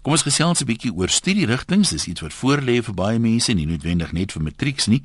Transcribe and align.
Kom 0.00 0.12
ons 0.16 0.22
gesels 0.24 0.60
'n 0.60 0.64
bietjie 0.64 0.94
oor 0.96 1.08
studierigtinge. 1.08 1.88
Dis 1.90 2.06
iets 2.06 2.20
wat 2.20 2.32
voorlê 2.32 2.80
vir 2.82 2.94
baie 2.94 3.18
mense, 3.18 3.52
nie 3.52 3.66
noodwendig 3.66 4.12
net 4.12 4.32
vir 4.32 4.42
matrieks 4.42 4.86
nie. 4.86 5.02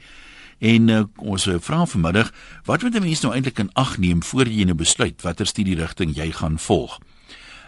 En 0.59 0.87
uh, 0.87 1.03
ons 1.17 1.47
vra 1.59 1.85
vanmiddag, 1.85 2.31
wat 2.63 2.81
moet 2.81 2.95
'n 2.95 3.01
mens 3.03 3.21
nou 3.21 3.33
eintlik 3.33 3.59
in 3.59 3.73
ag 3.73 3.97
neem 3.97 4.23
voor 4.23 4.47
jy 4.47 4.63
'n 4.63 4.75
besluit 4.75 5.21
watter 5.21 5.45
studierigting 5.45 6.15
jy 6.15 6.31
gaan 6.31 6.59
volg? 6.59 6.99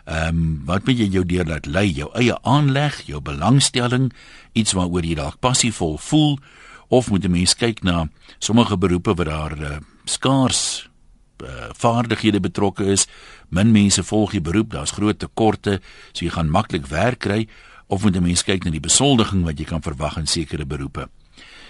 Ehm 0.06 0.28
um, 0.28 0.62
wat 0.66 0.86
moet 0.86 0.98
jy 0.98 1.10
jou 1.10 1.26
deur 1.26 1.46
laat 1.46 1.66
lei, 1.66 1.92
jou 1.92 2.10
eie 2.14 2.42
aanleg, 2.44 3.02
jou 3.06 3.22
belangstelling, 3.22 4.14
iets 4.54 4.72
waaroor 4.72 5.04
jy 5.04 5.16
dalk 5.16 5.40
passievol 5.40 5.98
voel 5.98 6.40
of 6.88 7.10
moet 7.10 7.26
'n 7.26 7.32
mens 7.32 7.56
kyk 7.56 7.84
na 7.84 8.08
sommige 8.40 8.78
beroepe 8.78 9.14
waar 9.14 9.26
daar 9.26 9.60
uh, 9.60 9.78
skaars 10.06 10.87
uh, 11.44 11.70
vaardighede 11.78 12.40
betrokke 12.40 12.86
is. 12.86 13.08
Min 13.50 13.72
mense 13.72 14.04
volg 14.04 14.32
die 14.32 14.42
beroep, 14.42 14.72
daar's 14.72 14.96
groot 14.96 15.20
tekorte, 15.20 15.80
so 16.12 16.26
jy 16.26 16.32
gaan 16.32 16.50
maklik 16.50 16.88
werk 16.88 17.20
kry 17.20 17.48
of 17.88 18.04
moet 18.04 18.16
'n 18.16 18.24
mens 18.24 18.44
kyk 18.44 18.64
na 18.64 18.72
die 18.72 18.84
besoldiging 18.84 19.44
wat 19.44 19.60
jy 19.60 19.66
kan 19.66 19.82
verwag 19.82 20.18
in 20.18 20.28
sekere 20.28 20.66
beroepe. 20.66 21.10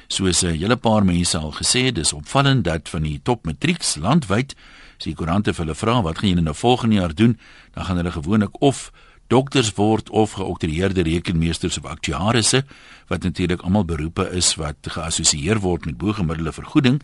Soos 0.08 0.44
'n 0.44 0.48
uh, 0.48 0.58
hele 0.58 0.78
paar 0.78 1.06
mense 1.06 1.38
al 1.38 1.52
gesê 1.52 1.92
dis 1.92 2.14
opvallend 2.14 2.64
dat 2.64 2.90
van 2.90 3.02
die 3.02 3.20
top 3.23 3.45
matrieks 3.45 3.95
landwyd, 3.95 4.56
as 4.98 5.06
die 5.06 5.14
koerante 5.14 5.54
vir 5.54 5.66
hulle 5.66 5.76
vra 5.76 6.02
wat 6.02 6.18
gaan 6.18 6.30
julle 6.30 6.42
nou 6.42 6.56
volgende 6.56 6.95
jaar 6.95 7.14
doen, 7.14 7.38
dan 7.73 7.86
gaan 7.86 7.98
hulle 7.98 8.12
gewoonlik 8.12 8.62
of 8.62 8.92
dokters 9.28 9.73
word 9.76 10.09
of 10.09 10.31
geoktroeëerde 10.40 11.04
rekenmeesters 11.04 11.78
of 11.78 11.86
aktuarisse 11.86 12.64
wat 13.08 13.23
natuurlik 13.23 13.62
almal 13.62 13.86
beroepe 13.86 14.30
is 14.31 14.56
wat 14.56 14.88
geassosieer 14.88 15.59
word 15.59 15.86
met 15.86 15.98
bo-gemiddelde 15.98 16.52
vergoeding 16.56 17.02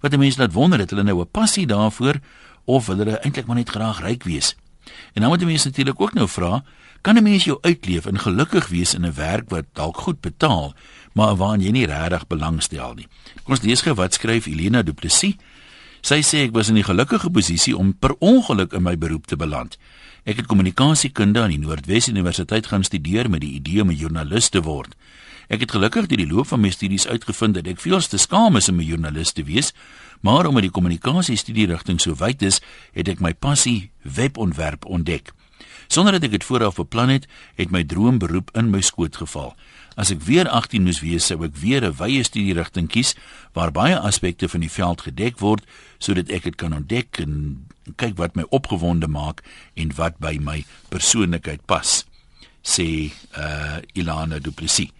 wat 0.00 0.12
'n 0.12 0.18
mens 0.18 0.36
laat 0.36 0.52
wonder 0.52 0.78
het 0.78 0.90
hulle 0.90 1.02
nou 1.02 1.20
'n 1.20 1.30
passie 1.30 1.66
daarvoor 1.66 2.20
of 2.64 2.86
hulle 2.86 3.18
eintlik 3.18 3.46
maar 3.46 3.56
net 3.56 3.70
graag 3.70 4.00
ryk 4.00 4.22
wees. 4.24 4.56
En 5.12 5.20
dan 5.20 5.30
moet 5.30 5.42
'n 5.42 5.46
mens 5.46 5.64
natuurlik 5.64 6.00
ook 6.00 6.14
nou 6.14 6.28
vra, 6.28 6.64
kan 7.00 7.16
'n 7.16 7.22
mens 7.22 7.44
jou 7.44 7.58
uitleef 7.60 8.06
en 8.06 8.18
gelukkig 8.18 8.68
wees 8.68 8.94
in 8.94 9.06
'n 9.06 9.14
werk 9.14 9.48
wat 9.48 9.64
dalk 9.72 9.96
goed 9.96 10.20
betaal, 10.20 10.74
maar 11.12 11.36
waaraan 11.36 11.60
jy 11.60 11.70
nie 11.70 11.86
regtig 11.86 12.26
belangstel 12.26 12.94
nie. 12.94 13.08
Kom 13.42 13.54
ons 13.54 13.62
lees 13.62 13.80
gou 13.80 13.94
wat 13.94 14.14
skryf 14.14 14.46
Elena 14.46 14.82
Du 14.82 14.92
Plessis. 14.92 15.34
Sy 16.00 16.22
sê 16.22 16.44
ek 16.44 16.52
was 16.52 16.68
in 16.68 16.74
die 16.74 16.84
gelukkige 16.84 17.30
posisie 17.30 17.76
om 17.76 17.98
per 17.98 18.14
ongeluk 18.18 18.72
in 18.72 18.82
my 18.82 18.98
beroep 18.98 19.26
te 19.26 19.36
beland. 19.36 19.78
Ek 20.30 20.38
het 20.38 20.46
kommunikasiekunde 20.46 21.40
aan 21.42 21.50
die 21.50 21.58
Noordwes 21.58 22.06
Universiteit 22.06 22.68
gaan 22.70 22.84
studeer 22.86 23.26
met 23.30 23.40
die 23.42 23.56
idee 23.56 23.82
om 23.82 23.88
'n 23.90 23.98
joernalis 23.98 24.48
te 24.48 24.62
word. 24.62 24.94
Ek 25.48 25.60
het 25.60 25.70
gelukkig 25.70 26.06
deur 26.06 26.22
die 26.22 26.32
loop 26.32 26.46
van 26.46 26.60
my 26.60 26.70
studies 26.70 27.06
uitgevind 27.06 27.54
dat 27.54 27.66
ek 27.66 27.80
veel 27.80 28.00
te 28.00 28.18
skaam 28.18 28.56
is 28.56 28.68
om 28.68 28.78
'n 28.78 28.86
joernalis 28.86 29.32
te 29.32 29.42
wees, 29.42 29.72
maar 30.20 30.46
omdat 30.46 30.62
die 30.62 30.70
kommunikasie 30.70 31.36
studie 31.36 31.66
rigting 31.66 32.00
so 32.00 32.14
wyd 32.14 32.42
is, 32.42 32.60
het 32.92 33.08
ek 33.08 33.20
my 33.20 33.34
passie 33.34 33.90
webontwerp 34.02 34.84
ontdek. 34.84 35.32
Sonder 35.88 36.12
dat 36.12 36.28
ek 36.28 36.38
dit 36.38 36.44
vooraf 36.44 36.78
beplan 36.78 37.08
het, 37.08 37.26
het 37.56 37.70
my 37.70 37.84
droomberoep 37.84 38.50
in 38.56 38.70
my 38.70 38.80
skoot 38.80 39.16
geval. 39.16 39.56
As 39.96 40.12
ek 40.14 40.22
weer 40.22 40.48
18 40.48 40.86
moes 40.86 41.00
wees, 41.02 41.26
sou 41.26 41.42
ek 41.44 41.56
weer 41.56 41.84
'n 41.84 41.96
wye 41.98 42.22
studie 42.22 42.54
rigting 42.54 42.88
kies 42.88 43.14
waar 43.52 43.72
baie 43.72 43.98
aspekte 43.98 44.48
van 44.48 44.60
die 44.60 44.70
veld 44.70 45.02
gedek 45.02 45.38
word 45.38 45.64
sodat 45.98 46.30
ek 46.30 46.42
dit 46.42 46.56
kan 46.56 46.72
ontdek 46.72 47.18
en 47.18 47.66
kyk 47.96 48.16
wat 48.16 48.36
my 48.36 48.44
opgewonde 48.50 49.08
maak 49.08 49.42
en 49.74 49.92
wat 49.96 50.18
by 50.18 50.38
my 50.40 50.64
persoonlikheid 50.88 51.66
pas 51.66 52.06
sê 52.62 53.10
uh 53.36 53.78
Ilana 53.94 54.38
Du 54.38 54.50
Plessis 54.50 54.90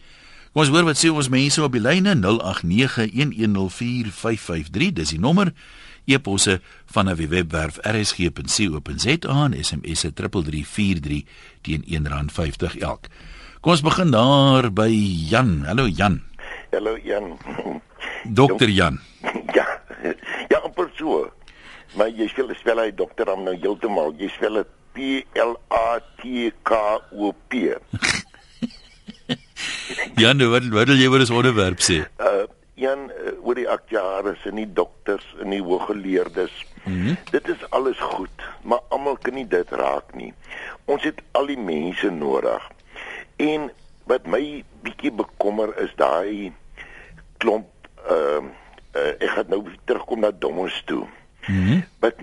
Kom 0.50 0.64
ons 0.64 0.72
hoor 0.74 0.88
wat 0.88 0.98
sê 0.98 1.06
ons 1.14 1.28
mense 1.30 1.62
op 1.62 1.76
die 1.76 1.82
lyne 1.82 2.16
0891104553 2.18 4.90
dis 4.98 5.12
die 5.14 5.22
nommer 5.22 5.52
e-posse 6.10 6.60
van 6.92 7.08
'n 7.08 7.16
webwerf 7.16 7.78
rsg.co.za 7.82 9.44
en 9.44 9.64
SMS 9.64 10.00
3343 10.14 11.24
teen 11.62 11.84
R1.50 11.86 12.78
elk. 12.78 13.06
Kom 13.60 13.72
ons 13.72 13.82
begin 13.84 14.10
daar 14.10 14.72
by 14.72 14.88
Jan. 15.28 15.64
Hallo 15.68 15.84
Jan. 15.86 16.22
Hallo 16.72 16.96
Jan. 16.96 17.36
Dokter 18.24 18.68
Jan. 18.68 19.00
Ja. 19.56 19.66
Ja, 20.48 20.60
op 20.62 20.90
so. 20.96 21.28
Maar 21.98 22.08
jy 22.08 22.28
spel 22.28 22.54
spel 22.54 22.78
hy 22.78 22.90
dokter 22.94 23.28
om 23.32 23.42
nou 23.44 23.56
heeltemal. 23.58 24.14
Jy 24.18 24.28
spel 24.28 24.54
dit 24.60 24.66
P 24.94 24.98
L 25.36 25.56
A 25.68 26.00
T 26.22 26.52
K 26.62 26.72
O 27.12 27.32
P. 27.48 27.54
Jan, 30.22 30.38
wat 30.50 30.64
wat 30.72 30.88
wil 30.88 30.96
jy 30.96 31.08
oor 31.10 31.20
'n 31.20 31.36
onderwerp 31.42 31.80
sê? 31.84 32.06
Uh 32.18 32.46
Jan, 32.80 33.10
uh, 33.10 33.32
oor 33.44 33.58
die 33.58 33.68
aktuaries 33.68 34.44
en 34.48 34.56
die 34.60 34.68
dokters 34.72 35.26
en 35.42 35.52
die 35.52 35.62
hooggeleerdes. 35.62 36.54
Mm 36.82 37.00
-hmm. 37.02 37.16
Dit 37.30 37.48
is 37.48 37.70
alles 37.70 37.98
goed, 38.00 38.46
maar 38.62 38.80
almal 38.88 39.16
kan 39.16 39.34
nie 39.34 39.46
dit 39.46 39.70
raak 39.70 40.14
nie. 40.14 40.32
Ons 40.84 41.02
het 41.04 41.20
al 41.32 41.46
die 41.46 41.58
mense 41.58 42.10
nodig. 42.10 42.70
En 43.36 43.70
wat 44.04 44.26
my 44.26 44.64
bietjie 44.82 45.12
bekommer 45.12 45.76
is 45.78 45.92
daai 45.96 46.52
klomp 47.36 47.68
ehm 48.08 48.44
uh, 48.44 48.50
uh, 48.96 49.12
ek 49.18 49.30
gaan 49.36 49.48
nou 49.48 49.62
terugkom 49.84 50.20
na 50.20 50.30
dommers 50.30 50.82
toe. 50.84 51.06
Mm 51.46 51.66
-hmm. 51.66 51.84
Wat 51.98 52.14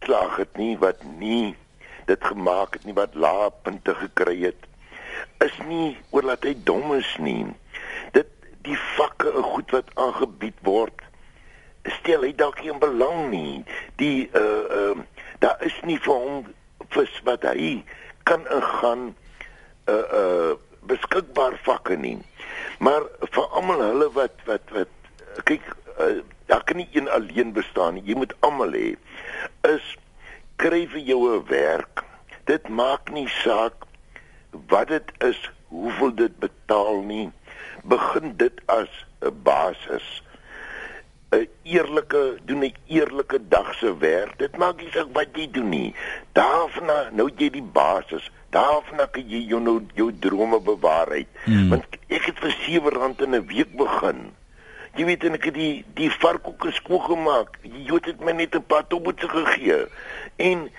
slaag 0.00 0.36
het 0.36 0.56
nie 0.56 0.78
wat 0.78 1.02
nie 1.18 1.56
dit 2.06 2.24
gemaak 2.24 2.72
het 2.72 2.84
nie 2.84 2.94
wat 2.94 3.14
lae 3.14 3.50
punte 3.62 3.94
gekry 3.94 4.40
het 4.42 4.66
is 5.44 5.56
nie 5.68 5.96
oor 6.10 6.22
dat 6.22 6.44
hy 6.46 6.54
dom 6.64 6.94
is 6.94 7.16
nie. 7.20 7.46
Die 8.66 8.78
vakke 8.96 9.30
goed 9.42 9.70
wat 9.70 9.90
aangebied 9.94 10.58
word 10.66 11.02
stel 12.00 12.24
hy 12.26 12.32
dalk 12.34 12.58
nie 12.64 12.74
belang 12.82 13.28
nie. 13.30 13.64
Die 14.00 14.26
uh 14.34 14.64
uh 14.78 14.96
daar 15.42 15.60
is 15.62 15.76
nie 15.86 15.98
vir 16.02 16.14
hom 16.14 16.46
vir 16.94 17.10
wat 17.28 17.46
hy 17.46 17.84
kan 18.26 18.46
ingaan 18.50 19.12
uh 19.86 20.06
uh 20.20 20.54
beskikbaar 20.86 21.58
vakke 21.66 21.98
nie. 21.98 22.18
Maar 22.78 23.06
vir 23.20 23.46
almal 23.58 23.82
hulle 23.84 24.10
wat 24.18 24.42
wat 24.50 24.74
wat 24.74 24.92
kyk 25.46 25.62
uh, 25.98 26.22
daar 26.50 26.62
kan 26.66 26.76
nie 26.76 26.88
een 26.92 27.08
alleen 27.10 27.52
bestaan 27.52 27.98
nie. 27.98 28.04
Jy 28.06 28.18
moet 28.22 28.34
almal 28.46 28.74
hê. 28.74 28.94
Is 29.66 29.94
kry 30.62 30.86
vir 30.90 31.02
jou 31.10 31.22
'n 31.30 31.46
werk. 31.50 32.04
Dit 32.46 32.68
maak 32.68 33.10
nie 33.10 33.28
saak 33.42 33.86
wat 34.70 34.88
dit 34.88 35.12
is, 35.18 35.38
hoeveel 35.68 36.14
dit 36.14 36.38
betaal 36.38 37.02
nie, 37.02 37.32
begin 37.88 38.36
dit 38.36 38.60
as 38.66 38.88
'n 39.20 39.42
basis. 39.42 40.22
'n 41.32 41.48
Eerlike 41.62 42.38
doen 42.44 42.64
'n 42.64 42.74
eerlike 42.86 43.38
dag 43.48 43.74
se 43.74 43.98
werk. 43.98 44.38
Dit 44.38 44.56
maak 44.56 44.76
nie 44.80 44.90
saak 44.90 45.08
wat 45.12 45.28
jy 45.32 45.50
doen 45.50 45.68
nie. 45.68 45.94
Daarna 46.32 47.10
nou 47.12 47.30
jy 47.36 47.50
die 47.50 47.68
basis. 47.72 48.30
Daarna 48.50 49.06
kan 49.10 49.28
jy 49.28 49.42
jou 49.50 49.60
nou 49.60 49.82
jou 49.94 50.12
drome 50.18 50.60
bewaarheid. 50.60 51.28
Hmm. 51.44 51.68
Want 51.68 51.84
ek 52.08 52.24
het 52.24 52.38
vir 52.38 52.50
R7 52.50 53.22
in 53.22 53.34
'n 53.34 53.46
week 53.46 53.76
begin. 53.76 54.32
Jy 54.96 55.04
weet 55.04 55.24
en 55.24 55.34
ek 55.34 55.44
het 55.44 55.54
die 55.54 55.84
die 55.94 56.10
varkkoeke 56.10 56.72
skoon 56.72 57.00
gemaak. 57.00 57.58
Jy 57.62 57.94
het 57.94 58.04
dit 58.04 58.20
my 58.20 58.32
net 58.32 58.54
'n 58.54 58.64
paar 58.66 58.86
tobbetse 58.86 59.28
gegee. 59.28 59.86
En 60.36 60.70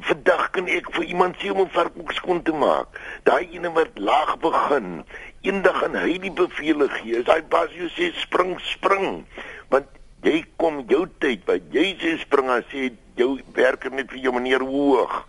vandag 0.00 0.50
kan 0.50 0.66
ek 0.68 0.90
vir 0.92 1.04
iemand 1.04 1.36
sê 1.40 1.50
om 1.50 1.60
'n 1.60 1.72
varkkoek 1.72 2.12
skoon 2.12 2.42
te 2.42 2.52
maak. 2.52 2.88
Daai 3.22 3.48
ene 3.52 3.72
wat 3.72 3.90
laag 3.94 4.38
begin, 4.38 5.04
eendag 5.46 5.78
gaan 5.80 5.96
hy 5.98 6.18
die 6.22 6.32
bevele 6.32 6.88
gee. 6.98 7.22
As 7.22 7.30
hy 7.30 7.40
pas 7.52 7.70
jy 7.76 7.88
sê 7.94 8.10
spring, 8.22 8.56
spring. 8.72 9.24
Want 9.72 9.86
jy 10.26 10.42
kom 10.60 10.82
jou 10.90 11.06
tyd 11.22 11.46
by 11.48 11.60
jy 11.74 11.94
sê 12.02 12.16
spring 12.22 12.50
as 12.50 12.66
jy 12.74 12.90
jou 13.16 13.36
werker 13.56 13.94
net 13.94 14.10
vir 14.12 14.26
jou 14.26 14.34
meneer 14.36 14.64
hoog. 14.66 15.22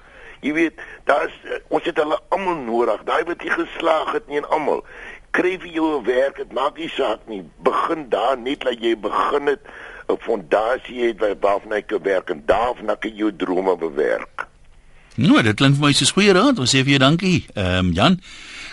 Jy 0.46 0.54
weet, 0.54 0.82
daar's 1.10 1.34
ons 1.74 1.86
het 1.88 1.98
hulle 1.98 2.18
almal 2.36 2.60
nodig. 2.66 3.06
Daai 3.08 3.24
wat 3.30 3.42
jy 3.42 3.54
geslaag 3.56 4.14
het 4.14 4.28
nie 4.30 4.42
en 4.42 4.50
almal 4.54 4.84
kry 5.38 5.58
vir 5.62 5.72
jou 5.78 5.88
'n 6.00 6.06
werk, 6.06 6.38
dit 6.38 6.52
maak 6.52 6.78
nie 6.78 6.90
saak 6.90 7.28
nie. 7.28 7.44
Begin 7.64 8.10
daar 8.10 8.38
net 8.38 8.62
dat 8.62 8.80
jy 8.82 8.96
begin 8.98 9.48
het 9.48 9.62
'n 10.10 10.18
fondasie 10.20 11.08
het 11.08 11.20
waarvan 11.20 11.72
jy 11.72 11.82
kan 11.82 12.02
werk 12.04 12.30
en 12.30 12.44
daarvan 12.46 12.86
kan 13.00 13.12
jy 13.12 13.18
jou 13.18 13.36
drome 13.36 13.78
bewerk. 13.78 14.48
Nou, 15.16 15.42
dit 15.42 15.56
klink 15.56 15.76
vir 15.76 15.86
my 15.86 15.94
soos 15.94 16.12
goeie 16.12 16.34
raad. 16.34 16.60
Ons 16.60 16.76
sê 16.76 16.84
vir 16.86 16.98
jou 16.98 17.00
dankie. 17.00 17.46
Ehm 17.54 17.88
um, 17.88 17.92
Jan, 17.92 18.20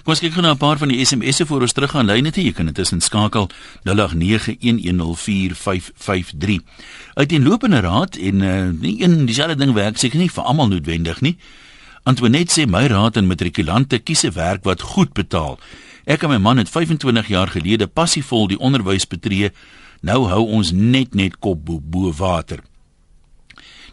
kom 0.05 0.13
ons 0.13 0.21
kyk 0.21 0.35
gou 0.37 0.45
na 0.45 0.53
'n 0.53 0.61
paar 0.61 0.77
van 0.77 0.89
die 0.89 1.05
SMS'e 1.05 1.47
voor 1.47 1.63
ons 1.63 1.73
terug 1.73 1.91
gaan 1.91 2.07
lyne 2.07 2.31
toe. 2.31 2.45
Jy 2.45 2.53
kan 2.53 2.67
intussen 2.67 3.01
skakel 3.01 3.49
0891104553. 3.89 6.61
Uit 7.15 7.29
die 7.29 7.41
lopende 7.41 7.81
raad 7.81 8.17
en 8.17 8.41
uh, 8.41 8.69
nie 8.81 9.03
een 9.03 9.25
dieselfde 9.25 9.57
ding 9.57 9.73
werk 9.73 9.97
seker 9.97 10.19
nie 10.19 10.31
vir 10.31 10.45
almal 10.45 10.69
noodwendig 10.69 11.21
nie. 11.21 11.37
Antoinette 12.03 12.53
sê 12.53 12.67
my 12.67 12.87
raad 12.87 13.17
aan 13.17 13.27
matrikulante 13.27 13.99
kies 13.99 14.25
'n 14.25 14.33
werk 14.33 14.65
wat 14.65 14.83
goed 14.83 15.13
betaal. 15.13 15.59
Ek 16.05 16.23
en 16.23 16.29
my 16.29 16.39
man 16.39 16.59
het 16.59 16.69
25 16.69 17.29
jaar 17.29 17.49
gelede 17.49 17.87
passievol 17.87 18.47
die 18.47 18.59
onderwys 18.59 19.07
betree. 19.07 19.51
Nou 20.03 20.29
hou 20.29 20.47
ons 20.47 20.73
net 20.73 21.15
net 21.15 21.39
kop 21.39 21.65
bo, 21.65 21.81
bo 21.81 22.13
water. 22.13 22.59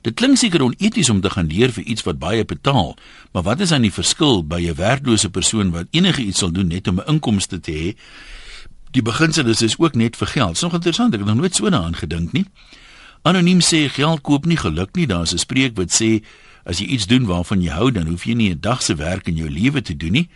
Dit 0.02 0.18
klink 0.18 0.38
seker 0.38 0.64
oneties 0.66 1.10
om 1.10 1.22
te 1.22 1.30
gaan 1.30 1.48
leer 1.48 1.72
vir 1.72 1.84
iets 1.84 2.04
wat 2.08 2.20
baie 2.20 2.46
betaal, 2.46 2.96
maar 3.34 3.44
wat 3.46 3.60
is 3.62 3.70
dan 3.70 3.86
die 3.86 3.94
verskil 3.94 4.42
by 4.44 4.62
'n 4.70 4.76
werklose 4.76 5.30
persoon 5.30 5.72
wat 5.72 5.88
enige 5.92 6.22
iets 6.22 6.40
sal 6.40 6.52
doen 6.52 6.68
net 6.68 6.88
om 6.88 7.00
'n 7.00 7.08
inkomste 7.08 7.60
te 7.60 7.72
hê? 7.72 7.96
Die 8.92 9.02
beginsel 9.02 9.48
is 9.48 9.62
is 9.62 9.78
ook 9.78 9.96
net 9.96 10.16
vir 10.16 10.28
geld. 10.28 10.54
Dis 10.54 10.62
nog 10.62 10.74
interessant, 10.74 11.14
ek 11.14 11.20
het 11.20 11.28
nog 11.28 11.38
nooit 11.38 11.56
so 11.56 11.70
daaraan 11.70 11.96
gedink 11.96 12.32
nie. 12.32 12.46
Anoniem 13.22 13.60
sê 13.62 13.90
geld 13.90 14.22
koop 14.22 14.46
nie 14.46 14.58
geluk 14.58 14.96
nie. 14.96 15.08
Daar's 15.08 15.34
'n 15.34 15.38
spreek 15.38 15.78
wat 15.78 15.92
sê 15.92 16.24
as 16.66 16.80
jy 16.80 16.86
iets 16.86 17.06
doen 17.06 17.26
waarvan 17.26 17.62
jy 17.62 17.70
hou, 17.70 17.92
dan 17.92 18.08
hoef 18.08 18.24
jy 18.26 18.34
nie 18.34 18.50
'n 18.50 18.60
dag 18.60 18.82
se 18.82 18.96
werk 18.96 19.28
in 19.28 19.36
jou 19.36 19.50
lewe 19.50 19.82
te 19.82 19.98
doen 19.98 20.12
nie. 20.12 20.30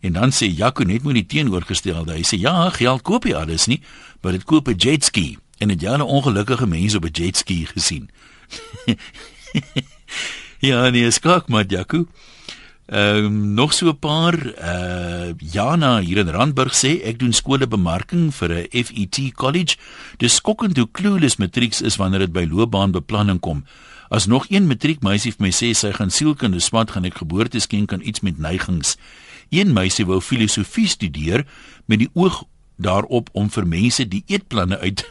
En 0.00 0.12
dan 0.12 0.30
sê 0.30 0.50
Jaco 0.50 0.82
net 0.84 1.02
moet 1.02 1.14
die 1.14 1.26
teenoorgestelde. 1.26 2.12
Hy 2.12 2.22
sê 2.22 2.40
ja, 2.40 2.70
geld 2.70 3.02
koop 3.02 3.24
jy 3.24 3.34
alles 3.34 3.66
nie, 3.66 3.80
maar 4.20 4.32
dit 4.32 4.44
koop 4.44 4.68
'n 4.68 4.76
jetski. 4.76 5.38
En 5.62 5.70
het 5.70 5.80
jy 5.80 5.94
'n 5.94 6.00
ongelukkige 6.00 6.66
mens 6.66 6.94
op 6.94 7.04
'n 7.04 7.14
jetski 7.18 7.66
gesien? 7.66 8.10
ja, 10.68 10.90
nee, 10.90 11.10
skak 11.10 11.48
maar 11.48 11.64
Jaco. 11.66 12.06
Ehm 12.86 13.24
um, 13.24 13.54
nog 13.54 13.72
so 13.72 13.88
'n 13.88 13.98
paar 13.98 14.36
uh 14.44 15.30
Jana 15.38 16.00
hier 16.00 16.16
in 16.18 16.28
Randburg 16.28 16.74
sê 16.74 17.02
ek 17.02 17.18
doen 17.18 17.32
skolebemarking 17.32 18.34
vir 18.34 18.50
'n 18.50 18.84
FET 18.84 19.32
college. 19.34 19.76
Dis 20.16 20.34
skokkend 20.34 20.76
hoe 20.76 20.88
clueless 20.92 21.36
matrieks 21.36 21.80
is 21.80 21.96
wanneer 21.96 22.18
dit 22.18 22.32
by 22.32 22.46
loopbaanbeplanning 22.50 23.40
kom. 23.40 23.64
As 24.08 24.26
nog 24.26 24.44
een 24.48 24.66
matriekmeisie 24.66 25.32
vir 25.32 25.46
my 25.46 25.50
sê 25.50 25.72
sy 25.74 25.92
gaan 25.92 26.10
sielkunde 26.10 26.60
smat 26.60 26.90
gaan 26.90 27.04
ek 27.04 27.14
geboorteskenk 27.14 27.92
aan 27.92 28.02
iets 28.04 28.20
met 28.20 28.38
neigings. 28.38 28.96
Een 29.48 29.72
meisie 29.72 30.06
wou 30.06 30.20
filosofie 30.20 30.88
studeer 30.88 31.46
met 31.86 31.98
die 31.98 32.10
oog 32.12 32.44
daarop 32.76 33.28
om 33.32 33.50
vir 33.50 33.66
mense 33.66 34.08
die 34.08 34.24
eetplanne 34.26 34.78
uit. 34.78 35.04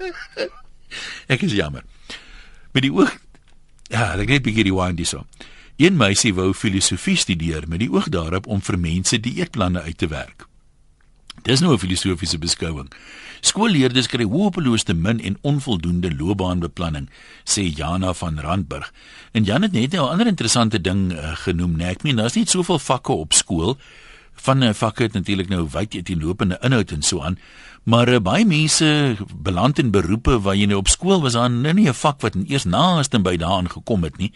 ek 1.34 1.42
is 1.42 1.52
jammer. 1.52 1.84
Met 2.72 2.82
die 2.82 2.92
oog 2.92 3.16
Ja, 3.90 4.12
ek 4.14 4.30
net 4.30 4.44
bietjie 4.46 4.68
rewind 4.68 5.00
hierso. 5.02 5.24
Een 5.80 5.96
meisie 5.98 6.30
wou 6.36 6.52
filosofie 6.54 7.16
studeer 7.18 7.64
met 7.66 7.80
die 7.82 7.90
oog 7.90 8.06
daarop 8.14 8.46
om 8.46 8.60
vir 8.62 8.78
mense 8.78 9.18
die 9.18 9.40
eetplanne 9.40 9.82
uit 9.82 9.98
te 9.98 10.06
werk. 10.12 10.46
Dis 11.42 11.60
nou 11.60 11.72
'n 11.72 11.78
filosofiese 11.78 12.38
beskouing. 12.38 12.92
Skoolleerders 13.40 14.06
kry 14.06 14.24
hopeloos 14.24 14.84
te 14.84 14.94
min 14.94 15.20
en 15.20 15.38
onvoldoende 15.40 16.14
loopbaanbeplanning, 16.14 17.08
sê 17.44 17.62
Jana 17.74 18.12
van 18.12 18.38
Randburg. 18.38 18.92
En 19.32 19.44
Jan 19.44 19.62
het 19.62 19.72
net 19.72 19.94
'n 19.94 19.98
ander 19.98 20.26
interessante 20.26 20.80
ding 20.80 21.12
uh, 21.12 21.36
genoem, 21.36 21.76
nee, 21.76 21.88
ek 21.88 22.02
meen 22.02 22.16
daar's 22.16 22.34
nie 22.34 22.46
soveel 22.46 22.78
vakke 22.78 23.12
op 23.12 23.32
skool 23.32 23.78
van 24.40 24.58
'n 24.58 24.62
uh, 24.62 24.74
vakke 24.74 25.02
het 25.02 25.12
natuurlik 25.12 25.48
nou 25.48 25.68
wyd 25.70 25.94
etenlopende 25.94 26.58
inhoud 26.60 26.90
en 26.90 27.02
so 27.02 27.20
aan, 27.22 27.38
maar 27.82 28.08
uh, 28.08 28.18
baie 28.18 28.46
mense 28.46 29.16
beland 29.34 29.78
in 29.78 29.90
beroepe 29.90 30.40
waar 30.40 30.56
jy 30.56 30.66
nou 30.66 30.78
op 30.78 30.88
skool 30.88 31.20
was 31.20 31.36
aan 31.36 31.60
nou 31.60 31.74
nie 31.74 31.88
'n 31.88 31.94
vak 31.94 32.20
wat 32.20 32.34
eers 32.46 32.64
naaste 32.64 33.20
by 33.20 33.36
daaraan 33.36 33.70
gekom 33.70 34.02
het 34.02 34.16
nie. 34.16 34.32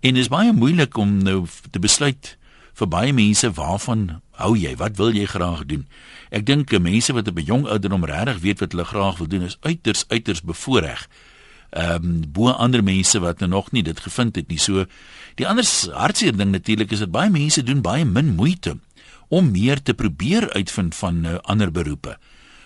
En 0.00 0.14
dit 0.14 0.22
is 0.22 0.28
baie 0.28 0.52
moeilik 0.52 0.96
om 0.96 1.22
nou 1.22 1.46
te 1.70 1.78
besluit 1.78 2.36
vir 2.76 2.88
baie 2.88 3.12
mense 3.12 3.50
waarvan 3.52 4.20
hou 4.30 4.56
jy? 4.56 4.76
Wat 4.76 4.96
wil 4.96 5.14
jy 5.14 5.24
graag 5.24 5.64
doen? 5.66 5.86
Ek 6.30 6.46
dink 6.46 6.78
mense 6.78 7.12
wat 7.12 7.28
op 7.28 7.38
'n 7.38 7.44
jong 7.44 7.66
ouderdom 7.66 8.04
regtig 8.04 8.38
weet 8.40 8.60
wat 8.60 8.72
hulle 8.72 8.84
graag 8.84 9.18
wil 9.18 9.28
doen 9.28 9.42
is 9.42 9.56
uiters 9.60 10.04
uiters 10.08 10.42
bevoordeel. 10.42 11.06
Ehm 11.70 12.04
um, 12.04 12.22
bo 12.32 12.48
ander 12.50 12.82
mense 12.82 13.18
wat 13.18 13.38
nou 13.38 13.50
nog 13.50 13.72
nie 13.72 13.82
dit 13.82 14.00
gevind 14.00 14.36
het 14.36 14.48
nie. 14.48 14.58
So 14.58 14.84
die 15.34 15.48
ander 15.48 15.64
hartseer 15.92 16.36
ding 16.36 16.50
natuurlik 16.50 16.90
is 16.90 16.98
dat 16.98 17.10
baie 17.10 17.30
mense 17.30 17.62
doen 17.62 17.80
baie 17.80 18.04
min 18.04 18.34
moeite 18.34 18.76
om 19.28 19.50
meer 19.50 19.82
te 19.82 19.94
probeer 19.94 20.50
uitvind 20.52 20.94
van 20.94 21.24
uh, 21.24 21.34
ander 21.42 21.72
beroepe. 21.72 22.18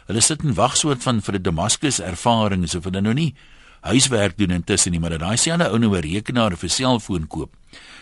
Hulle 0.06 0.20
sit 0.20 0.42
en 0.42 0.54
wag 0.54 0.76
soort 0.76 1.02
van 1.02 1.22
vir 1.22 1.34
'n 1.34 1.42
Damascus 1.42 2.00
ervaring 2.00 2.64
asof 2.64 2.84
hulle 2.84 3.00
nou 3.00 3.14
nie 3.14 3.34
huiswerk 3.81 4.37
doen 4.38 4.50
intussen 4.50 4.92
nie, 4.92 5.00
maar 5.00 5.10
dat 5.10 5.20
daai 5.20 5.37
selfe 5.37 5.70
ou 5.70 5.78
nou 5.78 5.96
'n 5.96 6.00
rekenaar 6.00 6.52
of 6.52 6.62
'n 6.62 6.69
selfoon 6.69 7.26
koop. 7.26 7.56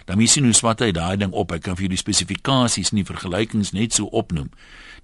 Dan 0.05 0.17
mens 0.17 0.33
sien 0.33 0.45
hoe 0.45 0.53
swat 0.53 0.81
hy 0.81 0.91
daai 0.91 1.17
ding 1.17 1.33
op. 1.33 1.51
Hy 1.51 1.59
kan 1.59 1.77
vir 1.77 1.83
jou 1.83 1.89
die 1.89 1.97
spesifikasies 1.97 2.91
en 2.91 2.97
die 2.97 3.05
vergelykings 3.05 3.73
net 3.73 3.93
so 3.93 4.05
opnoem. 4.05 4.51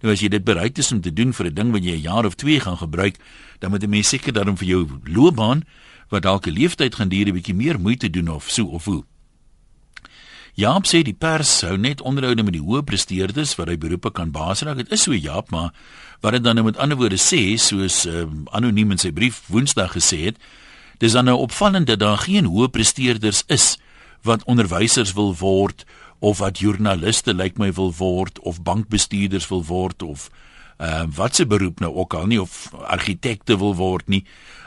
Nou 0.00 0.12
as 0.12 0.20
jy 0.20 0.28
dit 0.28 0.44
bereid 0.44 0.78
is 0.78 0.92
om 0.92 1.00
te 1.00 1.12
doen 1.12 1.32
vir 1.32 1.46
'n 1.46 1.54
ding 1.54 1.72
wat 1.72 1.84
jy 1.84 1.92
'n 1.92 2.00
jaar 2.00 2.24
of 2.24 2.34
2 2.34 2.60
gaan 2.60 2.76
gebruik, 2.76 3.16
dan 3.58 3.70
moet 3.70 3.82
'n 3.82 3.90
mens 3.90 4.08
seker 4.08 4.32
daarom 4.32 4.56
vir 4.56 4.66
jou 4.66 4.88
loopbaan 5.04 5.62
wat 6.08 6.22
dalk 6.22 6.46
'n 6.46 6.52
leeftyd 6.52 6.94
gaan 6.94 7.08
duur 7.08 7.28
'n 7.28 7.32
bietjie 7.34 7.54
meer 7.54 7.80
moeite 7.80 8.10
doen 8.10 8.28
of 8.28 8.50
so 8.50 8.64
of 8.64 8.84
hoe. 8.84 9.04
Jaap 10.54 10.86
sê 10.86 11.00
die 11.02 11.16
pers 11.18 11.50
hou 11.66 11.74
net 11.74 12.02
onderhoude 12.06 12.44
met 12.46 12.54
die 12.54 12.62
hoë 12.62 12.84
presteerders 12.86 13.56
wat 13.58 13.72
hy 13.72 13.74
beroepe 13.80 14.12
kan 14.14 14.30
baas 14.30 14.62
raak. 14.62 14.78
Dit 14.78 14.92
is 14.94 15.02
so 15.02 15.16
Jaap, 15.16 15.50
maar 15.50 15.72
wat 16.22 16.36
dit 16.36 16.44
dan 16.44 16.54
nou 16.54 16.68
met 16.68 16.78
ander 16.78 16.98
woorde 17.00 17.18
sê, 17.18 17.56
soos 17.58 18.04
um, 18.06 18.44
anoniem 18.54 18.94
in 18.94 19.02
sy 19.02 19.10
brief 19.10 19.42
Woensdag 19.50 19.96
gesê 19.96 20.20
het, 20.28 20.38
dis 21.02 21.16
dan 21.18 21.26
nou 21.26 21.40
opvallend 21.42 21.90
dat 21.90 22.04
daar 22.04 22.22
geen 22.22 22.46
hoë 22.46 22.70
presteerders 22.70 23.42
is 23.50 23.74
wat 24.22 24.46
onderwysers 24.46 25.16
wil 25.18 25.34
word 25.42 25.82
of 26.22 26.38
wat 26.38 26.62
joernaliste 26.62 27.34
lyk 27.34 27.58
my 27.58 27.72
wil 27.74 27.90
word 27.98 28.38
of 28.46 28.62
bankbestuurders 28.62 29.50
wil 29.50 29.66
word 29.66 30.06
of 30.06 30.30
ehm 30.78 31.10
uh, 31.10 31.16
wat 31.18 31.36
se 31.38 31.44
beroep 31.46 31.80
nou 31.82 31.92
ook 31.94 32.14
al 32.14 32.26
nie 32.26 32.40
of 32.42 32.70
argitekte 32.74 33.58
wil 33.58 33.74
word 33.78 34.08
nie. 34.08 34.24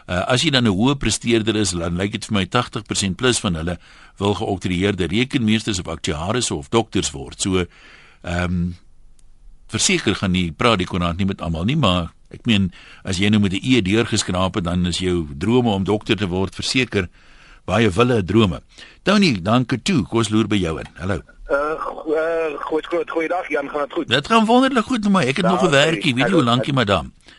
Uh, 0.07 0.23
as 0.31 0.41
jy 0.41 0.49
dan 0.55 0.63
'n 0.63 0.71
hoë 0.71 0.95
presteerder 0.95 1.55
is, 1.55 1.71
dan 1.71 1.97
lyk 1.97 2.11
dit 2.11 2.25
vir 2.25 2.33
my 2.33 2.45
80% 2.45 3.15
plus 3.15 3.39
van 3.39 3.55
hulle 3.55 3.77
wil 4.17 4.33
geoktroeëerde 4.33 5.07
rekenmeesters 5.07 5.79
of 5.79 5.87
aktuaries 5.87 6.51
of 6.51 6.69
dokters 6.69 7.11
word. 7.11 7.41
So 7.41 7.65
ehm 8.23 8.43
um, 8.43 8.75
verseker 9.67 10.15
gaan 10.15 10.31
nie 10.31 10.51
praat 10.51 10.77
die 10.79 10.87
koerant 10.87 11.17
nie 11.17 11.25
met 11.27 11.41
almal 11.41 11.65
nie, 11.67 11.75
maar 11.75 12.13
ek 12.31 12.45
meen 12.45 12.71
as 13.03 13.19
jy 13.19 13.29
nou 13.29 13.39
met 13.39 13.51
'n 13.51 13.59
E 13.61 13.81
deurgeskraap 13.81 14.55
het, 14.55 14.63
dan 14.63 14.85
is 14.85 14.99
jou 14.99 15.27
drome 15.37 15.69
om 15.69 15.83
dokter 15.83 16.15
te 16.15 16.27
word 16.27 16.55
verseker 16.55 17.09
baie 17.65 17.89
wille 17.89 18.23
drome. 18.23 18.61
Tony, 19.03 19.41
dankie 19.41 19.81
toe. 19.81 20.03
Kom 20.07 20.17
ons 20.19 20.29
loer 20.29 20.47
by 20.47 20.55
jou 20.55 20.79
in. 20.79 20.87
Hallo. 20.95 21.21
Uh, 21.51 22.55
goed, 22.59 22.87
goed, 22.87 23.09
goeiedag 23.09 23.47
Jan, 23.49 23.69
gaan 23.69 23.87
dit 23.87 23.93
goed? 23.93 24.07
Dit 24.07 24.27
gaan 24.27 24.45
wonderlik 24.45 24.85
goed, 24.85 25.09
maar 25.09 25.23
ek 25.23 25.41
het 25.41 25.45
da, 25.45 25.51
nog 25.51 25.63
'n 25.63 25.71
werkie, 25.71 26.15
weet 26.15 26.27
jy 26.27 26.33
hoe 26.33 26.43
lank 26.43 26.65
jy 26.65 26.73
madam? 26.73 27.11
Daar 27.11 27.36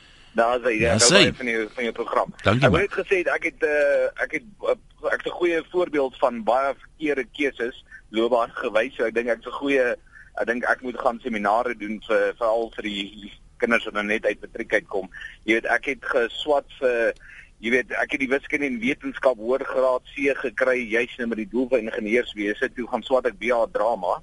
sê 0.62 0.75
jy, 0.76 0.90
nou 0.92 1.10
baie 1.10 1.32
van 1.40 1.50
jou 1.52 1.62
van 1.75 1.84
jou 1.84 1.94
program. 1.96 2.34
Dankie. 2.44 2.69
Ek 2.69 2.76
het 2.84 2.96
gesê 3.00 3.22
ek 3.34 3.48
het 3.50 3.64
uh, 3.66 4.06
ek 4.25 4.36
het 4.38 4.46
uh, 4.62 4.76
ek 5.12 5.25
het 5.25 5.26
'n 5.32 5.38
goeie 5.40 5.62
voorbeeld 5.70 6.19
van 6.19 6.42
baie 6.44 6.75
verkeerde 6.75 7.25
keuses 7.32 7.84
loopbaan 8.10 8.50
gewys. 8.54 8.94
So 8.96 9.04
ek 9.04 9.14
dink 9.14 9.28
ek's 9.28 9.46
'n 9.46 9.60
goeie 9.60 9.96
ek 10.38 10.46
dink 10.46 10.64
ek 10.64 10.82
moet 10.82 10.98
gaan 10.98 11.20
seminare 11.20 11.75
doen 11.75 12.00
vir 12.06 12.34
veral 12.38 12.70
vir 12.76 12.84
die 12.84 13.32
kinders 13.58 13.84
wat 13.84 13.94
nou 13.94 14.04
net 14.04 14.26
uit 14.26 14.40
matriek 14.40 14.72
uitkom. 14.72 15.10
Jy 15.44 15.54
weet, 15.54 15.66
ek 15.66 15.84
het 15.84 16.04
geswat 16.04 16.66
vir 16.78 17.14
Jy 17.58 17.72
weet, 17.75 17.90
ek 17.98 18.12
het 18.14 18.20
die 18.22 18.30
wiskunde 18.30 18.69
en 18.70 18.76
wetenskap 18.78 19.38
hoërgraad 19.42 20.04
C 20.14 20.30
gekry 20.38 20.76
juis 20.92 21.16
net 21.19 21.26
met 21.26 21.40
die 21.40 21.48
doel 21.50 21.66
van 21.72 21.88
ingenieurswese. 21.88 22.69
Toe 22.70 22.86
gaan 22.86 23.02
swat 23.02 23.26
ek 23.26 23.38
BA 23.40 23.58
drama. 23.75 24.20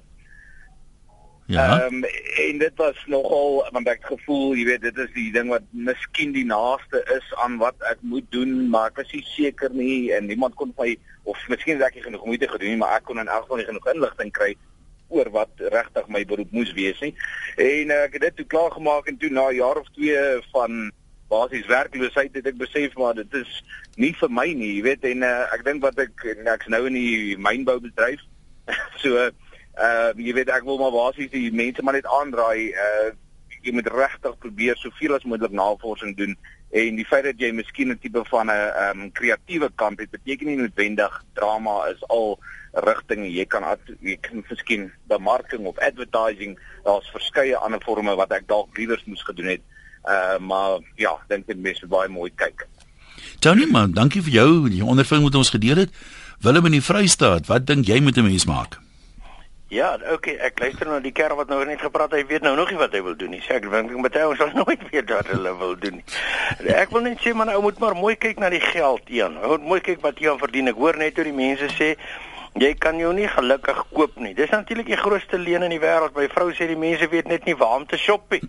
Ja. 1.46 1.80
Ehm 1.80 1.94
um, 1.94 2.04
en 2.36 2.58
dit 2.58 2.72
was 2.74 3.04
nogal 3.06 3.68
want 3.70 3.88
ek 3.88 4.02
gevoel, 4.04 4.56
jy 4.58 4.64
weet, 4.66 4.82
dit 4.82 4.96
is 4.98 5.12
die 5.14 5.28
ding 5.32 5.46
wat 5.52 5.62
miskien 5.70 6.32
die 6.34 6.46
naaste 6.46 7.02
is 7.14 7.28
aan 7.42 7.60
wat 7.60 7.78
ek 7.90 8.02
moet 8.02 8.26
doen, 8.34 8.64
maar 8.70 8.90
ek 8.90 8.98
was 9.04 9.12
nie 9.14 9.22
seker 9.28 9.70
nie 9.70 10.10
en 10.16 10.26
niemand 10.26 10.58
kon 10.58 10.74
my 10.74 10.96
of 11.22 11.38
miskien 11.52 11.78
het 11.78 11.86
ek 11.86 12.00
nie 12.00 12.06
genoeg 12.08 12.26
moeite 12.26 12.50
gedoen 12.50 12.74
nie, 12.74 12.80
maar 12.82 12.98
ek 12.98 13.06
kon 13.06 13.22
in 13.22 13.30
elk 13.30 13.46
geval 13.46 13.62
nie 13.62 13.68
genoeg 13.70 13.88
inligting 13.94 14.34
kry 14.34 14.50
oor 15.14 15.30
wat 15.38 15.64
regtig 15.76 16.10
my 16.10 16.24
beroep 16.26 16.50
moes 16.50 16.74
wees 16.74 16.98
nie. 17.04 17.14
En 17.62 17.94
uh, 17.94 18.02
ek 18.08 18.18
het 18.18 18.26
dit 18.26 18.38
toe 18.42 18.50
klaar 18.56 18.74
gemaak 18.74 19.06
en 19.06 19.22
toe 19.22 19.30
na 19.30 19.46
'n 19.52 19.60
jaar 19.62 19.78
of 19.78 19.86
2 19.94 20.42
van 20.50 20.90
basies 21.30 21.70
werkloosheid 21.70 22.34
het 22.34 22.46
ek 22.46 22.58
besef 22.58 22.94
maar 22.98 23.14
dit 23.14 23.34
is 23.34 23.62
nie 23.96 24.14
vir 24.18 24.30
my 24.30 24.50
nie, 24.50 24.74
jy 24.76 24.82
weet 24.82 25.06
en 25.14 25.22
uh, 25.22 25.46
ek 25.54 25.62
dink 25.62 25.82
wat 25.82 25.98
ek 25.98 26.26
ek's 26.26 26.66
nou 26.66 26.86
in 26.90 26.98
die 26.98 27.38
mynbou 27.38 27.78
bedryf. 27.78 28.22
so 29.02 29.14
uh 29.14 29.30
jy 30.16 30.32
weet 30.32 30.48
ek 30.48 30.64
wil 30.64 30.78
maar 30.78 30.94
basies 30.94 31.30
die 31.30 31.52
mense 31.52 31.82
maar 31.82 31.98
net 31.98 32.06
aandraai 32.20 32.72
uh 32.72 33.14
jy 33.66 33.72
moet 33.74 33.88
regtig 33.90 34.36
probeer 34.38 34.76
soveel 34.78 35.16
as 35.16 35.24
moontlik 35.26 35.52
navorsing 35.52 36.14
doen 36.16 36.36
en 36.70 36.98
die 36.98 37.06
feit 37.06 37.24
dat 37.26 37.40
jy 37.40 37.50
miskien 37.52 37.90
'n 37.90 37.98
tipe 37.98 38.22
van 38.30 38.50
'n 38.50 38.72
um 38.84 39.12
kreatiewe 39.12 39.70
kant 39.74 39.98
het 40.00 40.10
beteken 40.10 40.46
nie 40.46 40.56
noodwendig 40.56 41.24
drama 41.34 41.86
is 41.90 42.02
al 42.08 42.38
rigting 42.72 43.26
jy 43.26 43.44
kan 43.44 43.64
ad, 43.64 43.80
jy 44.00 44.16
kan 44.20 44.44
miskien 44.48 44.92
bemarking 45.08 45.66
of 45.66 45.78
advertising 45.78 46.58
daar's 46.84 47.10
verskeie 47.10 47.56
ander 47.56 47.80
forme 47.80 48.14
wat 48.16 48.32
ek 48.32 48.46
dalk 48.46 48.76
liewers 48.78 49.04
moes 49.04 49.22
gedoen 49.22 49.46
het 49.56 49.62
Uh 50.06 50.38
maar 50.38 50.78
ja, 50.94 51.18
dink 51.28 51.46
dit 51.46 51.58
mense 51.58 51.86
baie 51.86 52.08
mooi 52.08 52.30
kyk. 52.34 52.66
Tony 53.42 53.66
man, 53.66 53.92
dankie 53.92 54.22
vir 54.22 54.32
jou 54.38 54.50
die 54.70 54.84
ondervinding 54.84 55.26
wat 55.26 55.38
ons 55.42 55.50
gedeel 55.50 55.82
het. 55.82 55.94
Willem 56.44 56.68
in 56.70 56.76
die 56.78 56.84
Vrystaat, 56.84 57.48
wat 57.50 57.66
dink 57.66 57.90
jy 57.90 57.98
moet 58.00 58.16
'n 58.16 58.28
mens 58.28 58.46
maak? 58.46 58.78
Ja, 59.76 59.98
okay, 60.12 60.38
ek 60.40 60.60
luister 60.62 60.88
na 60.88 61.02
die 61.04 61.12
kerel 61.12 61.36
wat 61.36 61.50
nou 61.52 61.58
net 61.68 61.82
gepraat 61.84 62.14
het. 62.14 62.22
Hy 62.22 62.30
weet 62.30 62.44
nou 62.46 62.54
nog 62.56 62.70
nie 62.72 62.78
wat 62.80 62.94
hy 62.96 63.02
wil 63.04 63.16
doen 63.18 63.34
nie. 63.36 63.42
Sê 63.44 63.58
ek 63.58 63.66
dink 63.68 63.92
met 64.00 64.14
hy 64.16 64.22
ons 64.30 64.38
sal 64.40 64.54
nooit 64.60 64.86
weet 64.88 65.10
wat 65.12 65.28
hulle 65.34 65.52
wil 65.60 65.74
doen 65.82 65.98
nie. 65.98 66.06
Ek 66.72 66.94
wil 66.94 67.04
net 67.04 67.20
sê 67.20 67.34
man, 67.36 67.52
ou 67.52 67.60
moet 67.66 67.82
maar 67.82 67.96
mooi 67.98 68.14
kyk 68.16 68.40
na 68.40 68.48
die 68.52 68.62
geld, 68.62 69.04
een. 69.12 69.36
Ou 69.42 69.56
moet 69.56 69.68
mooi 69.74 69.80
kyk 69.84 70.00
wat 70.06 70.22
jy 70.22 70.32
aan 70.32 70.40
verdien. 70.40 70.72
Ek 70.72 70.80
hoor 70.80 70.96
net 71.00 71.20
hoe 71.20 71.28
die 71.28 71.36
mense 71.36 71.68
sê 71.76 71.96
Jy 72.56 72.70
kan 72.80 72.96
jou 72.96 73.10
nie 73.12 73.26
gelukkig 73.28 73.82
koop 73.92 74.14
nie. 74.16 74.30
Dis 74.32 74.48
natuurlik 74.48 74.86
die 74.88 74.96
grootste 74.96 75.36
leen 75.36 75.66
in 75.66 75.74
die 75.74 75.80
wêreld. 75.82 76.14
My 76.16 76.24
vrou 76.32 76.46
sê 76.56 76.64
die 76.70 76.78
mense 76.80 77.04
weet 77.12 77.28
net 77.28 77.44
nie 77.44 77.52
waar 77.52 77.82
om 77.82 77.84
te 77.84 77.98
shop 78.00 78.32
nie. 78.32 78.40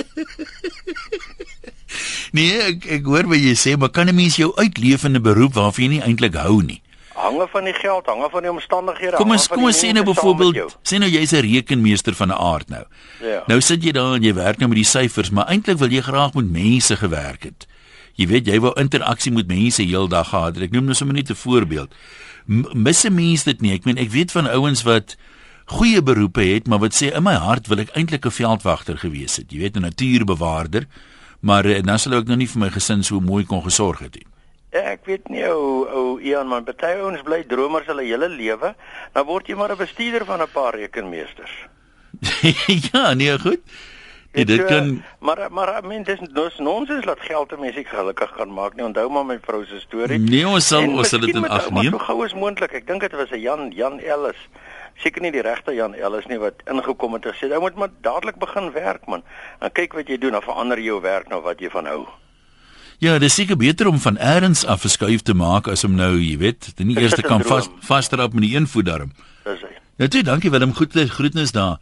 nee, 2.38 2.54
ek 2.70 2.88
ek 2.96 3.10
hoor 3.12 3.28
wat 3.28 3.44
jy 3.44 3.52
sê, 3.60 3.76
maar 3.76 3.92
kan 3.92 4.08
'n 4.08 4.16
mens 4.16 4.40
jou 4.40 4.54
uitleef 4.56 5.04
in 5.04 5.20
'n 5.20 5.26
beroep 5.26 5.60
waarvan 5.60 5.84
jy 5.84 5.90
nie 5.98 6.06
eintlik 6.08 6.40
hou 6.40 6.62
nie? 6.64 6.80
Hange 7.20 7.46
van 7.52 7.64
die 7.64 7.74
geld, 7.74 8.06
hange 8.06 8.28
van 8.30 8.42
die 8.42 8.50
omstandighede. 8.50 9.16
Kom 9.16 9.30
ons 9.30 9.48
kom 9.48 9.64
ons 9.68 9.80
sê 9.84 9.92
nou 9.92 10.04
byvoorbeeld, 10.04 10.76
sê 10.82 11.00
nou 11.02 11.10
jy's 11.10 11.32
'n 11.32 11.44
rekenmeester 11.44 12.14
van 12.14 12.28
'n 12.28 12.38
aard 12.38 12.68
nou. 12.68 12.84
Ja. 13.20 13.42
Nou 13.46 13.60
sit 13.60 13.84
jy 13.84 13.92
daar 13.92 14.14
en 14.14 14.22
jy 14.22 14.34
werk 14.34 14.58
nou 14.58 14.68
met 14.68 14.76
die 14.76 14.84
syfers, 14.84 15.30
maar 15.30 15.46
eintlik 15.48 15.78
wil 15.78 15.90
jy 15.90 16.00
graag 16.00 16.34
met 16.34 16.50
mense 16.50 16.96
gewerk 16.96 17.42
het. 17.42 17.66
Jy 18.14 18.26
weet 18.26 18.46
jy 18.46 18.60
wou 18.60 18.72
interaksie 18.80 19.32
met 19.32 19.46
mense 19.46 19.82
heeldag 19.82 20.28
gehad. 20.28 20.58
Ek 20.60 20.70
noem 20.70 20.84
nou 20.84 20.94
sommer 20.94 21.16
net 21.16 21.30
'n 21.30 21.34
voorbeeld. 21.34 21.94
Misse 22.74 23.10
mense 23.10 23.44
dit 23.44 23.60
nie. 23.60 23.72
Ek 23.72 23.84
meen 23.84 23.98
ek 23.98 24.10
weet 24.10 24.32
van 24.32 24.46
ouens 24.46 24.82
wat 24.82 25.16
goeie 25.66 26.02
beroepe 26.02 26.42
het, 26.42 26.66
maar 26.66 26.78
wat 26.78 26.94
sê 26.94 27.14
in 27.14 27.22
my 27.22 27.34
hart 27.34 27.68
wil 27.68 27.78
ek 27.78 27.94
eintlik 27.94 28.26
'n 28.26 28.30
veldwagter 28.30 28.98
gewees 28.98 29.36
het. 29.36 29.52
Jy 29.52 29.58
weet 29.58 29.76
'n 29.76 29.80
natuurbewaarder, 29.80 30.86
maar 31.40 31.66
uh, 31.66 31.82
dan 31.82 31.98
sal 31.98 32.14
ek 32.14 32.26
nou 32.26 32.36
nie 32.36 32.48
vir 32.48 32.60
my 32.60 32.70
gesin 32.70 33.02
so 33.02 33.20
mooi 33.20 33.44
kon 33.44 33.62
gesorg 33.62 33.98
het 33.98 34.14
nie. 34.14 34.26
Ja, 34.70 34.80
ek 34.94 35.04
weet 35.04 35.28
nie 35.28 35.42
ou 35.50 35.86
ou 35.90 36.20
Ian 36.22 36.46
man, 36.46 36.64
baie 36.64 37.00
ouens 37.02 37.22
bly 37.26 37.42
dromers 37.50 37.88
hulle 37.90 38.04
hele 38.06 38.28
lewe, 38.30 38.74
dan 39.12 39.26
word 39.26 39.48
jy 39.50 39.56
maar 39.58 39.72
'n 39.74 39.76
bestuurder 39.76 40.24
van 40.24 40.42
'n 40.42 40.52
paar 40.52 40.74
rekenmeesters. 40.74 41.54
ja, 42.92 43.14
nee, 43.14 43.38
goed. 43.38 43.60
Ja, 44.32 44.44
dit 44.44 44.64
kan 44.64 45.02
maar 45.18 45.48
maar 45.50 45.86
men 45.86 46.02
dis 46.02 46.18
dis 46.18 46.58
nonsens 46.58 47.04
dat 47.04 47.20
geld 47.20 47.52
'n 47.52 47.60
mens 47.60 47.76
ek 47.76 47.88
gelukkig 47.88 48.32
kan 48.36 48.52
maak 48.52 48.74
nie. 48.74 48.84
Onthou 48.84 49.10
maar 49.10 49.26
my 49.26 49.38
vrou 49.42 49.64
se 49.64 49.80
storie. 49.80 50.18
Nee, 50.18 50.48
ons 50.48 50.66
sal 50.66 50.86
ons 50.86 51.08
sal 51.08 51.20
dit 51.20 51.34
in 51.34 51.48
ag 51.48 51.70
neem. 51.70 51.90
So 51.90 51.98
gou 51.98 52.24
as 52.24 52.34
moontlik. 52.34 52.72
Ek 52.72 52.86
dink 52.86 53.00
dit 53.00 53.12
was 53.12 53.30
'n 53.30 53.40
Jan 53.40 53.70
Jan 53.70 53.98
Ellis. 53.98 54.48
Seker 54.94 55.22
nie 55.22 55.32
die 55.32 55.42
regte 55.42 55.74
Jan 55.74 55.94
Ellis 55.94 56.26
nie 56.26 56.38
wat 56.38 56.54
ingekom 56.66 57.12
het 57.12 57.26
en 57.26 57.32
gesê 57.32 57.50
jy 57.50 57.58
moet 57.58 57.74
maar 57.74 57.90
dadelik 58.00 58.38
begin 58.38 58.72
werk 58.72 59.06
man. 59.06 59.22
En 59.58 59.72
kyk 59.72 59.92
wat 59.92 60.08
jy 60.08 60.18
doen, 60.18 60.32
dan 60.32 60.42
verander 60.42 60.80
jou 60.80 61.00
werk 61.00 61.28
nou 61.28 61.40
wat 61.40 61.60
jy 61.60 61.70
van 61.70 61.86
hou. 61.86 62.06
Ja, 63.00 63.14
dis 63.18 63.34
seker 63.34 63.56
beter 63.56 63.88
om 63.88 63.96
van 63.98 64.18
eers 64.20 64.66
af 64.68 64.82
verskuif 64.84 65.22
te 65.24 65.32
maak 65.34 65.68
as 65.72 65.86
om 65.88 65.94
nou, 65.96 66.18
jy 66.20 66.34
weet, 66.36 66.66
die 66.76 66.98
eerste 67.00 67.22
kan 67.24 67.40
vas 67.48 67.70
vastrap 67.80 68.34
met 68.36 68.44
die 68.44 68.56
een 68.56 68.66
voet 68.68 68.84
daarom. 68.90 69.14
Dis 69.46 69.62
hy. 69.64 69.70
Ja, 69.96 70.08
toe, 70.08 70.20
dankie 70.22 70.50
Willem, 70.52 70.74
goed 70.76 70.92
groetnis 70.92 71.52
daar. 71.56 71.78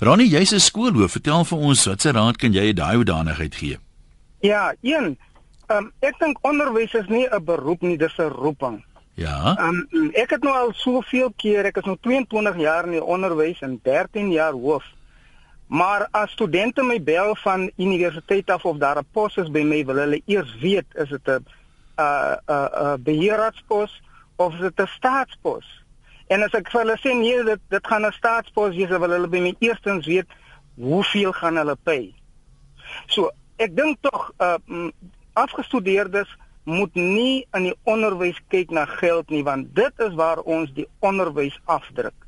Ronnie, 0.00 0.28
jy's 0.28 0.52
'n 0.52 0.60
skoolhoof. 0.60 1.12
Vertel 1.12 1.44
vir 1.44 1.58
ons 1.58 1.84
watse 1.84 2.10
raad 2.10 2.36
kan 2.36 2.52
jy 2.52 2.72
daai 2.72 2.96
hoedanigheid 2.96 3.54
gee? 3.54 3.78
Ja, 4.40 4.74
een. 4.80 5.18
Um, 5.68 5.92
ek 6.00 6.18
dink 6.18 6.38
onderwys 6.40 6.94
is 6.94 7.08
nie 7.08 7.28
'n 7.28 7.44
beroep 7.44 7.82
nie, 7.82 7.98
dis 7.98 8.18
'n 8.18 8.32
roeping. 8.32 8.84
Ja. 9.14 9.56
Um, 9.60 10.10
ek 10.14 10.30
het 10.30 10.42
nou 10.42 10.56
al 10.56 10.72
soveel 10.72 11.32
keer, 11.36 11.64
ek 11.64 11.76
is 11.76 11.84
nou 11.84 11.96
22 12.00 12.56
jaar 12.56 12.84
in 12.84 12.92
die 12.92 13.04
onderwys 13.04 13.60
en 13.60 13.80
13 13.82 14.32
jaar 14.32 14.52
hoof. 14.52 14.84
Maar 15.72 16.08
as 16.10 16.30
studente 16.30 16.82
my 16.82 16.98
bel 17.02 17.36
van 17.40 17.70
universiteit 17.76 18.50
af 18.50 18.64
of 18.64 18.76
daar 18.76 18.98
'n 18.98 19.06
pos 19.12 19.36
is 19.36 19.50
by 19.50 19.62
my, 19.62 19.84
wil 19.84 19.96
hulle 19.96 20.22
eers 20.26 20.54
weet 20.60 20.84
is 20.94 21.08
dit 21.08 21.28
'n 21.28 21.44
'n 21.96 22.36
'n 22.46 22.68
'n 22.92 23.02
beheerraadsπos 23.02 24.02
of 24.36 24.54
is 24.54 24.60
dit 24.60 24.80
'n 24.80 24.86
staatspos? 24.86 25.84
En 26.26 26.42
as 26.42 26.52
ek 26.52 26.68
hulle 26.72 26.96
sê 26.98 27.14
nee, 27.16 27.44
dit 27.44 27.60
dit 27.68 27.86
gaan 27.86 28.06
'n 28.06 28.12
staatspos 28.12 28.76
wees, 28.76 28.88
wil 28.88 29.10
hulle 29.10 29.28
by 29.28 29.40
my 29.40 29.54
eerstens 29.58 30.06
weet 30.06 30.28
hoeveel 30.74 31.32
gaan 31.32 31.56
hulle 31.56 31.76
pay. 31.82 32.14
So, 33.06 33.30
ek 33.56 33.76
dink 33.76 33.96
tog 34.00 34.32
uh 34.38 34.88
afgestudeerdes 35.32 36.36
moet 36.64 36.94
nie 36.94 37.46
in 37.52 37.62
die 37.62 37.76
onderwys 37.82 38.40
kyk 38.48 38.70
na 38.70 38.84
geld 38.84 39.30
nie, 39.30 39.44
want 39.44 39.74
dit 39.74 39.92
is 39.98 40.14
waar 40.14 40.38
ons 40.38 40.72
die 40.72 40.88
onderwys 40.98 41.60
afdruk. 41.64 42.21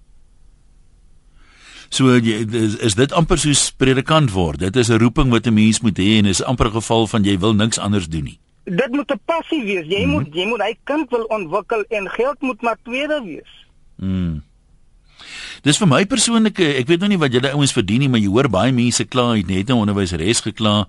So 1.88 2.16
jy 2.18 2.46
is, 2.50 2.76
is 2.76 2.94
dit 2.94 3.12
amper 3.12 3.38
soos 3.38 3.70
predikant 3.76 4.32
word. 4.32 4.58
Dit 4.58 4.76
is 4.76 4.88
'n 4.90 4.98
roeping 4.98 5.30
wat 5.30 5.46
'n 5.46 5.54
mens 5.54 5.80
moet 5.80 5.98
hê 5.98 6.18
en 6.18 6.26
is 6.26 6.42
amper 6.42 6.66
'n 6.66 6.80
geval 6.80 7.06
van 7.06 7.24
jy 7.24 7.38
wil 7.38 7.54
niks 7.54 7.78
anders 7.78 8.08
doen 8.08 8.24
nie. 8.24 8.38
Dit 8.64 8.90
moet 8.90 9.10
'n 9.10 9.20
passie 9.24 9.64
wees. 9.64 9.86
Jy 9.86 10.04
mm 10.04 10.10
-hmm. 10.10 10.10
moet 10.10 10.34
jy 10.34 10.46
moet 10.46 10.62
hy 10.62 10.74
kind 10.84 11.10
wil 11.10 11.24
ontwikkel 11.24 11.84
en 11.88 12.08
geld 12.08 12.40
moet 12.40 12.62
maar 12.62 12.76
tweede 12.82 13.22
wees. 13.24 13.66
Mm. 13.96 14.42
Dis 15.62 15.78
vir 15.78 15.88
my 15.88 16.04
persoonlik, 16.04 16.58
ek 16.60 16.86
weet 16.86 17.00
nog 17.00 17.08
nie 17.08 17.18
wat 17.18 17.32
julle 17.32 17.52
ouens 17.52 17.72
verdien 17.72 18.00
nie, 18.00 18.08
maar 18.08 18.20
jy 18.20 18.28
hoor 18.28 18.48
baie 18.52 18.72
mense 18.72 19.04
kla, 19.04 19.32
het 19.36 19.46
net 19.46 19.70
'n 19.70 19.80
onderwyseres 19.80 20.40
gekla 20.40 20.86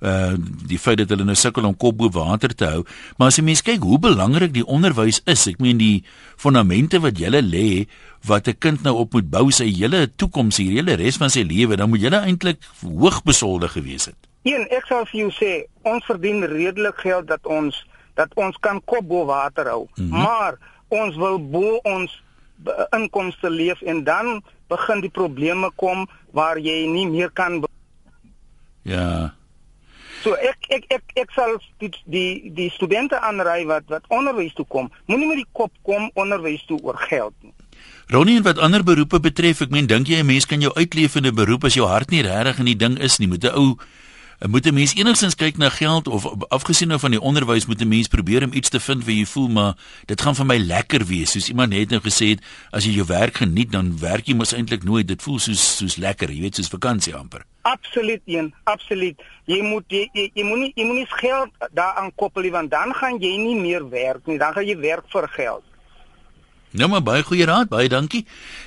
uh 0.00 0.34
die 0.68 0.78
feit 0.78 0.98
dat 0.98 1.08
hulle 1.08 1.24
nou 1.24 1.36
sukkel 1.36 1.64
om 1.64 1.76
kop 1.76 1.96
bo 1.96 2.10
water 2.12 2.54
te 2.54 2.66
hou. 2.66 2.84
Maar 3.16 3.32
as 3.32 3.38
jy 3.38 3.44
mens 3.44 3.62
kyk 3.62 3.82
hoe 3.82 3.98
belangrik 3.98 4.52
die 4.52 4.66
onderwys 4.66 5.22
is, 5.24 5.46
ek 5.46 5.60
meen 5.62 5.78
die 5.78 6.04
fondamente 6.36 7.00
wat 7.00 7.18
jy 7.18 7.30
lê 7.40 7.86
wat 8.26 8.48
'n 8.48 8.58
kind 8.58 8.82
nou 8.82 8.96
op 8.96 9.12
moet 9.12 9.30
bou 9.30 9.50
sy 9.50 9.70
hele 9.70 10.08
toekoms, 10.16 10.56
die 10.56 10.76
hele 10.76 10.96
res 10.96 11.16
van 11.16 11.30
sy 11.30 11.42
lewe, 11.42 11.76
dan 11.76 11.88
moet 11.88 12.00
jy 12.00 12.10
eintlik 12.10 12.58
hoog 12.82 13.22
besolde 13.22 13.68
gewees 13.68 14.06
het. 14.06 14.16
Een, 14.42 14.66
ek 14.70 14.86
sal 14.86 15.06
vir 15.06 15.20
jou 15.20 15.30
sê, 15.30 15.66
ons 15.82 16.04
verdien 16.04 16.44
redelik 16.44 16.98
geld 16.98 17.26
dat 17.26 17.46
ons 17.46 17.86
dat 18.14 18.32
ons 18.34 18.56
kan 18.60 18.80
kop 18.84 19.08
bo 19.08 19.24
water 19.26 19.66
hou. 19.68 19.88
Mm 19.96 20.10
-hmm. 20.10 20.22
Maar 20.22 20.54
ons 20.88 21.16
wil 21.16 21.38
bo 21.50 21.80
ons 21.84 22.22
inkomste 22.90 23.50
leef 23.50 23.82
en 23.82 24.04
dan 24.04 24.42
begin 24.68 25.00
die 25.00 25.10
probleme 25.10 25.70
kom 25.76 26.06
waar 26.30 26.58
jy 26.58 26.86
nie 26.86 27.06
meer 27.08 27.30
kan 27.30 27.64
Ja. 28.86 29.34
So 30.22 30.34
ek 30.34 30.68
ek 30.68 30.84
ek 30.88 31.02
ek 31.14 31.30
sal 31.34 31.58
die 31.82 31.92
die, 32.04 32.50
die 32.54 32.70
studente 32.70 33.20
aanraai 33.20 33.66
wat 33.66 33.84
wat 33.92 34.08
onderwys 34.08 34.54
toe 34.54 34.66
kom. 34.68 34.90
Moenie 35.06 35.28
met 35.28 35.42
die 35.42 35.50
kop 35.52 35.72
kom 35.82 36.10
onderwys 36.14 36.64
toe 36.66 36.80
oor 36.82 36.98
geld 37.08 37.34
nie. 37.42 37.52
Ronnie 38.08 38.36
en 38.36 38.46
wat 38.46 38.58
ander 38.62 38.84
beroepe 38.86 39.20
betref, 39.20 39.60
ek 39.60 39.70
meen 39.74 39.86
dink 39.86 40.08
jy 40.08 40.22
'n 40.22 40.26
mens 40.26 40.46
kan 40.46 40.60
jou 40.60 40.72
uitleef 40.74 41.16
in 41.16 41.26
'n 41.26 41.34
beroep 41.34 41.64
as 41.64 41.74
jou 41.74 41.86
hart 41.86 42.10
nie 42.10 42.22
regtig 42.22 42.58
in 42.58 42.64
die 42.64 42.76
ding 42.76 42.98
is 42.98 43.18
nie. 43.18 43.26
Moet 43.26 43.44
'n 43.44 43.54
ou 43.54 43.76
moet 44.44 44.66
'n 44.66 44.74
mens 44.74 44.94
enigstens 44.94 45.34
kyk 45.34 45.56
na 45.56 45.68
geld 45.68 46.08
of 46.08 46.26
afgesien 46.48 46.88
nou 46.88 47.00
van 47.00 47.10
die 47.10 47.20
onderwys 47.20 47.66
moet 47.66 47.80
'n 47.80 47.88
mens 47.88 48.08
probeer 48.08 48.44
om 48.44 48.52
iets 48.52 48.68
te 48.68 48.80
vind 48.80 49.04
wat 49.04 49.14
jy 49.14 49.26
voel 49.26 49.48
maar 49.48 49.74
dit 50.04 50.20
gaan 50.20 50.34
vir 50.34 50.46
my 50.46 50.56
lekker 50.56 51.04
wees 51.06 51.30
soos 51.30 51.48
iemand 51.48 51.72
net 51.72 51.90
nou 51.90 52.00
gesê 52.00 52.28
het 52.28 52.40
as 52.70 52.84
jy 52.84 52.92
jou 52.92 53.06
werk 53.06 53.36
geniet 53.36 53.70
dan 53.70 53.98
werk 53.98 54.26
jy 54.26 54.34
mos 54.34 54.52
eintlik 54.52 54.84
nooit 54.84 55.08
dit 55.08 55.22
voel 55.22 55.38
soos 55.38 55.76
soos 55.76 55.96
lekker 55.96 56.30
jy 56.30 56.40
weet 56.40 56.54
soos 56.54 56.68
vakansie 56.68 57.14
amper 57.14 57.44
absoluut 57.66 58.22
een 58.30 58.52
absoluut 58.64 59.22
jy 59.50 59.60
moet 59.62 59.84
jy, 59.88 60.04
jy, 60.14 60.26
jy 60.34 60.44
moet 60.44 60.58
nie 60.64 60.72
jy 60.74 60.84
moet 60.88 61.00
nie 61.02 61.08
geld 61.22 61.70
daaraan 61.72 62.12
koppel 62.14 62.50
want 62.50 62.70
dan 62.70 62.94
gaan 62.94 63.18
jy 63.22 63.36
nie 63.42 63.56
meer 63.60 63.88
werk 63.90 64.26
nie 64.26 64.38
dan 64.38 64.54
gaan 64.56 64.66
jy 64.66 64.76
werk 64.78 65.08
vir 65.12 65.28
geld 65.38 65.64
Nou 66.76 66.88
maar 66.92 67.02
baie 67.02 67.22
goeie 67.24 67.44
raad, 67.48 67.70
baie 67.72 67.88
dankie. 67.88 68.26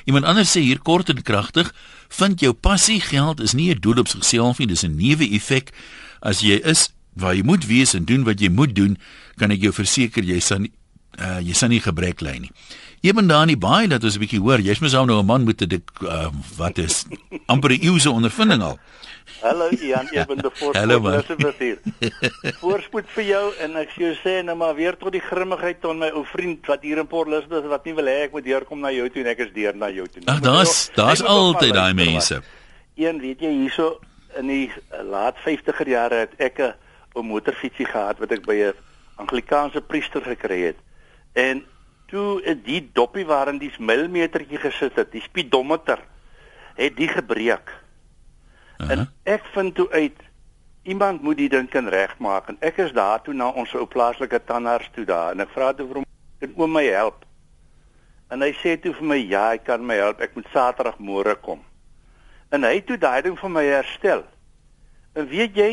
Iemand 0.10 0.26
anders 0.26 0.50
sê 0.56 0.64
hier 0.66 0.80
kort 0.82 1.12
en 1.14 1.22
kragtig, 1.22 1.68
vind 2.10 2.42
jou 2.42 2.54
passie 2.54 2.98
geld 3.02 3.40
is 3.40 3.54
nie 3.54 3.70
'n 3.70 3.80
doel 3.80 4.00
op 4.00 4.08
sigself 4.08 4.58
nie, 4.58 4.68
dis 4.68 4.84
'n 4.84 4.96
neeweffek. 4.96 5.70
As 6.20 6.40
jy 6.42 6.58
is 6.64 6.90
waar 7.14 7.36
jy 7.36 7.44
moet 7.44 7.66
wees 7.66 7.94
en 7.94 8.06
doen 8.06 8.24
wat 8.24 8.40
jy 8.40 8.50
moet 8.50 8.76
doen, 8.76 8.98
kan 9.38 9.52
ek 9.52 9.62
jou 9.62 9.74
verseker 9.74 10.24
jy 10.24 10.40
sal 10.40 10.66
uh, 11.18 11.40
jy 11.42 11.54
sal 11.54 11.70
nie 11.70 11.82
gebrek 11.82 12.22
ly 12.22 12.38
nie. 12.38 12.52
Eben 13.02 13.28
daar 13.28 13.46
nie 13.48 13.58
baie 13.58 13.88
dat 13.88 14.04
ons 14.04 14.16
'n 14.16 14.20
bietjie 14.20 14.40
hoor, 14.40 14.60
jy's 14.60 14.80
mos 14.80 14.94
nou 14.94 15.20
'n 15.20 15.26
man 15.26 15.46
met 15.46 15.62
'n 15.62 15.82
uh, 16.04 16.30
wat 16.58 16.78
is 16.78 17.06
amper 17.52 17.72
'n 17.72 17.82
eeuse 17.82 18.12
ondervinding 18.12 18.62
al. 18.62 18.80
Hallo 19.42 19.70
Ian, 19.70 20.08
ek 20.12 20.28
ben 20.28 20.42
die 20.42 20.52
voorspoed. 20.52 20.76
Voorspoed 22.60 23.08
vir 23.16 23.24
jou 23.24 23.44
en 23.64 23.78
ek 23.80 23.94
sê 23.96 24.12
sê 24.20 24.34
nou 24.44 24.56
maar 24.60 24.76
weer 24.76 24.98
tot 25.00 25.14
die 25.16 25.24
grimmigheid 25.24 25.80
van 25.86 26.02
my 26.02 26.10
ou 26.12 26.26
vriend 26.28 26.66
wat 26.68 26.84
hier 26.84 27.00
in 27.00 27.08
Port 27.08 27.28
Elizabeth 27.32 27.70
wat 27.72 27.86
nie 27.88 27.96
wil 27.96 28.12
hê 28.12 28.18
ek 28.28 28.36
moet 28.36 28.44
deurkom 28.44 28.84
na 28.84 28.92
jou 28.92 29.08
toe 29.10 29.24
en 29.24 29.32
ek 29.32 29.46
is 29.46 29.54
deur 29.56 29.76
na 29.76 29.90
jou 29.96 30.08
toe. 30.08 30.26
Ag 30.26 30.44
daar's 30.44 30.90
daar's 30.98 31.24
altyd 31.24 31.74
daai 31.78 31.94
mense. 31.94 32.42
Een 33.00 33.22
weet 33.24 33.40
jy 33.46 33.54
hierso 33.62 34.00
in 34.38 34.52
die 34.52 34.68
uh, 34.68 35.04
laat 35.08 35.40
50er 35.46 35.88
jare 35.88 36.26
het 36.26 36.36
ek 36.38 36.60
'n 37.16 37.26
motorfietsie 37.26 37.88
gehad 37.88 38.20
wat 38.20 38.32
ek 38.32 38.46
by 38.46 38.60
'n 38.70 38.74
Anglikaanse 39.20 39.82
priester 39.82 40.22
gekry 40.22 40.62
het. 40.72 40.78
En 41.40 41.62
toe 42.12 42.42
het 42.44 42.64
die 42.66 42.82
doppie 42.94 43.26
waarin 43.26 43.60
die 43.62 43.72
millimetertjie 43.80 44.60
gesit 44.60 44.98
het, 45.00 45.12
die 45.14 45.24
speedometer, 45.24 46.02
het 46.80 46.98
die 46.98 47.08
gebreek. 47.08 47.70
Uh 48.80 48.88
-huh. 48.88 48.92
En 48.92 49.14
ek 49.24 49.46
vind 49.54 49.76
toe 49.76 49.90
uit 49.90 50.20
iemand 50.84 51.22
moet 51.22 51.38
die 51.38 51.50
ding 51.50 51.70
kan 51.70 51.88
regmaak 51.88 52.48
en 52.48 52.58
ek 52.60 52.78
is 52.78 52.92
daar 52.92 53.22
toe 53.22 53.34
na 53.34 53.50
ons 53.50 53.74
ou 53.76 53.86
plaaslike 53.86 54.44
tandarts 54.46 54.90
toe 54.96 55.06
daar 55.06 55.32
en 55.32 55.44
ek 55.44 55.52
vra 55.54 55.74
toe 55.74 55.88
vir 55.88 56.00
hom 56.00 56.06
kan 56.40 56.54
oom 56.56 56.72
my 56.72 56.86
help. 56.86 57.26
En 58.30 58.42
hy 58.42 58.52
sê 58.62 58.78
toe 58.80 58.94
vir 58.94 59.08
my 59.12 59.18
ja, 59.18 59.50
hy 59.50 59.58
kan 59.58 59.86
my 59.86 59.96
help. 59.96 60.22
Ek 60.22 60.36
moet 60.36 60.48
Saterdag 60.54 61.00
môre 61.02 61.36
kom. 61.36 61.64
En 62.50 62.64
hy 62.64 62.76
het 62.78 62.86
toe 62.86 62.98
daai 62.98 63.22
ding 63.22 63.38
vir 63.40 63.50
my 63.50 63.64
herstel. 63.66 64.24
En 65.14 65.28
weet 65.28 65.58
jy 65.58 65.72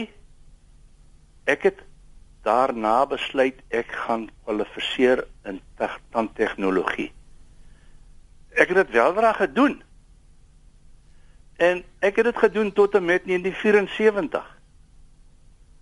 ek 1.47 1.63
het 1.63 1.85
daarna 2.47 3.07
besluit 3.11 3.59
ek 3.75 3.91
gaan 4.07 4.29
kwalifiseer 4.45 5.25
in 5.45 5.61
tandtegnologie. 6.15 7.11
Ek 8.55 8.71
het 8.71 8.87
dit 8.87 8.95
welreg 8.97 9.37
gedoen. 9.43 9.81
En 11.57 11.83
ek 12.05 12.21
het 12.21 12.29
dit 12.31 12.39
gedoen 12.45 12.73
tot 12.73 12.95
en 12.95 13.05
met 13.05 13.25
1974. 13.25 14.53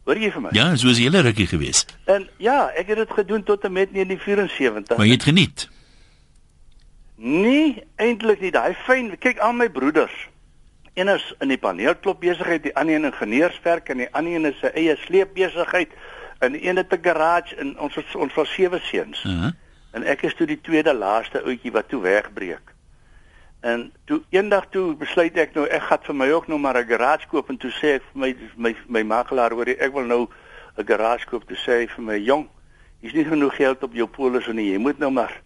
Hoor 0.04 0.20
jy 0.20 0.30
vir 0.34 0.44
my? 0.44 0.52
Ja, 0.56 0.66
so 0.76 0.92
is 0.92 1.00
jy 1.00 1.08
hele 1.08 1.24
rukkie 1.24 1.46
gewees. 1.48 1.84
En 2.10 2.26
ja, 2.42 2.68
ek 2.76 2.92
het 2.92 3.00
dit 3.04 3.14
gedoen 3.18 3.44
tot 3.44 3.64
en 3.64 3.72
met 3.72 3.92
1974. 3.92 4.96
Maar 4.96 5.08
jy 5.08 5.16
het 5.16 5.28
geniet. 5.28 5.68
Nee, 7.16 7.84
eintlik 7.96 8.40
nie. 8.42 8.52
Daai 8.52 8.74
fyn, 8.84 9.14
kyk 9.18 9.40
aan 9.40 9.56
my 9.60 9.68
broeders. 9.72 10.14
Een 10.94 11.08
is 11.10 11.24
in 11.42 11.50
die 11.50 11.58
paneelklop 11.58 12.20
besigheid, 12.20 12.62
die 12.62 12.74
ander 12.78 13.00
in 13.00 13.08
ingenieurswerk 13.08 13.88
en 13.90 14.04
die 14.04 14.10
ander 14.12 14.36
een 14.36 14.50
is 14.52 14.60
'n 14.62 14.76
eie 14.78 14.96
sleepbesigheid 15.06 15.90
en 16.44 16.52
die 16.52 16.64
een 16.68 16.76
het 16.76 16.92
'n 16.92 17.02
garage 17.02 17.56
en 17.56 17.78
ons 17.78 18.14
ons 18.14 18.34
was 18.34 18.52
sewe 18.52 18.78
seuns. 18.78 19.24
Uh 19.24 19.40
-huh. 19.40 19.52
En 19.90 20.02
ek 20.02 20.22
is 20.22 20.34
toe 20.34 20.46
die 20.46 20.60
tweede 20.60 20.94
laaste 20.94 21.42
ouetjie 21.42 21.72
wat 21.72 21.88
toe 21.88 22.02
wegbreek. 22.02 22.74
En 23.60 23.92
toe 24.04 24.22
eendag 24.28 24.66
toe 24.70 24.94
besluit 24.94 25.36
ek 25.36 25.54
nou 25.54 25.66
ek 25.66 25.82
gaan 25.82 26.02
vir 26.02 26.14
my 26.14 26.30
ook 26.30 26.46
nou 26.46 26.58
maar 26.60 26.78
'n 26.78 26.88
garage 26.88 27.26
koop 27.28 27.48
en 27.48 27.56
toe 27.56 27.70
sê 27.70 27.94
ek 27.96 28.02
vir 28.12 28.20
my 28.20 28.36
my 28.56 28.76
my 28.86 29.02
makelaar 29.02 29.52
hoor 29.52 29.66
ek 29.66 29.92
wil 29.92 30.04
nou 30.04 30.28
'n 30.76 30.86
garage 30.86 31.26
koop 31.26 31.46
toe 31.48 31.56
sê 31.56 31.72
hy 31.80 31.86
vir 31.86 32.04
my 32.04 32.18
jong 32.18 32.48
hier's 33.00 33.14
nie 33.14 33.24
genoeg 33.24 33.56
geld 33.56 33.82
op 33.82 33.94
jou 33.94 34.06
polis 34.06 34.46
nie 34.46 34.72
jy 34.72 34.78
moet 34.78 34.98
nou 34.98 35.10
maar 35.10 35.40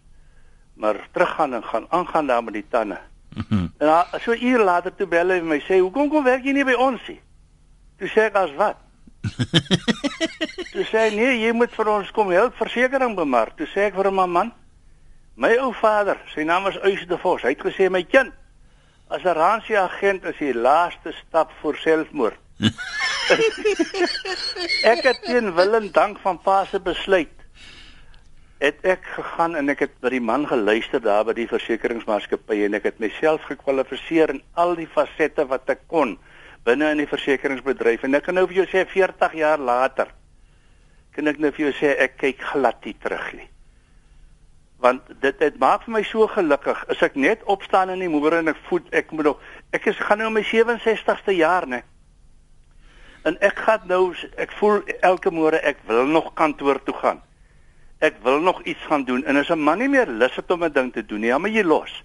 maar 0.79 1.07
teruggaan 1.11 1.53
en 1.53 1.63
gaan 1.63 1.85
aangaan 1.89 2.27
daar 2.27 2.43
met 2.43 2.53
die 2.53 2.65
tande. 2.69 2.99
en 3.77 3.87
dan, 3.87 4.05
so 4.19 4.31
'n 4.31 4.43
uur 4.43 4.63
later 4.63 4.95
toe 4.95 5.07
bel 5.07 5.29
hy 5.29 5.39
my 5.41 5.59
sê, 5.59 5.79
"Hoekom 5.79 6.09
kom 6.09 6.23
werk 6.23 6.43
jy 6.43 6.51
nie 6.51 6.65
by 6.65 6.73
ons 6.73 7.07
nie?" 7.07 7.21
Toe 7.97 8.07
sê 8.07 8.19
ek 8.19 8.35
as 8.35 8.53
wat? 8.55 8.77
toe 10.73 10.85
sê 10.87 10.97
hy, 11.07 11.15
"Nee, 11.15 11.39
jy 11.43 11.51
moet 11.53 11.71
vir 11.75 11.87
ons 11.91 12.11
kom 12.11 12.31
help 12.31 12.55
versekerings 12.55 13.15
bemark." 13.15 13.57
Toe 13.57 13.67
sê 13.67 13.79
ek 13.89 13.95
vir 13.95 14.05
hom, 14.11 14.31
"Man, 14.31 14.53
my 15.35 15.57
ou 15.57 15.73
vader, 15.73 16.17
sy 16.33 16.43
naam 16.43 16.67
is 16.67 16.77
Uys 16.83 17.07
de 17.07 17.17
Vos. 17.17 17.41
Hy 17.41 17.49
het 17.55 17.65
gesê 17.65 17.89
my 17.89 18.03
kind, 18.03 18.33
as 19.09 19.23
'n 19.23 19.35
ransie 19.35 19.77
agent 19.77 20.23
is 20.25 20.37
die 20.37 20.53
laaste 20.53 21.13
stap 21.27 21.51
vir 21.61 21.75
selfmoord." 21.75 22.39
ek 24.93 25.03
het 25.03 25.19
teen 25.23 25.53
wil 25.55 25.75
en 25.75 25.91
dank 25.91 26.19
van 26.19 26.39
pa 26.41 26.65
se 26.65 26.79
besluit 26.79 27.39
het 28.59 28.81
ek 28.83 29.05
gegaan 29.15 29.55
en 29.55 29.71
ek 29.71 29.85
het 29.85 29.93
by 30.03 30.09
die 30.11 30.23
man 30.23 30.43
geluister 30.47 30.99
daar 30.99 31.23
by 31.27 31.35
die 31.37 31.47
versekeringsmaatskappy 31.47 32.57
en 32.65 32.75
ek 32.75 32.89
het 32.89 32.97
myself 32.99 33.45
gekwalifiseer 33.47 34.33
in 34.33 34.41
al 34.59 34.75
die 34.75 34.89
fasette 34.91 35.45
wat 35.47 35.69
ek 35.71 35.85
kon 35.87 36.17
binne 36.63 36.91
in 36.91 36.97
die 36.97 37.09
versekeringsbedryf. 37.09 38.03
En 38.03 38.15
ek 38.15 38.23
kan 38.23 38.35
nou 38.35 38.47
vir 38.47 38.63
jou 38.63 38.67
sê 38.71 38.85
40 38.87 39.37
jaar 39.39 39.59
later 39.59 40.11
kan 41.15 41.27
ek 41.27 41.39
nou 41.41 41.51
vir 41.51 41.65
jou 41.65 41.71
sê 41.75 41.95
ek 41.99 42.17
kyk 42.21 42.43
glad 42.53 42.85
nie 42.85 42.95
terug 43.03 43.33
nie. 43.35 43.47
Want 44.79 45.07
dit 45.21 45.39
dit 45.39 45.55
maak 45.59 45.83
vir 45.83 45.93
my 45.97 46.03
so 46.07 46.27
gelukkig. 46.31 46.85
As 46.87 47.01
ek 47.03 47.17
net 47.19 47.43
opstaan 47.43 47.91
in 47.91 47.99
die 47.99 48.11
môre 48.11 48.39
en 48.39 48.53
ek 48.53 48.59
voet 48.69 48.87
ek 48.95 49.11
moet 49.11 49.31
nog 49.31 49.41
ek 49.75 49.89
is 49.91 49.99
gaan 49.99 50.21
nou 50.23 50.29
my 50.31 50.43
67ste 50.47 51.35
jaar 51.35 51.67
nê 51.67 51.81
en 53.27 53.35
ek 53.43 53.57
gaan 53.65 53.87
nou 53.89 54.13
ek 54.39 54.53
voel 54.59 54.79
elke 55.03 55.31
môre 55.35 55.59
ek 55.67 55.81
wil 55.89 56.07
nog 56.07 56.31
kantoor 56.39 56.79
toe 56.85 56.95
gaan. 57.01 57.19
Ek 57.99 58.15
wil 58.23 58.39
nog 58.39 58.61
iets 58.63 58.85
gaan 58.87 59.03
doen. 59.03 59.25
En 59.25 59.35
as 59.35 59.49
'n 59.49 59.59
man 59.59 59.79
nie 59.79 59.89
meer 59.89 60.07
lus 60.07 60.35
het 60.35 60.51
om 60.51 60.63
'n 60.63 60.71
ding 60.71 60.93
te 60.93 61.05
doen 61.05 61.19
nie, 61.19 61.29
dan 61.29 61.41
moet 61.41 61.53
jy 61.53 61.63
los. 61.63 62.03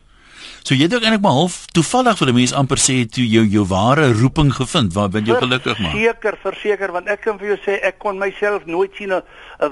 So 0.64 0.72
jy 0.72 0.86
het 0.86 0.94
ook 0.96 1.04
eintlik 1.04 1.20
maar 1.20 1.36
half 1.36 1.66
toevallig 1.76 2.16
vir 2.18 2.28
'n 2.28 2.34
mens 2.34 2.52
amper 2.52 2.78
sê 2.80 2.94
toe 3.04 3.26
jou 3.28 3.44
jou 3.44 3.64
ware 3.68 4.12
roeping 4.12 4.52
gevind 4.52 4.94
waar 4.94 5.10
wil 5.10 5.20
jy 5.20 5.36
gelukkig 5.36 5.78
maak? 5.78 5.92
Seker, 5.92 6.38
verseker 6.42 6.92
want 6.92 7.06
ek 7.06 7.20
kan 7.20 7.38
vir 7.38 7.46
jou 7.48 7.58
sê 7.66 7.84
ek 7.84 7.98
kon 7.98 8.18
myself 8.18 8.64
nooit 8.64 8.90
sien 8.96 9.12
'n 9.12 9.22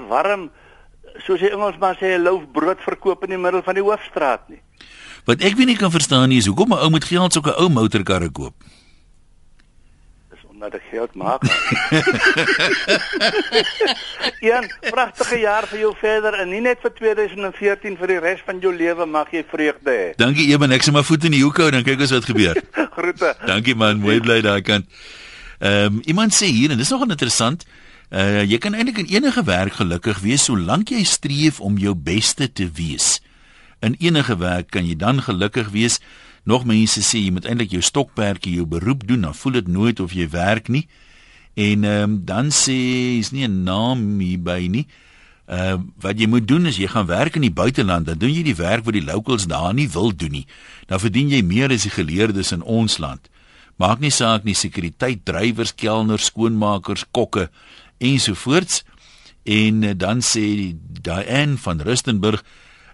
warm 0.07 0.51
soos 1.25 1.39
die 1.39 1.49
Engelsman 1.49 1.95
sê 1.95 2.13
'n 2.13 2.21
loaf 2.21 2.43
brood 2.53 2.77
verkoop 2.79 3.23
in 3.23 3.29
die 3.29 3.37
middel 3.37 3.63
van 3.63 3.73
die 3.73 3.83
hoofstraat 3.83 4.49
nie. 4.49 4.61
Wat 5.25 5.41
ek 5.41 5.55
weet 5.55 5.65
nie 5.65 5.75
kan 5.75 5.91
verstaan 5.91 6.29
nie 6.29 6.37
is 6.37 6.45
hoekom 6.45 6.73
'n 6.73 6.83
ou 6.85 6.89
met 6.89 7.03
geld 7.03 7.35
'n 7.35 7.49
ou 7.49 7.69
motorkarre 7.69 8.29
koop 8.29 8.53
omdat 10.63 10.79
ek 10.79 10.87
geld 10.89 11.13
maak. 11.13 11.43
Een 14.39 14.71
pragtige 14.79 15.39
jaar 15.39 15.67
vir 15.67 15.79
jou 15.79 15.95
verder 15.99 16.33
en 16.39 16.49
nie 16.49 16.61
net 16.63 16.79
vir 16.83 16.93
2014 16.95 17.97
vir 17.99 18.13
die 18.13 18.19
res 18.23 18.43
van 18.47 18.61
jou 18.63 18.71
lewe 18.75 19.05
mag 19.05 19.31
jy 19.35 19.43
vreugde 19.49 19.91
hê. 19.91 20.05
Dankie 20.19 20.47
Eben, 20.53 20.71
ek 20.75 20.85
sê 20.85 20.93
maar 20.95 21.07
voet 21.07 21.27
in 21.27 21.35
die 21.35 21.43
hoek 21.43 21.59
hou 21.59 21.69
dan 21.73 21.83
kyk 21.83 22.05
ons 22.05 22.15
wat 22.15 22.29
gebeur. 22.29 22.59
Groete. 22.95 23.33
Dankie 23.47 23.75
man, 23.75 23.99
mooi 24.03 24.19
bly 24.23 24.39
daar 24.45 24.63
kan. 24.63 24.87
Ehm 25.59 25.99
um, 25.99 26.01
iemand 26.07 26.35
sê 26.35 26.47
hier 26.51 26.71
en 26.71 26.79
dis 26.79 26.93
nogal 26.95 27.15
interessant. 27.15 27.67
Uh 28.13 28.43
jy 28.47 28.59
kan 28.61 28.77
eintlik 28.77 29.03
in 29.03 29.11
enige 29.17 29.43
werk 29.47 29.79
gelukkig 29.81 30.23
wees 30.23 30.47
solank 30.47 30.95
jy 30.95 31.03
streef 31.07 31.59
om 31.59 31.79
jou 31.81 31.95
beste 31.95 32.51
te 32.51 32.69
wees. 32.71 33.17
In 33.83 33.99
enige 33.99 34.39
werk 34.39 34.71
kan 34.71 34.87
jy 34.87 34.95
dan 34.95 35.19
gelukkig 35.23 35.73
wees 35.75 35.99
Nog 36.43 36.65
mense 36.67 36.99
sê 36.99 37.21
jy 37.23 37.31
moet 37.31 37.45
eintlik 37.47 37.71
jou 37.71 37.81
stokperdjie 37.83 38.57
jou 38.57 38.65
beroep 38.67 39.07
doen, 39.07 39.23
dan 39.23 39.35
voel 39.35 39.59
dit 39.61 39.67
nooit 39.67 39.99
of 40.03 40.11
jy 40.11 40.27
werk 40.29 40.67
nie. 40.67 40.87
En 41.55 41.83
ehm 41.83 42.03
um, 42.03 42.19
dan 42.25 42.51
sê 42.51 42.75
is 43.19 43.31
nie 43.31 43.47
'n 43.47 43.63
naam 43.63 44.19
hierby 44.19 44.67
nie. 44.67 44.87
Ehm 45.45 45.79
uh, 45.79 45.83
wat 45.99 46.19
jy 46.19 46.27
moet 46.27 46.47
doen 46.47 46.65
is 46.65 46.77
jy 46.77 46.87
gaan 46.87 47.05
werk 47.05 47.35
in 47.35 47.41
die 47.41 47.51
buiteland, 47.51 48.05
dan 48.05 48.17
doen 48.17 48.33
jy 48.33 48.43
die 48.43 48.55
werk 48.55 48.83
wat 48.83 48.93
die 48.93 49.03
locals 49.03 49.47
daar 49.47 49.73
nie 49.73 49.89
wil 49.89 50.15
doen 50.15 50.31
nie. 50.31 50.47
Dan 50.87 50.99
verdien 50.99 51.29
jy 51.29 51.41
meer 51.43 51.71
as 51.71 51.83
die 51.83 51.91
geleerdes 51.91 52.51
in 52.51 52.61
ons 52.61 52.97
land. 52.97 53.29
Maak 53.75 53.99
nie 53.99 54.11
saak 54.11 54.43
nie 54.43 54.55
sekuriteit, 54.55 55.25
drywers, 55.25 55.75
kelners, 55.75 56.25
skoonmakers, 56.25 57.05
kokke 57.11 57.49
ensovoorts. 57.97 58.83
En 59.43 59.83
uh, 59.83 59.91
dan 59.95 60.19
sê 60.21 60.75
Diane 61.01 61.57
van 61.57 61.81
Rustenburg 61.81 62.43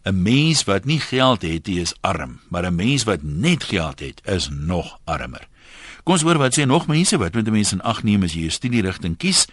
'n 0.09 0.21
mens 0.21 0.63
wat 0.63 0.85
nie 0.85 0.99
geld 0.99 1.41
het 1.41 1.67
nie 1.67 1.79
is 1.79 1.93
arm, 2.01 2.39
maar 2.49 2.65
'n 2.65 2.75
mens 2.75 3.03
wat 3.03 3.23
net 3.23 3.63
geld 3.63 3.99
het 3.99 4.21
is 4.25 4.49
nog 4.51 4.99
armer. 5.03 5.47
Kom 6.03 6.13
ons 6.13 6.23
hoor 6.23 6.37
wat 6.37 6.59
sê 6.59 6.65
nog 6.65 6.87
mense 6.87 7.17
wat 7.17 7.33
met 7.33 7.47
'n 7.47 7.51
mens 7.51 7.71
in 7.71 7.81
ag 7.81 8.03
neem 8.03 8.23
as 8.23 8.33
jy 8.33 8.45
'n 8.45 8.51
studierigting 8.51 9.17
kies. 9.17 9.47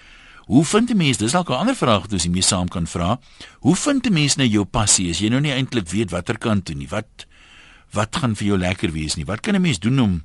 Hoe 0.47 0.65
vind 0.65 0.91
'n 0.91 0.97
mens? 0.97 1.17
Dis 1.17 1.33
dalk 1.33 1.49
'n 1.49 1.53
ander 1.53 1.77
vraag 1.77 2.01
wat 2.01 2.13
ons 2.13 2.29
mee 2.29 2.43
saam 2.43 2.69
kan 2.69 2.87
vra. 2.87 3.21
Hoe 3.59 3.77
vind 3.77 4.07
'n 4.07 4.13
mens 4.13 4.37
nou 4.37 4.49
jou 4.49 4.65
passie 4.65 5.11
as 5.11 5.19
jy 5.19 5.29
nou 5.29 5.41
nie 5.41 5.53
eintlik 5.53 5.89
weet 5.89 6.11
watter 6.11 6.39
kant 6.39 6.65
toe 6.65 6.75
nie? 6.75 6.89
Wat 6.89 7.27
wat 7.91 8.17
gaan 8.17 8.37
vir 8.37 8.47
jou 8.47 8.59
lekker 8.59 8.93
wees 8.93 9.15
nie? 9.15 9.25
Wat 9.25 9.41
kan 9.41 9.55
'n 9.55 9.61
mens 9.61 9.79
doen 9.79 10.01
om 10.01 10.25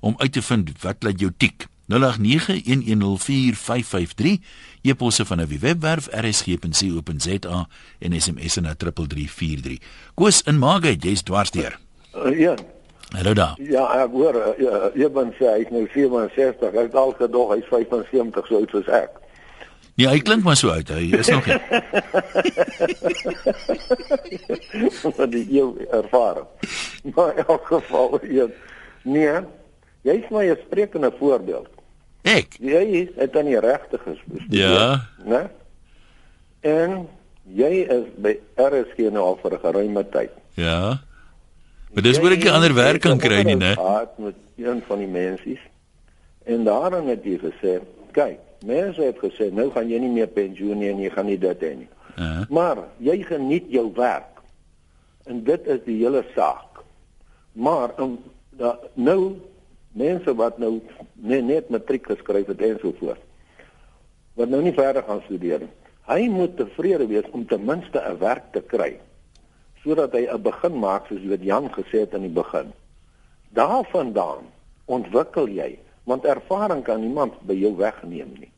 om 0.00 0.14
uit 0.18 0.32
te 0.32 0.42
vind 0.42 0.82
wat 0.82 1.02
laat 1.02 1.20
jou 1.20 1.32
tik? 1.36 1.66
0891104553 1.88 4.38
e-posse 4.84 5.24
van 5.24 5.40
'n 5.40 5.58
webwerf 5.60 6.08
rsg.co.za 6.10 7.68
en 7.98 8.20
SMS 8.20 8.54
na 8.54 8.74
3343. 8.74 9.78
Koos 10.14 10.42
in 10.42 10.58
Maagheid, 10.58 11.02
jy's 11.02 11.22
dwarsdeur. 11.22 11.78
Uh, 12.14 12.38
ja. 12.38 12.54
Hallo 13.08 13.32
daar. 13.34 13.58
Ja, 13.62 14.02
ek 14.02 14.10
hoor 14.10 14.34
uh, 14.34 14.46
ja, 14.58 14.90
jy 14.94 15.10
ben 15.10 15.34
sê 15.38 15.46
hy's 15.58 15.70
nou 15.70 15.86
67, 15.92 16.72
ek 16.72 16.88
het 16.88 16.94
al 16.94 17.14
gedog 17.18 17.54
hy's 17.54 17.68
75 17.70 18.46
so 18.46 18.56
oud 18.56 18.70
soos 18.70 18.88
ek. 18.88 19.20
Ja, 19.94 20.10
hy 20.10 20.18
klink 20.26 20.42
maar 20.42 20.56
so 20.58 20.72
oud, 20.74 20.88
hy 20.90 21.12
is 21.14 21.28
nog 21.30 21.46
nie. 21.46 21.58
Wat 25.18 25.30
die 25.30 25.44
jou 25.54 25.68
ervaring. 25.94 26.48
Maar 27.14 27.36
in 27.36 27.44
elk 27.46 27.68
geval, 27.70 28.18
ja. 28.26 28.48
Nee, 29.04 29.44
jy's 30.02 30.26
my 30.34 30.50
'n 30.50 30.58
sprekende 30.66 31.12
voorbeeld. 31.18 31.73
Ek. 32.24 32.56
Jy 32.64 33.10
het 33.18 33.36
aan 33.36 33.50
die 33.50 33.60
regte 33.60 33.98
gestudeer. 34.00 34.48
Ja. 34.48 34.86
Né? 35.28 35.42
En 36.64 37.02
jy 37.52 37.84
is 37.92 38.06
by 38.16 38.38
RSG 38.56 39.10
nou 39.12 39.24
al 39.24 39.36
vir 39.42 39.52
'n 39.52 39.60
geruime 39.60 40.04
tyd. 40.08 40.32
Ja. 40.56 41.04
Maar 41.92 42.02
dis 42.02 42.20
moet 42.20 42.32
ek 42.32 42.44
'n 42.44 42.56
ander 42.56 42.74
werk 42.74 43.00
kan 43.00 43.18
kry 43.18 43.42
nie, 43.42 43.56
né? 43.56 43.74
Gehad 43.76 44.18
met 44.18 44.34
een 44.56 44.82
van 44.86 44.98
die 44.98 45.08
mensies. 45.08 45.60
En 46.44 46.64
daarin 46.64 47.08
het 47.08 47.24
jy 47.24 47.38
gesê, 47.38 47.80
kyk, 48.12 48.38
mense 48.64 49.02
het 49.02 49.18
gesê 49.18 49.52
nou 49.52 49.70
gaan 49.70 49.88
jy 49.88 49.98
nie 49.98 50.10
meer 50.10 50.28
pensioen 50.28 50.78
nie 50.78 50.88
en 50.88 50.98
jy 50.98 51.10
gaan 51.10 51.26
nie 51.26 51.38
dit 51.38 51.60
hê 51.60 51.76
nie. 51.76 51.88
Uh 52.16 52.24
-huh. 52.24 52.48
Maar 52.48 52.78
jy 52.96 53.22
geniet 53.22 53.64
jou 53.68 53.92
werk. 53.94 54.40
En 55.24 55.44
dit 55.44 55.66
is 55.66 55.78
die 55.84 55.98
hele 56.04 56.24
saak. 56.34 56.82
Maar 57.52 57.90
um, 57.98 58.18
da, 58.50 58.78
nou 58.94 59.36
mense 59.94 60.34
wat 60.34 60.58
nou 60.58 60.80
net, 61.14 61.44
net 61.46 61.70
matriek 61.70 62.06
geskryf 62.10 62.50
het 62.50 62.62
en 62.66 62.78
so 62.82 62.92
voort 62.98 63.22
wat 64.34 64.50
nou 64.50 64.60
nie 64.64 64.74
verder 64.74 65.04
gaan 65.06 65.20
studeer 65.28 65.62
nie. 65.62 65.72
Hy 66.10 66.26
moet 66.28 66.56
tevrede 66.58 67.06
wees 67.06 67.28
om 67.32 67.46
ten 67.46 67.62
minste 67.64 68.00
'n 68.02 68.18
werk 68.18 68.50
te 68.52 68.60
kry 68.60 68.98
sodat 69.82 70.12
hy 70.12 70.26
'n 70.26 70.42
begin 70.42 70.78
maak 70.78 71.06
soos 71.06 71.24
wat 71.30 71.42
Jan 71.42 71.70
gesê 71.70 72.02
het 72.02 72.14
aan 72.14 72.26
die 72.26 72.34
begin. 72.42 72.72
Daarvandaan 73.52 74.50
ontwikkel 74.84 75.48
jy 75.48 75.78
want 76.04 76.24
ervaring 76.24 76.82
kan 76.82 77.00
niemand 77.00 77.32
by 77.46 77.54
jou 77.54 77.76
wegneem 77.76 78.32
nie. 78.38 78.50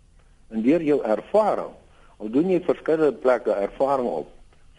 En 0.51 0.63
deur 0.63 0.83
jou 0.83 1.03
ervaring 1.03 1.75
al 2.17 2.31
doen 2.31 2.51
jy 2.51 2.61
verskeie 2.61 3.13
plekke 3.13 3.53
ervaring 3.53 4.09
op 4.09 4.29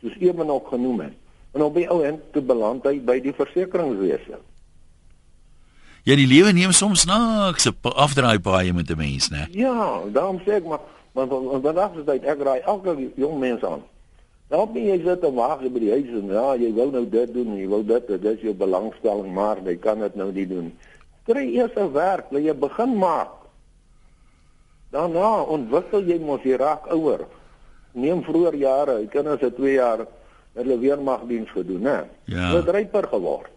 soos 0.02 0.17
ewen 0.20 0.50
ook 0.50 0.67
genoem 0.67 1.00
het 1.00 1.13
en 1.54 1.62
op 1.62 1.76
die 1.76 1.89
ou 1.89 2.04
end 2.04 2.22
te 2.34 2.41
beland 2.41 2.84
hy 2.84 3.00
by 3.00 3.20
die 3.20 3.34
versekeringswese 3.34 4.39
Ja, 6.08 6.15
die 6.15 6.28
lewe 6.28 6.54
neem 6.56 6.72
soms 6.72 7.02
snaakse 7.04 7.74
afdraai 7.84 8.39
baie 8.39 8.72
met 8.74 8.89
'n 8.89 8.98
mens, 8.98 9.28
né? 9.30 9.48
Ja, 9.52 10.02
daarom 10.08 10.39
sê 10.46 10.52
ek 10.56 10.65
maar 10.65 10.80
want 11.12 11.32
vandag 11.63 11.91
is 12.00 12.06
dit 12.06 12.24
ek 12.24 12.39
raai 12.39 12.62
elke 12.62 13.12
jong 13.15 13.39
mens 13.39 13.63
aan. 13.63 13.84
Nou 14.50 14.70
nie 14.74 14.86
jy 14.86 15.04
sit 15.04 15.24
en 15.24 15.34
wag 15.34 15.60
by 15.60 15.80
die 15.80 15.91
huis 15.91 16.08
en 16.08 16.30
ja, 16.32 16.56
jy 16.56 16.74
wil 16.74 16.91
nou 16.91 17.10
dit 17.10 17.34
doen, 17.34 17.58
jy 17.58 17.67
wil 17.67 17.84
dit, 17.84 18.08
dit 18.08 18.24
is 18.24 18.41
jou 18.41 18.54
belangstelling, 18.54 19.34
maar 19.34 19.58
jy 19.65 19.76
kan 19.76 20.00
dit 20.00 20.15
nou 20.15 20.32
nie 20.32 20.48
doen. 20.48 20.72
Kry 21.26 21.43
eers 21.56 21.76
'n 21.76 21.91
werk, 21.91 22.32
wil 22.32 22.41
jy 22.41 22.54
begin 22.54 22.98
maak. 22.98 23.34
Daarna 24.91 25.41
ontwikkel 25.41 26.08
jy 26.08 26.20
mos 26.20 26.41
jy 26.43 26.56
raak 26.56 26.88
ouer. 26.88 27.28
Neem 27.91 28.24
vroeër 28.24 28.56
jare, 28.56 29.00
jy 29.02 29.08
kinders 29.08 29.41
het 29.41 29.56
2 29.56 29.74
jaar 29.74 30.08
hulle 30.54 30.80
weermagdiens 30.80 31.52
gedoen, 31.52 31.82
né? 31.82 32.06
Ja. 32.26 32.48
Hulle 32.48 32.63
het 32.63 32.70
ryper 32.70 33.08
geword. 33.08 33.57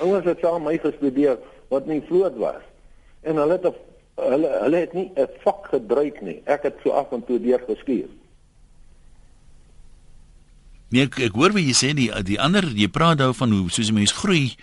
Ouers 0.00 0.24
het 0.24 0.40
saam 0.40 0.64
my 0.64 0.78
gestudeer 0.80 1.38
wat 1.68 1.86
nie 1.86 2.00
vloot 2.08 2.36
was. 2.40 2.62
En 3.22 3.36
hulle 3.36 3.58
het 3.58 3.68
hulle 4.20 4.48
hulle 4.62 4.76
het 4.76 4.92
nie 4.92 5.10
'n 5.16 5.28
vak 5.44 5.68
gedryf 5.72 6.20
nie. 6.20 6.42
Ek 6.44 6.62
het 6.62 6.76
so 6.82 6.90
af 6.90 7.12
en 7.12 7.24
toe 7.24 7.40
deur 7.40 7.62
geskuur. 7.66 8.08
Nee, 10.90 11.02
ek, 11.02 11.18
ek 11.18 11.32
hoor 11.32 11.52
wat 11.52 11.62
jy 11.62 11.74
sê 11.74 11.94
die 11.94 12.10
die 12.26 12.40
ander 12.40 12.64
jy 12.64 12.88
praat 12.88 13.18
nou 13.18 13.34
van 13.34 13.52
hoe 13.52 13.70
soos 13.70 13.90
'n 13.90 13.94
mens 13.94 14.12
groei. 14.12 14.56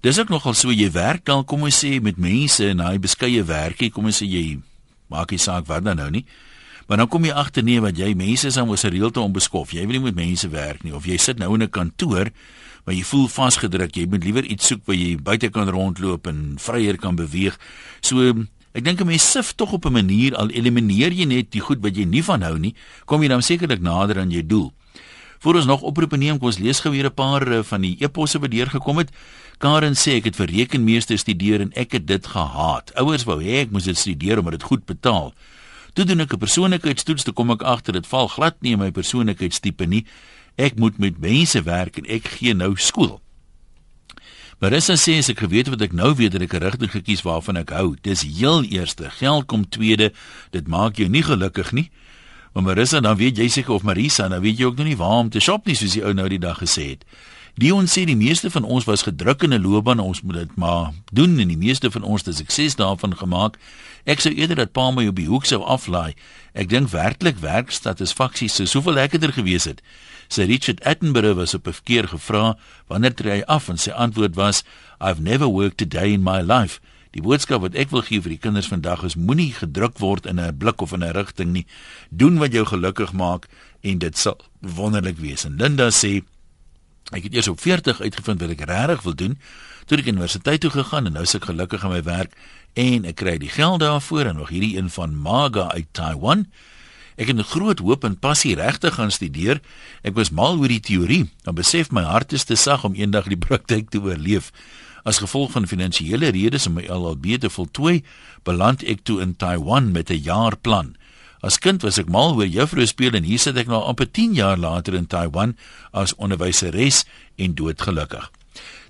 Dis 0.00 0.18
ook 0.18 0.28
nogal 0.28 0.54
so 0.54 0.70
jy 0.70 0.90
werk 0.90 1.24
dan 1.24 1.44
kom 1.44 1.62
ons 1.62 1.84
sê 1.84 2.00
met 2.02 2.16
mense 2.16 2.68
en 2.68 2.80
hy 2.80 2.98
beskeie 2.98 3.42
werkie, 3.42 3.90
kom 3.90 4.04
ons 4.04 4.22
sê 4.22 4.26
jy 4.26 4.58
maak 5.06 5.30
nie 5.30 5.38
saak 5.38 5.66
wat 5.66 5.84
dan 5.84 5.96
nou 5.96 6.10
nie. 6.10 6.24
Maar 6.86 6.96
dan 6.96 7.08
kom 7.08 7.24
jy 7.24 7.32
agter 7.32 7.62
nee 7.62 7.80
wat 7.80 7.96
jy 7.96 8.14
mense 8.14 8.46
is 8.46 8.56
om 8.56 8.70
'n 8.70 8.90
reëlte 8.90 9.20
onbeskof. 9.20 9.72
Jy 9.72 9.86
wil 9.86 10.00
nie 10.00 10.06
met 10.10 10.14
mense 10.14 10.48
werk 10.48 10.82
nie 10.84 10.94
of 10.94 11.04
jy 11.04 11.16
sit 11.16 11.38
nou 11.38 11.54
in 11.54 11.62
'n 11.62 11.70
kantoor 11.70 12.30
maar 12.88 12.96
jy 12.96 13.04
voel 13.04 13.26
vasgedruk. 13.28 13.98
Jy 14.00 14.06
moet 14.08 14.24
liewer 14.24 14.46
iets 14.48 14.70
soek 14.70 14.86
waar 14.88 14.96
jy 14.96 15.18
buite 15.20 15.50
kan 15.52 15.68
rondloop 15.68 16.24
en 16.30 16.38
vryer 16.56 16.96
kan 16.96 17.18
beweeg. 17.18 17.58
So 18.00 18.32
ek 18.72 18.84
dink 18.84 19.00
'n 19.00 19.06
mens 19.06 19.30
sif 19.30 19.52
tog 19.52 19.72
op 19.76 19.84
'n 19.84 19.92
manier 19.92 20.34
al 20.34 20.48
elimineer 20.48 21.12
jy 21.12 21.26
net 21.26 21.50
die 21.52 21.60
goed 21.60 21.82
wat 21.82 21.96
jy 21.96 22.04
nie 22.04 22.24
van 22.24 22.42
hou 22.42 22.58
nie, 22.58 22.74
kom 23.04 23.22
jy 23.22 23.28
dan 23.28 23.42
sekerlik 23.42 23.80
nader 23.80 24.18
aan 24.18 24.30
jou 24.30 24.42
doel. 24.42 24.72
Voor 25.40 25.54
ons 25.54 25.66
nog 25.66 25.82
oproepe 25.82 26.16
neem, 26.16 26.38
kom 26.38 26.46
ons 26.46 26.58
lees 26.58 26.80
gou 26.80 26.90
weer 26.92 27.04
'n 27.04 27.14
paar 27.14 27.52
eh, 27.52 27.62
van 27.62 27.80
die 27.80 27.96
eposse 28.00 28.38
wat 28.38 28.50
deurgekom 28.50 28.98
het. 28.98 29.10
Karen 29.58 29.94
sê 29.94 30.16
ek 30.16 30.24
het 30.24 30.36
vir 30.36 30.46
rekenmeester 30.46 31.18
studeer 31.18 31.60
en 31.60 31.72
ek 31.74 31.92
het 31.92 32.06
dit 32.06 32.26
gehaat. 32.26 32.94
Ouers 32.94 33.24
wou 33.24 33.42
hê 33.42 33.60
ek 33.60 33.70
moes 33.70 33.84
dit 33.84 33.96
studeer 33.96 34.38
omdat 34.38 34.52
dit 34.52 34.62
goed 34.62 34.86
betaal. 34.86 35.34
Toe 35.92 36.04
doen 36.04 36.20
ek 36.20 36.32
'n 36.32 36.38
persoonlikheidstoets, 36.38 37.24
toe 37.24 37.34
kom 37.34 37.50
ek 37.50 37.62
agter 37.62 37.92
dit 37.92 38.06
val 38.06 38.28
glad 38.28 38.56
nie 38.62 38.72
in 38.72 38.78
my 38.78 38.90
persoonlikheidstipe 38.90 39.86
nie. 39.86 40.06
Ek 40.58 40.74
moet 40.76 40.98
met 40.98 41.20
mense 41.22 41.62
werk 41.62 42.00
en 42.00 42.08
ek 42.10 42.26
gee 42.34 42.54
nou 42.54 42.74
skool. 42.76 43.20
Marissa 44.58 44.96
sê 44.98 45.20
as 45.22 45.28
ek 45.30 45.44
geweet 45.44 45.68
wat 45.70 45.84
ek 45.86 45.92
nou 45.94 46.10
weet 46.18 46.34
dat 46.34 46.42
ek 46.42 46.54
'n 46.58 46.64
rigting 46.64 46.90
gekies 46.90 47.22
waarvan 47.22 47.56
ek 47.62 47.70
hou. 47.70 47.94
Dis 48.02 48.26
heel 48.26 48.64
eerste, 48.64 49.10
geld 49.10 49.46
kom 49.46 49.68
tweede. 49.68 50.12
Dit 50.50 50.66
maak 50.66 50.96
jou 50.96 51.08
nie 51.08 51.22
gelukkig 51.22 51.72
nie. 51.72 51.90
Maar 52.52 52.62
Marissa, 52.62 53.00
dan 53.00 53.16
weet 53.16 53.36
jy 53.36 53.48
seker 53.48 53.74
of 53.74 53.82
Marisa, 53.82 54.28
dan 54.28 54.40
weet 54.40 54.58
jy 54.58 54.64
ook 54.64 54.76
nog 54.76 54.86
nie 54.86 54.96
waar 54.96 55.22
om 55.22 55.30
te 55.30 55.40
shop 55.40 55.66
nie 55.66 55.76
soos 55.76 55.92
die 55.92 56.02
ou 56.04 56.12
nou 56.12 56.28
die 56.28 56.38
dag 56.42 56.58
gesê 56.58 56.88
het. 56.88 57.04
Dion 57.54 57.86
sê 57.86 58.04
die 58.04 58.16
meeste 58.16 58.50
van 58.50 58.64
ons 58.64 58.84
was 58.84 59.02
gedruk 59.02 59.42
in 59.42 59.54
'n 59.54 59.62
loopbaan, 59.62 60.00
ons 60.00 60.22
moet 60.22 60.34
dit 60.34 60.56
maar 60.56 60.92
doen 61.12 61.38
en 61.38 61.48
die 61.48 61.56
meeste 61.56 61.90
van 61.90 62.02
ons 62.02 62.24
het 62.24 62.36
sukses 62.36 62.74
daarvan 62.74 63.16
gemaak. 63.16 63.58
Ek 64.04 64.20
sou 64.20 64.34
eerder 64.34 64.56
dat 64.56 64.72
pa 64.72 64.90
my 64.90 65.06
op 65.06 65.16
die 65.16 65.26
hoek 65.26 65.44
sou 65.44 65.62
aflaai. 65.62 66.14
Ek 66.54 66.68
dink 66.68 66.88
werklik 66.88 67.38
werkstatisfaksies 67.38 68.54
sou 68.54 68.66
soveel 68.66 68.92
lekkerder 68.92 69.32
gewees 69.32 69.64
het. 69.64 69.82
Sir 70.28 70.46
Richard 70.46 70.84
Attenborough 70.84 71.36
was 71.36 71.54
op 71.54 71.66
'n 71.66 71.72
verkeer 71.72 72.08
gevra 72.08 72.58
wanneer 72.86 73.14
tree 73.14 73.32
hy 73.32 73.42
af 73.46 73.68
en 73.68 73.78
sy 73.78 73.90
antwoord 73.90 74.34
was 74.34 74.64
I've 75.00 75.20
never 75.20 75.46
worked 75.46 75.82
a 75.82 75.86
day 75.86 76.12
in 76.12 76.22
my 76.22 76.40
life. 76.40 76.80
Die 77.10 77.22
boodskap 77.22 77.62
wat 77.64 77.74
ek 77.74 77.88
wil 77.90 78.04
gee 78.04 78.20
vir 78.20 78.34
die 78.36 78.42
kinders 78.42 78.68
vandag 78.68 79.02
is 79.02 79.16
moenie 79.16 79.52
gedruk 79.56 79.98
word 79.98 80.26
in 80.26 80.40
'n 80.40 80.56
blik 80.58 80.80
of 80.80 80.92
in 80.92 81.02
'n 81.02 81.12
rigting 81.16 81.52
nie. 81.52 81.66
Doen 82.10 82.38
wat 82.38 82.52
jou 82.52 82.64
gelukkig 82.66 83.12
maak 83.12 83.48
en 83.80 83.98
dit 83.98 84.18
sal 84.18 84.36
wonderlik 84.60 85.18
wees. 85.18 85.44
En 85.44 85.56
Linda 85.56 85.88
sê 85.90 86.22
ek 87.12 87.22
het 87.22 87.34
eers 87.34 87.48
op 87.48 87.60
40 87.60 88.00
uitgevind 88.00 88.40
wat 88.40 88.50
ek 88.50 88.60
regtig 88.60 89.02
wil 89.02 89.14
doen. 89.14 89.38
Toe 89.86 89.98
ek 89.98 90.06
universiteit 90.06 90.60
toe 90.60 90.70
gegaan 90.70 91.06
en 91.06 91.12
nou 91.12 91.22
is 91.22 91.34
ek 91.34 91.44
gelukkig 91.44 91.82
in 91.82 91.90
my 91.90 92.02
werk 92.02 92.32
en 92.74 93.04
ek 93.04 93.16
kry 93.16 93.38
die 93.38 93.48
geld 93.48 93.80
daarvoor 93.80 94.26
en 94.26 94.36
nog 94.36 94.48
hierdie 94.48 94.76
een 94.76 94.90
van 94.90 95.16
Maga 95.16 95.70
uit 95.72 95.86
Taiwan. 95.92 96.46
Ek 97.18 97.26
het 97.26 97.36
'n 97.36 97.42
groot 97.42 97.78
hoop 97.78 98.04
en 98.04 98.18
passie 98.18 98.54
regtig 98.54 98.94
gaan 98.94 99.10
studeer. 99.10 99.60
Ek 100.02 100.14
was 100.14 100.30
mal 100.30 100.58
oor 100.58 100.68
die 100.68 100.80
teorie, 100.80 101.30
dan 101.42 101.54
besef 101.54 101.90
my 101.90 102.02
hart 102.02 102.32
is 102.32 102.44
te 102.44 102.54
sag 102.54 102.84
om 102.84 102.94
eendag 102.94 103.26
die 103.26 103.36
praktyk 103.46 103.90
te 103.90 103.98
oorleef. 103.98 104.52
As 105.04 105.18
gevolg 105.18 105.50
van 105.50 105.66
finansiële 105.66 106.28
redes 106.30 106.66
om 106.66 106.74
my 106.74 106.86
LLB 106.86 107.38
te 107.40 107.50
voltooi, 107.50 108.04
beland 108.44 108.82
ek 108.82 109.02
toe 109.02 109.20
in 109.20 109.36
Taiwan 109.36 109.92
met 109.92 110.10
'n 110.10 110.22
jaarplan. 110.22 110.96
As 111.40 111.58
kind 111.58 111.82
was 111.82 111.98
ek 111.98 112.08
mal 112.08 112.34
oor 112.34 112.46
juffrou 112.46 112.86
speel 112.86 113.14
en 113.14 113.24
hier 113.24 113.38
sit 113.38 113.56
ek 113.56 113.66
nou 113.66 113.82
amper 113.82 114.10
10 114.10 114.34
jaar 114.34 114.56
later 114.56 114.94
in 114.94 115.06
Taiwan 115.06 115.56
as 115.92 116.14
onderwyseres 116.14 117.04
en 117.36 117.54
doodgelukkig. 117.54 118.30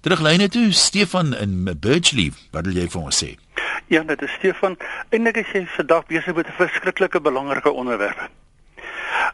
Teruglyne 0.00 0.48
toe 0.48 0.72
Stefan 0.72 1.34
in 1.34 1.64
Birchley, 1.80 2.32
wat 2.52 2.64
wil 2.64 2.74
jy 2.74 2.88
vir 2.88 3.02
ons 3.02 3.24
sê? 3.24 3.36
Ja, 3.88 4.02
dit 4.02 4.22
is 4.22 4.32
Stefan. 4.32 4.76
Eindelik 5.08 5.36
is 5.46 5.52
jy 5.52 5.62
vandag 5.72 6.06
besig 6.06 6.34
met 6.34 6.46
'n 6.46 6.56
verskriklike 6.56 7.20
belangrike 7.20 7.70
onderwerp. 7.70 8.28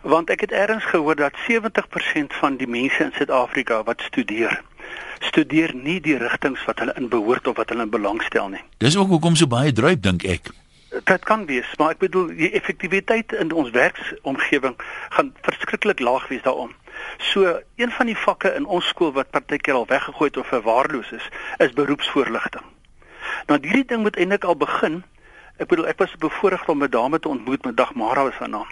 Want 0.02 0.30
ek 0.30 0.40
het 0.40 0.52
eers 0.52 0.84
gehoor 0.84 1.16
dat 1.16 1.32
70% 1.48 2.34
van 2.34 2.56
die 2.56 2.66
mense 2.66 3.02
in 3.02 3.12
Suid-Afrika 3.12 3.82
wat 3.82 4.00
studeer, 4.00 4.62
studeer 5.18 5.74
nie 5.74 6.00
die 6.00 6.16
rigtings 6.16 6.64
wat 6.64 6.78
hulle 6.78 6.94
in 6.94 7.08
behoort 7.08 7.46
of 7.46 7.56
wat 7.56 7.68
hulle 7.68 7.82
in 7.82 7.90
belangstel 7.90 8.48
nie. 8.48 8.62
Dis 8.78 8.96
ook 8.96 9.08
hoekom 9.08 9.34
so 9.34 9.46
baie 9.46 9.72
druip 9.72 10.02
dink 10.02 10.22
ek. 10.22 10.50
Dit 11.04 11.24
kan 11.24 11.46
wees, 11.46 11.74
maar 11.76 11.90
ek 11.90 11.98
bedoel 11.98 12.26
die 12.26 12.52
effektiwiteit 12.52 13.32
in 13.32 13.52
ons 13.52 13.70
werksomgewing 13.70 14.76
gaan 15.08 15.34
verskriklik 15.40 15.98
laag 15.98 16.28
wees 16.28 16.42
daarom. 16.42 16.74
So 17.18 17.58
een 17.76 17.90
van 17.90 18.06
die 18.06 18.18
vakke 18.18 18.54
in 18.54 18.64
ons 18.64 18.86
skool 18.86 19.12
wat 19.12 19.30
partykeer 19.30 19.74
al 19.74 19.86
weggegooi 19.86 20.28
het 20.28 20.36
of 20.36 20.46
verwaarloos 20.46 21.10
is, 21.10 21.28
is 21.58 21.72
beroepsvoorligting. 21.72 22.73
Nou 23.46 23.58
hierdie 23.60 23.84
ding 23.84 24.02
moet 24.02 24.16
eintlik 24.16 24.44
al 24.44 24.56
begin. 24.56 25.02
Ek 25.56 25.68
bedoel 25.68 25.86
ek 25.86 25.98
was 25.98 26.16
bevoorreg 26.16 26.68
om 26.68 26.82
'n 26.82 26.90
dame 26.90 27.18
te 27.18 27.28
ontmoet 27.28 27.64
met 27.64 27.76
Dagmara 27.76 28.22
was 28.22 28.40
haar 28.42 28.48
naam. 28.48 28.70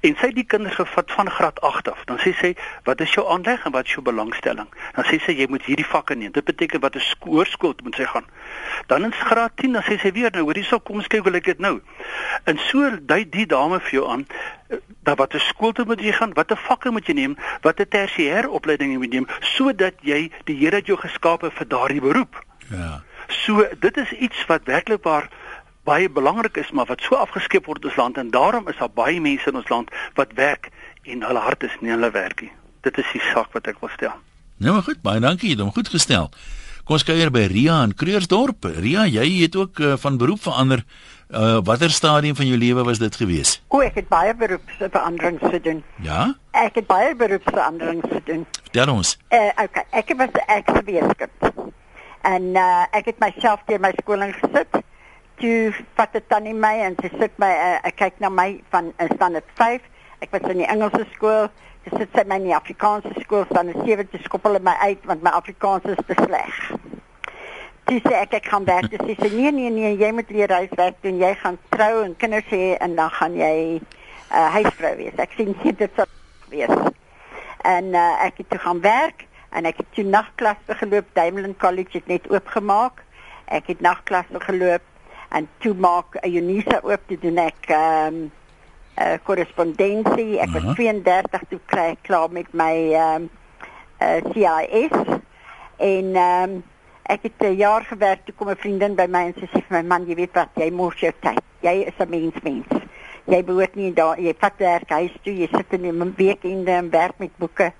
En 0.00 0.16
sy 0.16 0.30
het 0.30 0.36
die 0.36 0.46
kinders 0.46 0.74
gevat 0.74 1.12
van 1.12 1.30
graad 1.30 1.60
8 1.60 1.90
af. 1.90 2.04
Dan 2.04 2.18
sê 2.18 2.32
sy, 2.36 2.54
"Wat 2.84 3.00
is 3.00 3.14
jou 3.14 3.28
aanleg 3.28 3.64
en 3.64 3.72
wat 3.72 3.84
is 3.84 3.90
jou 3.90 4.02
belangstelling?" 4.02 4.68
Dan 4.94 5.04
sê 5.04 5.20
sy, 5.20 5.32
"Jy 5.32 5.46
moet 5.48 5.64
hierdie 5.64 5.86
vakke 5.86 6.14
neem." 6.14 6.32
Dit 6.32 6.44
beteken 6.44 6.80
wat 6.80 6.94
'n 6.94 7.00
skoolskool 7.00 7.74
moet 7.82 7.94
sy 7.94 8.04
gaan. 8.04 8.24
Dan 8.86 9.04
in 9.04 9.12
graad 9.12 9.50
10 9.54 9.72
dan 9.72 9.82
sê 9.82 9.98
sy 9.98 10.12
weer, 10.12 10.30
"Nou, 10.30 10.44
hoorie, 10.44 10.64
so 10.64 10.78
kom 10.78 11.02
kyk 11.02 11.22
hoe 11.22 11.30
lyk 11.30 11.44
dit 11.44 11.58
nou." 11.58 11.80
En 12.44 12.58
so 12.58 12.98
dui 13.02 13.28
die 13.28 13.46
dame 13.46 13.80
vir 13.80 13.90
jou 13.90 14.08
aan 14.08 14.26
eh, 14.68 14.76
dat 15.02 15.18
wat 15.18 15.34
'n 15.34 15.38
skool 15.38 15.72
toe 15.72 15.84
moet 15.84 16.00
jy 16.00 16.12
gaan, 16.12 16.32
watter 16.32 16.56
vakke 16.56 16.90
moet 16.90 17.06
jy 17.06 17.14
neem, 17.14 17.36
watter 17.60 17.88
tersiêre 17.88 18.48
opleiding 18.48 18.92
jy 18.92 18.98
moet 18.98 19.10
neem 19.10 19.26
sodat 19.40 19.94
jy 20.00 20.30
die 20.44 20.56
Here 20.56 20.76
het 20.76 20.86
jou 20.86 20.98
geskape 20.98 21.50
vir 21.50 21.68
daardie 21.68 22.00
beroep. 22.00 22.44
Ja. 22.70 23.02
So 23.30 23.64
dit 23.80 23.96
is 23.96 24.12
iets 24.12 24.46
wat 24.46 24.64
werklik 24.64 25.02
waar 25.06 25.28
baie 25.84 26.10
belangrik 26.10 26.56
is 26.56 26.70
maar 26.70 26.86
wat 26.86 27.00
so 27.00 27.16
afgeskep 27.16 27.66
word 27.66 27.82
in 27.82 27.90
ons 27.90 27.96
land 27.96 28.18
en 28.20 28.30
daarom 28.30 28.68
is 28.68 28.78
daar 28.78 28.92
baie 28.94 29.20
mense 29.20 29.48
in 29.48 29.56
ons 29.56 29.68
land 29.68 29.90
wat 30.18 30.34
werk 30.34 30.70
en 31.04 31.22
hulle 31.22 31.42
hart 31.42 31.62
is 31.62 31.76
nie 31.80 31.90
hulle 31.94 32.10
werkie. 32.10 32.50
Dit 32.84 32.98
is 32.98 33.06
die 33.12 33.22
saak 33.32 33.52
wat 33.56 33.66
ek 33.70 33.80
wil 33.80 33.92
stel. 33.96 34.16
Nou 34.60 34.74
maar 34.76 34.84
goed, 34.84 35.00
baie 35.02 35.20
dankie, 35.20 35.48
jy 35.48 35.56
het 35.56 35.64
hom 35.64 35.72
goed 35.72 35.88
gestel. 35.88 36.28
Kom 36.84 36.98
ons 36.98 37.06
kuier 37.06 37.30
by 37.30 37.44
Ria 37.52 37.78
in 37.86 37.94
Kreursdorp. 37.94 38.66
Ria, 38.82 39.04
jy 39.06 39.24
het 39.44 39.56
ook 39.56 39.78
uh, 39.78 39.92
van 40.00 40.18
beroep 40.20 40.42
verander. 40.42 40.84
Uh 41.30 41.60
watter 41.62 41.92
stadium 41.94 42.34
van 42.34 42.48
jou 42.48 42.56
lewe 42.58 42.82
was 42.82 42.98
dit 42.98 43.14
gewees? 43.14 43.60
O, 43.70 43.78
ek 43.86 44.00
het 44.00 44.08
baie 44.10 44.34
beroepsveranderings 44.34 45.44
gedoen. 45.52 45.84
Ja? 46.02 46.32
Ek 46.50 46.80
het 46.80 46.88
baie 46.90 47.14
beroepsveranderings 47.14 48.10
gedoen. 48.10 48.42
Vertel 48.64 48.94
ons. 48.96 49.14
Uh 49.30 49.52
okay, 49.62 49.86
ek 49.94 50.10
was 50.18 50.34
'n 50.34 50.42
eksweeskind. 50.58 51.59
En 52.22 52.42
uh, 52.42 52.84
ek 52.90 53.12
het 53.12 53.18
myself 53.18 53.62
deur 53.66 53.80
my 53.80 53.92
skooling 54.02 54.34
gesit. 54.36 54.80
Toe 55.40 55.72
vat 55.96 56.12
dit 56.12 56.26
tannie 56.28 56.54
my 56.54 56.74
en 56.84 56.96
sy 57.00 57.08
sit 57.16 57.36
my 57.40 57.48
uh, 57.48 57.78
ek 57.88 57.96
kyk 57.96 58.18
na 58.20 58.28
my 58.28 58.50
van 58.74 58.92
uh, 58.98 59.08
standaard 59.14 59.48
5. 59.60 59.86
Ek 60.20 60.34
was 60.34 60.44
in 60.52 60.60
die 60.60 60.68
Engelse 60.68 61.06
skool. 61.14 61.48
Sy 61.86 61.94
sit 61.96 62.12
sy 62.12 62.26
my 62.28 62.36
in 62.42 62.50
die 62.50 62.56
Afrikaanse 62.56 63.14
skool 63.22 63.46
van 63.54 63.72
'n 63.72 63.86
7 63.86 64.08
te 64.12 64.20
skoppel 64.26 64.60
my 64.60 64.76
uit 64.84 65.06
want 65.08 65.24
my 65.24 65.32
Afrikaans 65.32 65.88
is 65.88 66.02
te 66.06 66.16
sleg. 66.20 66.58
Toe 67.88 68.00
sê 68.04 68.12
ek 68.20 68.36
ek 68.42 68.52
gaan 68.52 68.68
werk. 68.68 68.92
Sy 68.92 69.16
sê 69.16 69.32
nee 69.32 69.50
nee 69.50 69.70
nee, 69.72 69.96
jy 69.96 70.12
moet 70.12 70.30
leer 70.30 70.52
huiswerk 70.52 71.00
doen. 71.00 71.16
Jy 71.16 71.32
gaan 71.40 71.58
trou 71.72 72.04
en 72.04 72.16
kinders 72.16 72.52
hê 72.52 72.76
en 72.76 72.94
dan 73.00 73.10
gaan 73.10 73.32
jy 73.34 73.80
uh, 73.80 74.48
huisvrou 74.60 74.92
wees. 75.00 75.16
Ek 75.16 75.32
sê 75.38 75.48
nee, 75.48 75.72
dit 75.72 75.96
sal 75.96 76.06
wees. 76.52 76.76
En 77.64 77.94
uh, 77.96 78.24
ek 78.28 78.44
het 78.44 78.50
toe 78.52 78.60
gaan 78.60 78.84
werk 78.84 79.24
en 79.50 79.64
ek 79.64 79.76
het 79.82 79.86
toe 79.94 80.04
nagklasse 80.04 80.74
geloop 80.82 81.06
Diamond 81.12 81.58
College 81.58 81.98
het 81.98 82.06
net 82.06 82.30
oopgemaak. 82.30 83.02
Ek 83.50 83.66
het 83.66 83.80
nagklasse 83.80 84.40
geloop 84.40 84.82
en 85.30 85.48
toe 85.58 85.74
maak 85.74 86.16
'n 86.22 86.36
Unisa 86.36 86.80
oop 86.82 87.02
te 87.06 87.18
doen 87.18 87.38
ek 87.38 87.66
ehm 87.66 88.06
um, 88.06 88.30
'n 88.96 89.02
uh, 89.02 89.18
korrespondensie 89.22 90.38
ek 90.38 90.50
was 90.50 90.62
uh 90.62 90.68
-huh. 90.68 90.74
32 90.74 91.42
toe 91.48 91.60
kry 91.66 91.86
ek 91.94 92.02
klaar 92.02 92.30
met 92.30 92.52
my 92.52 92.74
ehm 92.92 93.22
um, 93.22 93.30
uh, 94.00 94.20
CIS 94.32 94.96
en 95.76 96.14
ehm 96.14 96.50
um, 96.50 96.62
ek 97.02 97.22
het 97.22 97.38
'n 97.38 97.56
jaar 97.56 97.84
gewerk 97.84 98.24
toe 98.24 98.34
kom 98.34 98.50
'n 98.50 98.56
vriendin 98.56 98.94
by 98.94 99.06
my 99.08 99.24
en 99.26 99.34
sy 99.34 99.46
sê 99.46 99.62
vir 99.66 99.76
my 99.78 99.82
man 99.82 100.06
jy 100.06 100.14
weet 100.14 100.34
wat 100.34 100.48
jy 100.54 100.70
mors 100.70 101.00
jou 101.00 101.12
tyd. 101.20 101.42
Jy 101.60 101.74
is 101.90 101.98
'n 101.98 102.10
mens 102.10 102.42
mens. 102.42 102.82
Jy 103.24 103.44
behoort 103.44 103.74
nie 103.74 103.92
daar 103.92 104.18
jy 104.18 104.34
vat 104.38 104.56
werk 104.56 104.90
huis 104.90 105.14
toe 105.22 105.34
jy 105.34 105.48
sit 105.52 105.72
in 105.72 105.86
'n 105.86 106.14
weekende 106.16 106.70
en 106.70 106.90
werk 106.90 107.18
met 107.18 107.36
boeke. 107.36 107.72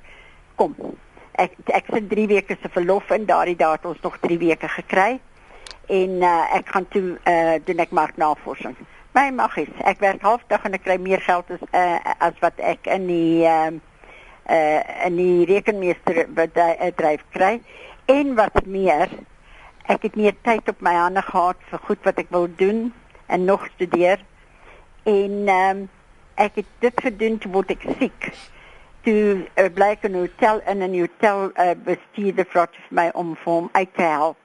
Kom 0.54 0.74
ek 1.40 1.56
ek 1.80 1.90
sit 1.94 2.08
3 2.12 2.28
weke 2.36 2.56
se 2.60 2.70
verlof 2.76 3.10
in 3.16 3.26
daardie 3.28 3.58
dae 3.58 3.78
ons 3.82 4.00
nog 4.04 4.20
3 4.22 4.38
weke 4.38 4.68
gekry. 4.76 5.10
En 5.90 6.22
uh, 6.22 6.46
ek 6.60 6.72
gaan 6.74 6.88
toe 6.88 7.04
uh, 7.18 7.58
doen 7.64 7.84
ek 7.86 7.94
marknavorsing 7.96 8.76
my 9.12 9.30
mag 9.34 9.56
is 9.58 9.70
ek 9.90 10.02
werk 10.04 10.22
halfdag 10.22 10.66
en 10.66 10.76
ek 10.78 10.84
kry 10.86 10.96
meer 11.02 11.22
geld 11.24 11.48
as 11.50 11.62
uh, 11.74 11.98
as 12.22 12.36
wat 12.44 12.60
ek 12.62 12.86
in 12.94 13.08
die 13.10 13.42
uh, 13.48 13.72
uh, 14.46 14.80
in 15.06 15.18
die 15.18 15.46
rekenmeester 15.50 16.26
bedryf 16.36 17.24
kry. 17.34 17.56
En 18.10 18.34
wat 18.38 18.62
meer 18.66 19.10
ek 19.90 20.06
het 20.06 20.18
meer 20.18 20.36
tyd 20.46 20.68
op 20.70 20.82
my 20.86 20.94
hande 20.94 21.22
gehad 21.26 21.58
vir 21.72 21.82
goed 21.88 22.06
wat 22.06 22.22
ek 22.22 22.30
wil 22.34 22.46
doen 22.60 22.90
en 23.26 23.46
nog 23.48 23.66
studeer. 23.74 24.22
En 25.10 25.36
um, 25.50 25.84
ek 26.38 26.62
het 26.62 26.70
dit 26.86 27.04
gedoen 27.06 27.38
toe 27.42 27.50
word 27.56 27.74
ek 27.74 27.86
siek 27.98 28.30
toe 29.04 29.46
uh, 29.56 29.68
blyk 29.74 30.04
'n 30.04 30.14
hotel 30.14 30.60
in 30.66 30.82
'n 30.82 30.98
hotel 30.98 31.50
uh, 31.54 31.74
bestuurder 31.84 32.46
vra 32.52 32.66
vir 32.66 32.94
my 33.00 33.10
om 33.14 33.36
vir 33.36 33.52
hom 33.52 33.68
uit 33.72 33.94
te 33.94 34.02
help 34.02 34.36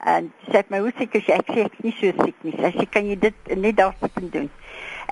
En 0.00 0.30
sy 0.46 0.54
sê 0.54 0.62
my 0.72 0.78
hoe 0.80 0.92
siek 0.96 1.16
is 1.18 1.26
jy? 1.28 1.36
Ek 1.36 1.50
sê 1.52 1.64
ek 1.66 1.74
is 1.76 1.84
nie 1.84 1.92
so 1.98 2.24
siek 2.24 2.44
nie. 2.46 2.54
Sy 2.56 2.70
sê 2.72 2.86
kan 2.88 3.04
jy 3.04 3.18
dit 3.20 3.50
net 3.60 3.76
daar 3.76 3.92
sit 4.00 4.16
en 4.16 4.30
doen. 4.32 4.48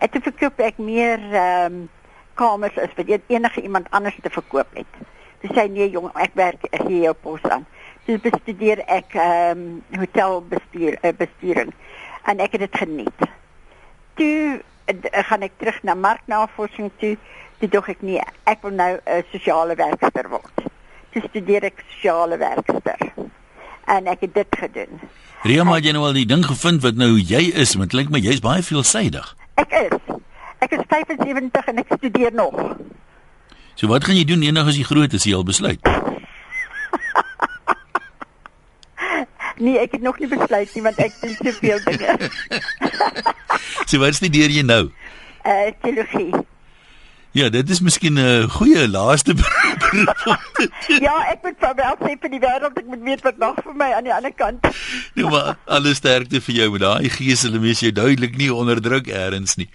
En 0.00 0.10
toe 0.14 0.22
verkoop 0.24 0.62
ek 0.64 0.80
meer 0.80 1.20
ehm 1.28 1.66
um, 1.66 1.78
kamers 2.38 2.76
as 2.78 2.92
wat 2.94 3.08
enige 3.10 3.62
iemand 3.66 3.90
anders 3.90 4.16
te 4.22 4.30
verkoop 4.30 4.70
het. 4.78 5.00
Toe 5.42 5.50
sê 5.52 5.66
nee 5.68 5.90
jong, 5.90 6.06
ek 6.14 6.36
werk 6.38 6.64
hier 6.86 7.08
jou 7.08 7.14
pos 7.20 7.44
aan. 7.50 7.66
Toe 8.06 8.16
bestudeer 8.24 8.80
ek 8.86 9.12
ehm 9.18 9.66
um, 9.66 10.00
hotelbestuur 10.00 10.96
uh, 11.02 11.12
bestuuring 11.20 11.74
en 12.24 12.40
ek 12.40 12.56
het 12.56 12.64
dit 12.64 12.80
geniet. 12.80 13.28
Toe 14.16 14.38
uh, 14.62 15.24
gaan 15.28 15.44
ek 15.44 15.60
terug 15.60 15.82
na 15.84 15.98
marknavorsing 15.98 16.88
toe. 17.02 17.16
Toe 17.58 17.68
dog 17.68 17.88
ek 17.90 18.02
nee, 18.06 18.22
ek 18.46 18.62
wil 18.62 18.74
nou 18.78 18.92
'n 19.02 19.24
sosiale 19.32 19.74
werker 19.74 20.28
word. 20.30 20.56
Toe 21.12 21.22
studeer 21.28 21.64
ek 21.64 21.84
sosiale 21.90 22.36
werker. 22.38 23.12
En 23.86 24.06
ek 24.06 24.20
het 24.20 24.34
dit 24.34 24.56
gedoen. 24.58 25.00
Ria, 25.42 25.64
maar 25.64 25.80
jy 25.80 25.92
nou 25.92 26.04
al 26.04 26.12
die 26.12 26.26
ding 26.26 26.44
gevind 26.44 26.82
wat 26.82 26.94
nou 26.94 27.18
jy 27.18 27.50
is, 27.54 27.74
want 27.74 27.90
klink 27.90 28.10
my 28.10 28.18
jy's 28.18 28.40
baie 28.40 28.62
veelsidig. 28.62 29.36
Ek 29.54 29.70
is. 29.70 29.98
Ek 30.58 30.72
is 30.74 30.82
75 30.90 31.66
en 31.66 31.78
ek 31.78 31.92
studeer 31.96 32.32
nog. 32.34 32.76
So 33.74 33.86
wat 33.86 34.04
gaan 34.04 34.16
jy 34.18 34.24
doen 34.26 34.42
eendag 34.42 34.66
as 34.66 34.76
jy 34.76 34.82
groot 34.82 35.12
is, 35.14 35.24
jy 35.24 35.34
al 35.34 35.44
besluit? 35.46 35.78
nee, 39.64 39.78
ek 39.78 39.92
het 39.92 40.02
nog 40.02 40.18
nie 40.18 40.28
besluit 40.30 40.74
nie 40.74 40.82
want 40.82 40.98
ek 40.98 41.14
doen 41.22 41.34
soveel 41.38 41.80
dinge. 41.86 42.30
so 43.90 43.98
wat 44.02 44.14
studeer 44.18 44.50
jy 44.50 44.62
nou? 44.66 44.90
Eh 45.42 45.50
uh, 45.50 45.70
teologie. 45.82 46.32
Ja, 47.38 47.46
dit 47.54 47.70
is 47.70 47.78
miskien 47.80 48.18
'n 48.18 48.48
goeie 48.50 48.88
laaste 48.88 49.34
beroep. 49.38 49.82
ja, 51.06 51.14
ek 51.30 51.44
moet 51.44 51.58
vir 51.60 51.74
wel 51.80 51.96
sê 52.00 52.14
vir 52.22 52.30
die 52.32 52.40
wêreld 52.42 52.78
ek 52.80 52.88
moet 52.90 53.04
weet 53.06 53.22
wat 53.22 53.38
nog 53.38 53.60
vir 53.62 53.76
my 53.78 53.90
aan 53.94 54.08
die 54.08 54.14
ander 54.14 54.32
kant. 54.34 54.66
nee, 55.14 55.24
maar 55.24 55.54
alles 55.66 56.00
sterkte 56.02 56.40
vir 56.40 56.54
jou 56.54 56.70
met 56.74 56.82
daai 56.82 57.08
geestelike 57.14 57.60
mens 57.62 57.82
jy 57.84 57.92
duidelik 57.94 58.34
nie 58.40 58.50
onderdruk 58.54 59.06
eers 59.06 59.54
nie. 59.60 59.68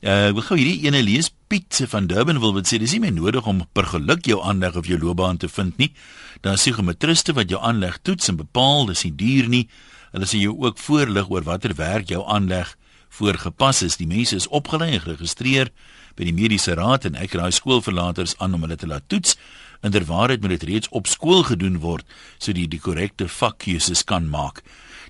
Uh, 0.00 0.30
ek 0.30 0.38
wil 0.38 0.46
gou 0.46 0.56
hierdie 0.56 0.86
ene 0.88 1.02
lees. 1.02 1.28
Piet 1.48 1.82
van 1.92 2.06
Durban 2.08 2.40
wil 2.40 2.54
wat 2.56 2.70
sê 2.70 2.78
dis 2.80 2.96
nie 2.96 3.02
meer 3.04 3.12
nodig 3.12 3.46
om 3.46 3.60
per 3.74 3.90
geluk 3.92 4.24
jou 4.24 4.40
aanleg 4.40 4.76
of 4.80 4.88
jou 4.88 4.98
loopbaan 4.98 5.36
te 5.36 5.48
vind 5.48 5.76
nie. 5.76 5.92
Daar 6.40 6.56
is 6.56 6.64
psigometriste 6.64 7.36
wat 7.36 7.50
jou 7.52 7.60
aanleg 7.60 7.98
toets 8.02 8.32
en 8.32 8.40
bepaal, 8.40 8.86
dis 8.86 9.04
nie 9.04 9.12
duur 9.12 9.48
nie. 9.48 9.64
Hulle 10.12 10.24
sê 10.24 10.40
jou 10.40 10.56
ook 10.56 10.78
voorlig 10.78 11.28
oor 11.28 11.44
watter 11.44 11.74
werk 11.76 12.08
jou 12.08 12.24
aanleg 12.24 12.76
voorgepas 13.10 13.82
is. 13.82 14.00
Die 14.00 14.08
mense 14.08 14.36
is 14.36 14.48
opgelei 14.48 14.94
en 14.94 15.04
geregistreer 15.04 15.72
by 16.18 16.26
die 16.26 16.34
mediese 16.34 16.74
raad 16.74 17.06
en 17.06 17.16
ek 17.16 17.38
raai 17.38 17.52
skoolverlaters 17.54 18.34
aan 18.42 18.56
om 18.58 18.66
hulle 18.66 18.76
te 18.76 18.90
laat 18.90 19.06
toets. 19.06 19.38
Inderwaarheid 19.86 20.42
moet 20.42 20.56
dit 20.56 20.66
reeds 20.72 20.90
op 20.90 21.06
skool 21.06 21.44
gedoen 21.46 21.78
word 21.84 22.06
sodat 22.38 22.64
jy 22.64 22.68
die 22.74 22.82
korrekte 22.82 23.28
vakkeuses 23.30 24.02
kan 24.08 24.26
maak. 24.30 24.64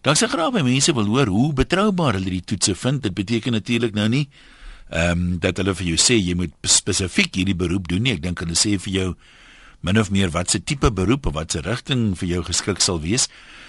Dan 0.05 0.19
sê 0.19 0.29
graag 0.31 0.53
by 0.55 0.63
mense 0.67 0.93
wil 0.95 1.09
hoor 1.09 1.33
hoe 1.33 1.49
betroubaar 1.57 2.21
hulle 2.21 2.37
die 2.37 2.45
toetse 2.45 2.77
vind. 2.77 3.03
Dit 3.03 3.17
beteken 3.17 3.57
natuurlik 3.57 3.97
nou 3.97 4.09
nie 4.13 4.29
ehm 4.89 5.11
um, 5.13 5.25
dat 5.41 5.59
hulle 5.61 5.75
vir 5.77 5.91
jou 5.91 5.99
sê 6.01 6.17
jy 6.17 6.33
moet 6.37 6.53
spesifiek 6.65 7.35
hierdie 7.37 7.57
beroep 7.57 7.89
doen 7.89 8.05
nie. 8.05 8.15
Ek 8.17 8.23
dink 8.25 8.41
hulle 8.41 8.57
sê 8.57 8.79
vir 8.81 8.93
jou 8.93 9.09
min 9.85 9.99
of 10.01 10.11
meer 10.11 10.31
wat 10.35 10.51
se 10.51 10.61
tipe 10.65 10.91
beroep 10.91 11.27
of 11.27 11.35
wat 11.37 11.53
se 11.53 11.61
rigting 11.61 12.15
vir 12.19 12.29
jou 12.29 12.43
geskik 12.47 12.81
sal 12.81 13.01
wees. 13.01 13.29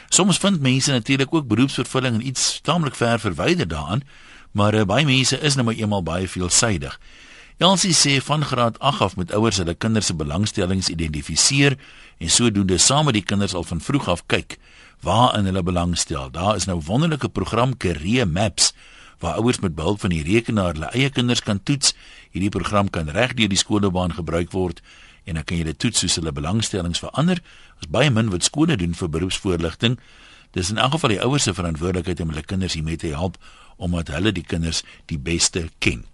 Soms 0.10 0.39
vind 0.41 0.62
mense 0.62 0.91
natuurlik 0.91 1.34
ook 1.34 1.47
beroepsvervulling 1.47 2.15
en 2.15 2.28
iets 2.28 2.62
taamlik 2.63 2.95
ver 2.95 3.19
verwyder 3.19 3.67
daaraan, 3.67 4.02
maar 4.52 4.73
uh, 4.73 4.86
baie 4.88 5.06
mense 5.06 5.38
is 5.38 5.56
nou 5.56 5.65
maar 5.67 5.78
eenmal 5.78 6.04
baie 6.04 6.28
veelsidig. 6.28 6.95
Elsie 7.60 7.91
sê 7.91 8.22
van 8.24 8.39
graad 8.43 8.80
8 8.80 9.02
af 9.02 9.15
met 9.19 9.34
ouers 9.36 9.58
hulle 9.60 9.74
kinders 9.76 10.06
se 10.08 10.13
belangstellings 10.15 10.88
identifiseer 10.88 11.74
en 12.17 12.30
sodoende 12.32 12.78
saam 12.80 13.06
met 13.06 13.17
die 13.17 13.24
kinders 13.24 13.52
al 13.54 13.65
van 13.67 13.82
vroeg 13.84 14.06
af 14.08 14.22
kyk 14.32 14.56
waar 15.04 15.36
in 15.36 15.43
hulle 15.45 15.63
belangstel. 15.63 16.30
Daar 16.32 16.56
is 16.56 16.69
nou 16.69 16.78
wonderlike 16.88 17.28
program 17.30 17.76
Career 17.78 18.28
Maps 18.28 18.72
waar 19.19 19.41
ouers 19.43 19.60
met 19.60 19.76
behulp 19.76 20.00
van 20.00 20.13
die 20.15 20.24
rekenaar 20.24 20.72
hulle 20.72 20.88
eie 20.95 21.10
kinders 21.10 21.43
kan 21.43 21.60
toets. 21.63 21.91
Hierdie 22.32 22.50
program 22.50 22.89
kan 22.89 23.12
reg 23.12 23.34
deur 23.36 23.52
die 23.52 23.60
skoolbaan 23.60 24.15
gebruik 24.15 24.56
word 24.56 24.80
en 25.28 25.36
dan 25.36 25.43
kan 25.43 25.60
jy 25.60 25.65
dit 25.67 25.80
toets 25.80 26.00
soos 26.00 26.15
hulle 26.15 26.32
belangstellings 26.32 27.04
verander. 27.04 27.41
Ons 27.84 27.91
baie 27.91 28.08
min 28.10 28.32
wat 28.32 28.48
skole 28.48 28.78
doen 28.80 28.95
vir 28.95 29.12
beroepsvoorligting. 29.17 29.98
Dis 30.56 30.72
in 30.72 30.80
elk 30.80 30.95
geval 30.95 31.17
die 31.17 31.19
ouers 31.28 31.43
se 31.43 31.54
verantwoordelikheid 31.60 32.24
om 32.24 32.32
hulle 32.32 32.45
kinders 32.48 32.80
hiermee 32.80 33.04
te 33.04 33.12
help 33.12 33.36
omdat 33.76 34.15
hulle 34.15 34.32
die 34.32 34.48
kinders 34.48 34.80
die 35.12 35.19
beste 35.19 35.67
ken. 35.84 36.08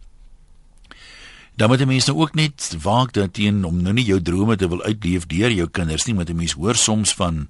Dan 1.56 1.70
moet 1.70 1.86
mense 1.86 2.12
nou 2.12 2.22
ook 2.22 2.34
net 2.36 2.76
waak 2.84 3.14
daarteen 3.16 3.64
om 3.64 3.82
nou 3.82 3.94
nie 3.96 4.04
jou 4.04 4.22
drome 4.22 4.56
te 4.60 4.68
wil 4.68 4.82
uitleef 4.84 5.24
deur 5.32 5.52
jou 5.56 5.68
kinders 5.72 6.06
nie, 6.06 6.16
want 6.16 6.30
'n 6.30 6.36
mens 6.36 6.54
hoor 6.54 6.76
soms 6.76 7.14
van 7.14 7.48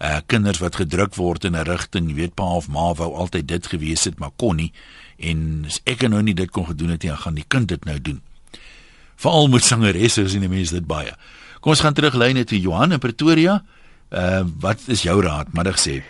uh 0.00 0.18
kinders 0.26 0.58
wat 0.58 0.76
gedruk 0.76 1.14
word 1.14 1.44
in 1.44 1.56
'n 1.56 1.64
rigting, 1.64 2.08
jy 2.08 2.14
weet 2.14 2.34
pa 2.34 2.44
of 2.44 2.68
ma 2.68 2.92
wou 2.94 3.14
altyd 3.14 3.48
dit 3.48 3.66
gewees 3.66 4.04
het, 4.04 4.18
maar 4.18 4.30
kon 4.36 4.56
nie 4.56 4.72
en 5.18 5.64
ek 5.84 6.08
nou 6.08 6.22
nie 6.22 6.34
dit 6.34 6.50
kon 6.50 6.66
gedoen 6.66 6.90
het 6.90 7.02
nie, 7.02 7.16
gaan 7.16 7.34
die 7.34 7.44
kind 7.48 7.68
dit 7.68 7.84
nou 7.84 8.00
doen. 8.00 8.20
Veral 9.16 9.48
met 9.48 9.64
sangeresse 9.64 10.22
is 10.22 10.32
die 10.32 10.48
mense 10.48 10.74
dit 10.74 10.86
baie. 10.86 11.12
Kom 11.60 11.70
ons 11.70 11.80
gaan 11.80 11.94
terug 11.94 12.14
lyne 12.14 12.44
toe 12.44 12.60
Johan 12.60 12.92
in 12.92 12.98
Pretoria. 12.98 13.62
Uh 14.10 14.44
wat 14.60 14.78
is 14.86 15.02
jou 15.02 15.22
raad, 15.22 15.54
middag 15.54 15.78
sê? 15.78 16.02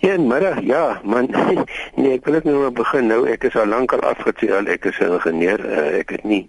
Ja, 0.00 0.18
middag, 0.18 0.60
ja, 0.62 1.00
man. 1.04 1.28
Nee, 1.96 2.14
ek 2.14 2.24
wil 2.24 2.34
net 2.34 2.44
nou 2.44 2.70
begin 2.70 3.06
nou. 3.06 3.28
Ek 3.30 3.44
is 3.44 3.54
al 3.54 3.66
lank 3.66 3.92
al 3.92 4.00
afgetree, 4.00 4.66
ek 4.66 4.84
is 4.84 4.98
'n 4.98 5.12
ingenieur. 5.12 5.60
Uh, 5.60 5.98
ek 6.00 6.10
het 6.10 6.24
nie 6.24 6.48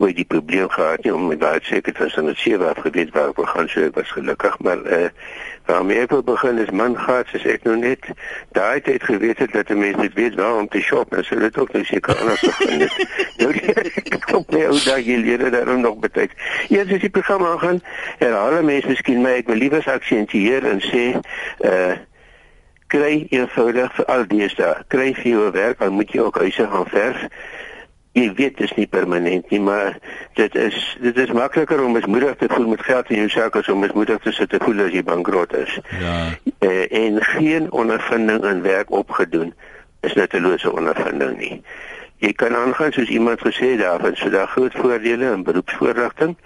ooit 0.00 0.16
die 0.16 0.24
probleem 0.24 0.68
gehad 0.72 1.04
nie 1.04 1.12
om 1.14 1.28
baie 1.38 1.60
seker 1.68 1.92
te 1.92 2.08
wees 2.08 2.16
dat 2.16 2.36
sewe 2.40 2.68
afgebied 2.72 3.12
waar 3.16 3.32
ek 3.34 3.46
gaan 3.52 3.68
so 3.68 3.84
ek 3.84 3.96
was 4.00 4.12
gelukkig 4.16 4.58
maar 4.66 4.84
eh 4.84 5.04
uh, 5.04 5.14
waarmee 5.70 6.00
ek 6.02 6.10
wil 6.10 6.22
begin 6.22 6.58
is 6.58 6.70
man 6.70 6.96
gaan 6.98 7.24
soos 7.30 7.44
ek 7.44 7.66
nou 7.68 7.76
net 7.78 8.08
daai 8.56 8.80
tyd 8.86 9.04
geweet 9.06 9.38
het 9.38 9.52
dat 9.52 9.68
mense 9.68 10.00
net 10.00 10.16
weet 10.18 10.34
waar 10.40 10.58
om 10.62 10.68
te 10.68 10.80
shop 10.80 11.14
en 11.14 11.24
so 11.24 11.38
dit 11.38 11.58
ook 11.58 11.72
nou 11.76 11.84
seker 11.84 12.16
anders 12.16 12.40
gegaan 12.40 12.80
het. 12.80 12.96
Nou 13.40 13.52
kom 14.30 14.44
net 14.48 14.66
ou 14.70 14.98
hier 15.00 15.18
leer 15.18 15.50
daarom 15.50 15.80
nog 15.80 15.98
betyd 16.02 16.34
eers 16.68 16.92
as 16.92 17.04
die 17.04 17.10
program 17.10 17.44
aangaan 17.44 17.80
herhaal 18.18 18.62
mense 18.62 18.88
miskien 18.88 19.22
my 19.22 19.38
ek 19.40 19.50
wil 19.52 19.60
liewer 19.62 19.86
aksentieer 19.94 20.66
en 20.74 20.80
sê 20.90 21.04
eh 21.14 21.74
uh, 21.74 21.98
kry 22.90 23.26
eenvoudig 23.30 23.92
vir 23.94 24.06
al 24.10 24.24
die 24.30 24.48
dae 24.58 24.84
kry 24.90 25.10
vir 25.14 25.30
jou 25.30 25.50
werk 25.54 25.82
al 25.84 25.92
moet 25.94 26.10
jy 26.10 26.24
ook 26.26 26.40
huise 26.42 26.66
gaan 26.72 26.88
verf 26.90 27.26
jy 28.12 28.26
weet 28.34 28.56
dit 28.58 28.66
is 28.66 28.72
nie 28.74 28.86
permanent 28.90 29.50
nie, 29.50 29.60
maar 29.62 29.98
dit 30.38 30.54
is 30.58 30.78
dit 31.00 31.16
is 31.16 31.32
makliker 31.36 31.82
om 31.84 31.92
mismoedig 31.94 32.36
te 32.40 32.48
voel 32.50 32.66
met 32.72 32.82
geld 32.82 33.10
in 33.10 33.22
jou 33.22 33.28
sak 33.30 33.56
as 33.56 33.68
om 33.70 33.84
mismoedig 33.84 34.18
te 34.24 34.32
sit 34.34 34.50
te 34.50 34.58
voel 34.62 34.82
as 34.86 34.94
jy 34.94 35.02
bankrot 35.06 35.54
is. 35.54 35.78
Ja. 36.00 36.16
Uh, 36.58 36.86
en 36.90 37.22
geen 37.36 37.70
ondervinding 37.70 38.44
in 38.44 38.62
werk 38.66 38.90
opgedoen 38.90 39.54
is 40.00 40.14
nuttelose 40.18 40.72
ondervinding 40.72 41.38
nie. 41.38 41.62
Jy 42.20 42.32
kan 42.36 42.56
aangaan 42.56 42.92
soos 42.92 43.08
iemand 43.08 43.40
gesê 43.40 43.76
daar 43.80 44.00
van 44.00 44.16
so 44.16 44.30
daar 44.30 44.50
groot 44.50 44.74
voordele 44.76 45.30
in 45.32 45.46
beroepsvoorligting 45.46 46.36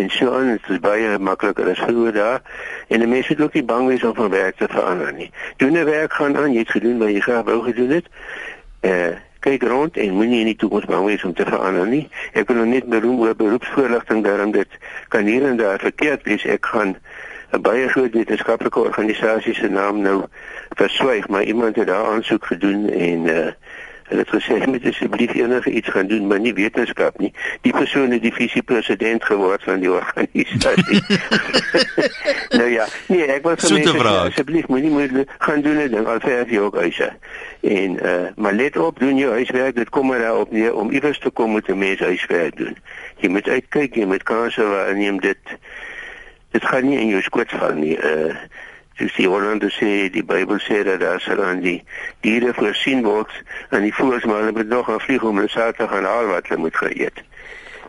en 0.00 0.10
so 0.10 0.32
aan 0.34 0.56
dit 0.56 0.68
is 0.72 0.80
baie 0.82 1.18
makliker 1.18 1.68
as 1.70 1.82
vroeër 1.84 2.16
daar 2.16 2.42
en 2.88 3.08
mense 3.08 3.32
het 3.32 3.42
ook 3.42 3.54
nie 3.54 3.64
bang 3.64 3.86
wees 3.92 4.04
om 4.04 4.14
van 4.14 4.30
werk 4.32 4.56
te 4.56 4.68
verander 4.70 5.12
nie. 5.12 5.30
Doen 5.56 5.76
'n 5.76 5.84
werk 5.84 6.12
gaan 6.12 6.36
aan, 6.36 6.52
jy 6.52 6.64
het 6.64 6.70
gedoen 6.70 6.98
wat 6.98 7.10
jy 7.10 7.20
graag 7.20 7.44
wou 7.44 7.62
gedoen 7.62 7.90
het. 7.90 8.06
Eh 8.80 8.90
uh, 8.90 9.16
kyk 9.40 9.62
rond 9.62 9.96
en 9.96 10.14
moenie 10.14 10.40
in 10.40 10.50
die 10.52 10.56
toekoms 10.56 10.88
bang 10.90 11.06
wees 11.06 11.24
om 11.24 11.34
te 11.34 11.46
verander 11.48 11.86
nie. 11.88 12.04
Ek 12.32 12.48
wil 12.52 12.64
net 12.68 12.88
beroem 12.92 13.20
oor 13.24 13.36
beroepsvoorligting 13.36 14.24
daarom 14.24 14.52
dit 14.52 14.78
kan 15.08 15.24
hier 15.24 15.46
en 15.48 15.56
daar 15.56 15.80
verkeerd 15.80 16.26
wees. 16.28 16.44
Ek 16.44 16.66
gaan 16.66 16.96
'n 17.52 17.62
baie 17.62 17.88
groot 17.88 18.14
wetenskaplike 18.14 18.78
organisasie 18.78 19.54
se 19.54 19.68
naam 19.68 20.00
nou 20.00 20.24
verswyg, 20.76 21.28
maar 21.28 21.42
iemand 21.42 21.76
het 21.76 21.86
daar 21.86 22.06
aansoek 22.06 22.46
gedoen 22.46 22.88
en 22.90 23.26
uh 23.26 23.50
Hulle 24.10 24.24
het 24.26 24.32
gesê 24.34 24.56
moet 24.66 24.86
asseblief 24.90 25.34
enige 25.38 25.70
iets 25.70 25.88
gaan 25.88 26.06
doen, 26.10 26.26
maar 26.26 26.40
nie 26.42 26.52
wetenskap 26.54 27.18
nie. 27.22 27.30
Die 27.62 27.72
persoon 27.72 28.10
het 28.10 28.22
die 28.22 28.32
visiepresident 28.34 29.24
geword 29.24 29.62
van 29.62 29.84
die 29.84 29.92
organisasie. 29.92 31.02
nou 32.58 32.66
ja, 32.66 32.88
nee, 33.06 33.28
ek 33.30 33.46
wil 33.46 33.54
vir 33.54 33.76
mense 33.76 34.14
asseblief 34.14 34.66
moenie 34.66 34.90
moet 34.90 35.36
gaan 35.38 35.62
doen 35.62 35.78
dit 35.78 35.94
al 36.00 36.18
vir 36.24 36.50
jou 36.50 36.64
ook 36.66 36.80
huise. 36.82 37.12
En 37.60 37.94
uh 38.02 38.16
maar 38.34 38.56
let 38.58 38.76
op, 38.76 38.98
doen 38.98 39.16
jou 39.16 39.30
huiswerk, 39.32 39.76
dit 39.76 39.88
kom 39.94 40.10
maar 40.10 40.18
daarop 40.26 40.50
neer 40.50 40.74
om 40.74 40.90
iewers 40.90 41.18
te 41.22 41.30
kom 41.30 41.54
met 41.54 41.68
'n 41.68 41.78
mens 41.78 42.00
huiswerk 42.00 42.56
doen. 42.56 42.76
Jy 43.22 43.28
moet 43.28 43.48
uitkyk, 43.48 43.94
jy 43.94 44.04
moet 44.10 44.22
kanse 44.22 44.64
waarneem 44.64 45.20
dit 45.20 45.38
dit 46.50 46.64
gaan 46.64 46.88
nie 46.88 46.98
in 46.98 47.14
jou 47.14 47.22
skoot 47.22 47.50
val 47.50 47.78
nie. 47.78 47.94
Uh 47.94 48.34
soos 49.00 49.16
die 49.16 49.28
Hollande 49.28 49.70
sê, 49.72 50.10
die 50.12 50.24
Bybel 50.26 50.60
sê 50.60 50.82
dat 50.84 51.00
daar 51.00 51.20
sal 51.24 51.40
aan 51.44 51.62
die 51.64 51.78
diere 52.24 52.52
voorsien 52.56 53.00
word 53.06 53.32
en 53.72 53.86
die 53.86 53.94
voëls 53.96 54.26
maar 54.28 54.44
hulle 54.44 54.56
moet 54.58 54.68
nog 54.68 54.86
gaan 54.90 55.00
vlieg 55.00 55.24
om 55.24 55.40
hulle 55.40 55.52
saak 55.52 55.80
te 55.80 55.88
gaan 55.88 56.08
haal 56.08 56.28
wat 56.28 56.50
hulle 56.50 56.66
moet 56.66 56.76
geëet. 56.76 57.24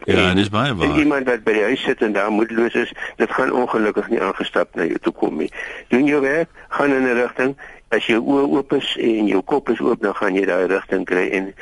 Ja, 0.10 0.32
dis 0.34 0.50
baie 0.50 0.74
waar. 0.74 0.97
Iemand 0.97 1.28
wat 1.30 1.43
by 1.45 1.54
die 1.54 1.67
huis 1.74 1.84
sit 1.86 2.02
en 2.02 2.15
daar 2.15 2.32
moedeloos 2.34 2.74
is, 2.80 2.93
dit 3.19 3.36
gaan 3.38 3.52
ongelukkig 3.54 4.10
nie 4.10 4.21
aangestap 4.24 4.74
na 4.76 4.88
jou 4.89 4.97
toe 5.04 5.13
kom 5.13 5.38
nie. 5.38 5.52
Doen 5.93 6.08
jou 6.10 6.21
werk, 6.24 6.50
gaan 6.69 6.95
in 6.95 7.06
'n 7.06 7.19
rigting. 7.19 7.56
As 7.89 8.08
jou 8.08 8.21
oë 8.24 8.47
oop 8.56 8.74
is 8.74 8.95
en 8.97 9.28
jou 9.28 9.41
kop 9.41 9.69
is 9.69 9.80
oop, 9.80 10.02
dan 10.02 10.15
gaan 10.15 10.36
jy 10.36 10.45
daai 10.45 10.65
rigting 10.67 11.06
kry 11.06 11.28
en 11.30 11.54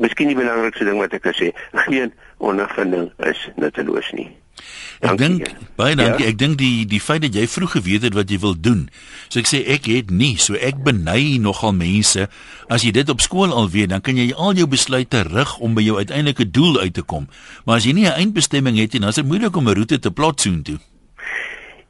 miskien 0.00 0.26
die 0.26 0.36
belangrikste 0.36 0.84
ding 0.84 0.98
wat 0.98 1.12
ek 1.12 1.22
kan 1.22 1.36
sê, 1.36 1.52
geen 1.72 2.12
ondervinding 2.38 3.12
is 3.18 3.50
nutteloos 3.56 4.12
nie. 4.12 4.30
Ek 5.00 5.16
dink 5.18 5.48
baie 5.76 5.96
dankie. 5.96 6.24
Ja? 6.24 6.30
Ek 6.32 6.38
dink 6.38 6.58
die 6.60 6.84
die 6.88 7.00
feit 7.00 7.22
dat 7.22 7.34
jy 7.34 7.46
vroeg 7.48 7.78
geweet 7.78 8.02
het 8.02 8.14
wat 8.14 8.30
jy 8.30 8.38
wil 8.42 8.54
doen. 8.54 8.88
So 9.28 9.40
ek 9.40 9.48
sê 9.48 9.62
ek 9.64 9.88
het 9.88 10.10
nie, 10.10 10.36
so 10.36 10.58
ek 10.58 10.82
beny 10.84 11.38
nogal 11.40 11.72
mense. 11.72 12.28
As 12.68 12.84
jy 12.84 12.92
dit 12.92 13.08
op 13.08 13.24
skool 13.24 13.54
al 13.54 13.70
weet, 13.72 13.90
dan 13.94 14.04
kan 14.04 14.16
jy 14.20 14.30
al 14.34 14.54
jou 14.58 14.68
besluite 14.70 15.24
rig 15.30 15.56
om 15.58 15.74
by 15.74 15.82
jou 15.86 15.96
uiteindelike 15.96 16.50
doel 16.50 16.80
uit 16.84 16.94
te 16.94 17.02
kom. 17.02 17.30
Maar 17.64 17.80
as 17.80 17.88
jy 17.88 17.92
nie 17.92 18.06
'n 18.06 18.18
eindbestemming 18.18 18.76
het 18.76 18.92
nie, 18.92 19.00
dan 19.00 19.08
is 19.08 19.20
dit 19.20 19.26
moeilik 19.26 19.56
om 19.56 19.68
'n 19.68 19.74
roete 19.74 19.98
te 19.98 20.10
plot 20.10 20.40
soontoe. 20.40 20.78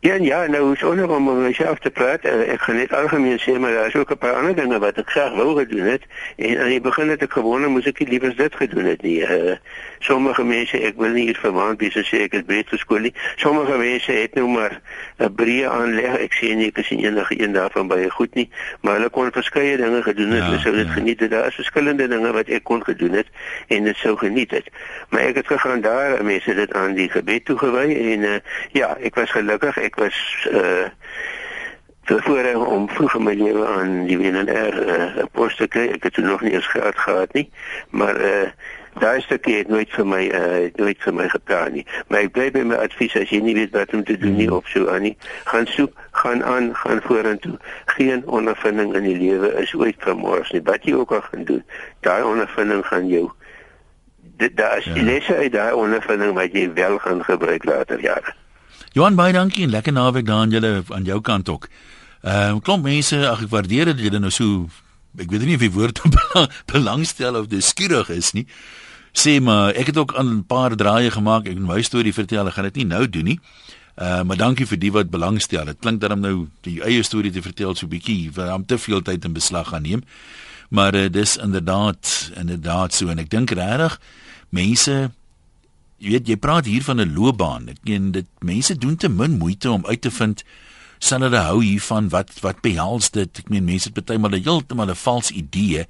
Ja, 0.02 0.14
ja, 0.14 0.46
nou 0.46 0.72
is 0.72 0.82
onder 0.82 1.10
om 1.10 1.42
myself 1.42 1.78
te 1.78 1.90
praat. 1.90 2.24
Uh, 2.24 2.52
ek 2.54 2.62
gaan 2.64 2.78
net 2.80 2.92
algemeen 2.96 3.36
sê 3.36 3.58
maar 3.60 3.74
daar 3.76 3.86
is 3.86 3.96
ook 3.96 4.10
'n 4.10 4.18
paar 4.18 4.32
ander 4.32 4.54
dinge 4.56 4.78
wat 4.78 4.96
ek 4.96 5.10
graag 5.10 5.34
wou 5.36 5.56
gedoen 5.58 5.84
het. 5.92 6.02
En 6.36 6.60
aan 6.60 6.68
die 6.68 6.80
begin 6.80 7.08
het 7.08 7.22
ek 7.22 7.32
gewone 7.32 7.68
moes 7.68 7.84
ek 7.84 7.98
liewer 8.08 8.36
dit 8.36 8.54
gedoen 8.54 8.84
het 8.84 9.02
nie. 9.02 9.20
Uh, 9.20 9.56
sommige 9.98 10.44
mense, 10.44 10.80
ek 10.80 10.96
wil 10.96 11.12
nie 11.12 11.24
hier 11.24 11.36
verwaand 11.36 11.80
wees 11.80 11.96
as 11.96 12.08
sê 12.08 12.22
ek 12.24 12.32
het 12.32 12.68
geskool 12.68 12.98
nie. 12.98 13.14
Sommige 13.36 13.76
mense 13.76 14.12
het 14.12 14.34
nou 14.34 14.48
maar 14.48 14.80
'n 15.18 15.34
breë 15.34 15.68
aanleg. 15.68 16.16
Ek 16.16 16.32
sê 16.32 16.54
nie 16.56 16.66
ek 16.72 16.78
is 16.78 16.90
enige 16.90 17.42
een 17.42 17.52
daarvan 17.52 17.88
baie 17.88 18.10
goed 18.10 18.34
nie, 18.34 18.48
maar 18.80 18.94
hulle 18.94 19.10
kon 19.10 19.32
verskeie 19.32 19.76
dinge 19.76 20.02
gedoen 20.02 20.30
het. 20.30 20.38
Ja, 20.40 20.44
hulle 20.44 20.58
sou 20.60 20.74
dit 20.74 20.86
ja. 20.86 20.92
geniet 20.92 21.20
het. 21.20 21.30
Daar 21.30 21.46
is 21.46 21.54
verskillende 21.54 22.08
dinge 22.08 22.32
wat 22.32 22.48
ek 22.48 22.64
kon 22.64 22.84
gedoen 22.84 23.12
het 23.12 23.26
en 23.68 23.84
dit 23.84 23.96
sou 23.96 24.16
geniet 24.16 24.50
het. 24.50 24.70
Maar 25.08 25.20
ek 25.20 25.34
het 25.34 25.46
gegaan 25.46 25.80
daar, 25.80 26.24
mense 26.24 26.54
dit 26.54 26.72
aan 26.72 26.94
die 26.94 27.10
gebed 27.10 27.44
toegewy 27.44 27.94
en 27.94 28.20
uh, 28.20 28.38
ja, 28.72 28.96
ek 28.96 29.14
was 29.14 29.30
gelukkig. 29.30 29.76
Ek 29.76 29.89
ek 29.90 29.98
was 29.98 30.48
uh 30.52 30.88
voorheen 32.10 32.56
om 32.56 32.88
vroeg 32.90 33.14
in 33.14 33.22
my 33.22 33.32
lewe 33.38 33.66
aan 33.66 34.06
die 34.08 34.16
WNR 34.18 34.76
uh, 34.82 35.24
pos 35.32 35.54
te 35.56 35.68
kry. 35.70 35.84
Ek 35.94 36.02
het 36.08 36.16
toen 36.16 36.26
nog 36.26 36.40
nie 36.42 36.56
eens 36.56 36.66
gehad 36.66 36.98
gehad 36.98 37.32
nie, 37.38 37.50
maar 37.90 38.18
uh 38.18 38.50
daai 38.98 39.20
stukkie 39.22 39.54
het 39.60 39.68
nooit 39.70 39.92
vir 39.94 40.06
my 40.06 40.24
uh 40.34 40.64
nooit 40.74 40.98
vir 40.98 41.14
my 41.14 41.28
gepraat 41.30 41.70
nie. 41.74 41.84
Maar 42.08 42.26
ek 42.26 42.32
bly 42.34 42.48
by 42.50 42.64
my 42.66 42.80
advies 42.82 43.14
as 43.18 43.30
jy 43.30 43.38
nie 43.44 43.54
weet 43.54 43.74
wat 43.78 43.94
om 43.94 44.02
te 44.04 44.18
doen 44.18 44.34
nie 44.38 44.50
of 44.50 44.66
so 44.70 44.90
aan 44.90 45.06
nie, 45.06 45.14
gaan 45.50 45.70
soek, 45.70 45.94
gaan 46.22 46.42
aan, 46.44 46.72
gaan 46.82 47.02
vorentoe. 47.06 47.58
Geen 47.94 48.26
ondervinding 48.26 48.94
in 48.98 49.06
die 49.06 49.18
lewe 49.18 49.54
is 49.62 49.74
ooit 49.78 50.02
vermors 50.02 50.50
nie. 50.50 50.62
Wat 50.66 50.86
jy 50.86 50.98
ook 50.98 51.14
al 51.14 51.22
gaan 51.30 51.46
doen, 51.46 51.62
daai 52.06 52.22
ondervinding 52.26 52.86
gaan 52.86 53.06
jou 53.10 53.28
dit 54.40 54.56
daar 54.56 54.78
is 54.78 54.84
ja. 54.84 55.02
lesse 55.02 55.36
uit 55.36 55.52
daai 55.52 55.72
ondervinding 55.74 56.34
wat 56.34 56.52
jy 56.52 56.70
wel 56.74 56.98
gaan 56.98 57.24
gebruik 57.24 57.64
later 57.64 58.00
jare. 58.00 58.34
Johan 58.92 59.14
baie 59.14 59.30
dankie 59.32 59.62
en 59.62 59.70
lekker 59.70 59.94
naweek 59.94 60.26
daar 60.26 60.42
aan 60.42 60.50
julle 60.50 60.82
aan 60.88 61.04
jou 61.06 61.20
kant 61.20 61.48
ook. 61.48 61.68
Ehm 62.22 62.56
uh, 62.56 62.60
klomp 62.60 62.82
mense, 62.82 63.16
ag 63.28 63.44
ek 63.44 63.50
waardeer 63.52 63.92
dit 63.92 64.00
julle 64.08 64.18
nou 64.18 64.32
so 64.34 64.66
ek 65.14 65.30
weet 65.30 65.44
nie 65.46 65.54
of 65.54 65.62
die 65.62 65.70
woord 65.70 66.00
belangstel 66.72 67.38
of 67.38 67.46
dis 67.52 67.70
skierig 67.70 68.10
is 68.10 68.32
nie. 68.34 68.46
Sê 69.14 69.38
maar 69.38 69.78
ek 69.78 69.92
het 69.92 70.00
ook 70.02 70.16
aan 70.18 70.32
'n 70.38 70.44
paar 70.44 70.74
draaie 70.74 71.10
gemaak. 71.10 71.46
Ek 71.46 71.58
my 71.58 71.82
storie 71.82 72.12
vertel, 72.12 72.46
ek 72.46 72.54
gaan 72.58 72.66
dit 72.66 72.82
nie 72.82 72.88
nou 72.90 73.06
doen 73.08 73.24
nie. 73.24 73.38
Uh 73.94 74.22
maar 74.22 74.36
dankie 74.36 74.66
vir 74.66 74.78
die 74.78 74.92
wat 74.92 75.10
belangstel. 75.10 75.64
Dit 75.64 75.78
klink 75.78 76.00
dat 76.00 76.10
hom 76.10 76.20
nou 76.20 76.48
die 76.66 76.82
eie 76.82 77.02
storie 77.02 77.30
te 77.30 77.42
vertel 77.42 77.74
so 77.74 77.86
bietjie, 77.86 78.32
want 78.34 78.50
hom 78.50 78.66
te 78.66 78.78
veel 78.78 79.02
tyd 79.02 79.24
in 79.24 79.32
beslag 79.32 79.68
gaan 79.68 79.82
neem. 79.82 80.02
Maar 80.70 80.94
uh, 80.94 81.06
dis 81.08 81.36
inderdaad 81.36 82.32
inderdaad 82.34 82.94
so 82.94 83.08
en 83.08 83.18
ek 83.18 83.30
dink 83.30 83.50
regtig 83.50 84.00
mense 84.50 85.10
jy 86.00 86.16
weet 86.16 86.28
jy 86.32 86.36
praat 86.40 86.66
hier 86.66 86.82
van 86.82 87.00
'n 87.00 87.14
loopbaan. 87.14 87.68
Ek 87.68 87.84
meen 87.84 88.12
dit 88.12 88.26
mense 88.40 88.74
doen 88.74 88.96
te 88.96 89.08
min 89.08 89.38
moeite 89.38 89.70
om 89.70 89.86
uit 89.86 90.00
te 90.00 90.10
vind 90.10 90.44
sal 90.98 91.20
hulle 91.20 91.40
hou 91.40 91.62
hiervan 91.62 92.08
wat 92.08 92.40
wat 92.40 92.60
behels 92.60 93.10
dit. 93.10 93.38
Ek 93.38 93.48
meen 93.48 93.64
mense 93.64 93.90
het 93.92 94.18
maal 94.18 94.36
heeltemal 94.36 94.90
'n 94.90 94.94
vals 94.94 95.30
idee. 95.30 95.86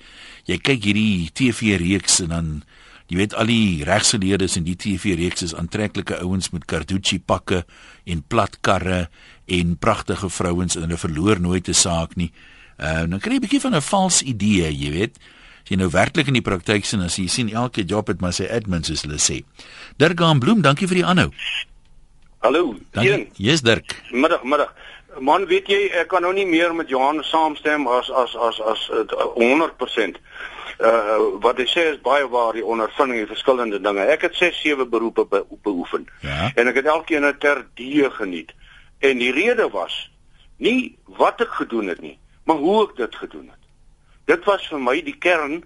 Jy 0.46 0.58
kyk 0.58 0.84
hierdie 0.84 1.30
TV 1.32 1.78
reeks 1.78 2.20
en 2.20 2.28
dan 2.28 2.62
jy 3.08 3.16
weet 3.16 3.34
al 3.34 3.46
die 3.46 3.84
regsgeleerdes 3.84 4.56
in 4.56 4.64
die 4.64 4.76
TV 4.76 5.16
reeks 5.16 5.42
is 5.42 5.54
aantreklike 5.54 6.20
ouens 6.22 6.50
met 6.50 6.64
Carducci 6.64 7.18
pakke 7.18 7.64
en 8.04 8.22
plat 8.22 8.60
karre 8.60 9.08
en 9.46 9.76
pragtige 9.76 10.30
vrouens 10.30 10.76
en 10.76 10.82
hulle 10.82 10.96
verloor 10.96 11.40
nooit 11.40 11.68
'n 11.68 11.74
saak 11.74 12.16
nie. 12.16 12.32
Uh, 12.78 13.06
dan 13.06 13.18
kry 13.18 13.32
jy 13.32 13.36
'n 13.36 13.40
bietjie 13.40 13.60
van 13.60 13.74
'n 13.74 13.82
vals 13.82 14.22
idee, 14.22 14.70
jy 14.72 14.90
weet 14.90 15.18
jy 15.70 15.78
nou 15.78 15.90
werklik 15.92 16.28
in 16.30 16.38
die 16.38 16.44
praktyk 16.44 16.86
sien 16.86 17.02
as 17.04 17.16
jy 17.20 17.28
sien 17.30 17.50
elke 17.54 17.84
job 17.86 18.10
het 18.10 18.22
maar 18.22 18.34
sy 18.34 18.48
admins 18.50 18.90
soos 18.90 19.04
hulle 19.06 19.20
sê. 19.22 19.40
Dirk 20.02 20.22
aan 20.26 20.42
Bloem, 20.42 20.64
dankie 20.66 20.88
vir 20.90 21.02
die 21.02 21.06
aanhou. 21.06 21.30
Hallo. 22.42 22.74
Dankie. 22.96 23.28
Yes 23.38 23.62
Dirk. 23.62 23.94
Middag, 24.10 24.42
middag. 24.42 24.72
Man, 25.20 25.44
weet 25.50 25.68
jy, 25.68 25.80
ek 26.00 26.08
kan 26.10 26.22
nou 26.24 26.32
nie 26.34 26.46
meer 26.46 26.72
met 26.74 26.90
Johan 26.90 27.20
saamstem 27.26 27.86
as 27.90 28.10
as 28.10 28.34
as 28.48 28.60
as 28.72 28.86
uh, 28.94 29.04
100%. 29.36 30.18
Uh 30.80 31.16
wat 31.44 31.60
hy 31.60 31.66
sê 31.68 31.84
is 31.90 32.00
baie 32.00 32.24
waar 32.32 32.56
die 32.56 32.64
ondervinding 32.64 33.20
en 33.20 33.30
verskillende 33.30 33.82
dinge. 33.84 34.06
Ek 34.10 34.24
het 34.26 34.38
6 34.38 34.62
7 34.64 34.88
beroepe 34.90 35.26
be, 35.28 35.44
beoefen. 35.62 36.08
Ja. 36.24 36.50
En 36.54 36.70
ek 36.72 36.80
het 36.80 36.88
elkeen 36.88 37.28
ter 37.38 37.66
die 37.76 38.08
geniet. 38.10 38.54
En 38.98 39.20
die 39.20 39.32
rede 39.36 39.68
was 39.70 40.08
nie 40.56 40.96
wat 41.20 41.40
ek 41.44 41.52
gedoen 41.62 41.92
het 41.92 42.00
nie, 42.00 42.16
maar 42.48 42.56
hoe 42.56 42.86
ek 42.88 42.96
dit 42.96 43.20
gedoen 43.22 43.48
het 43.52 43.59
dit 44.30 44.44
was 44.48 44.66
vir 44.70 44.82
my 44.82 44.98
die 45.02 45.18
kern 45.18 45.62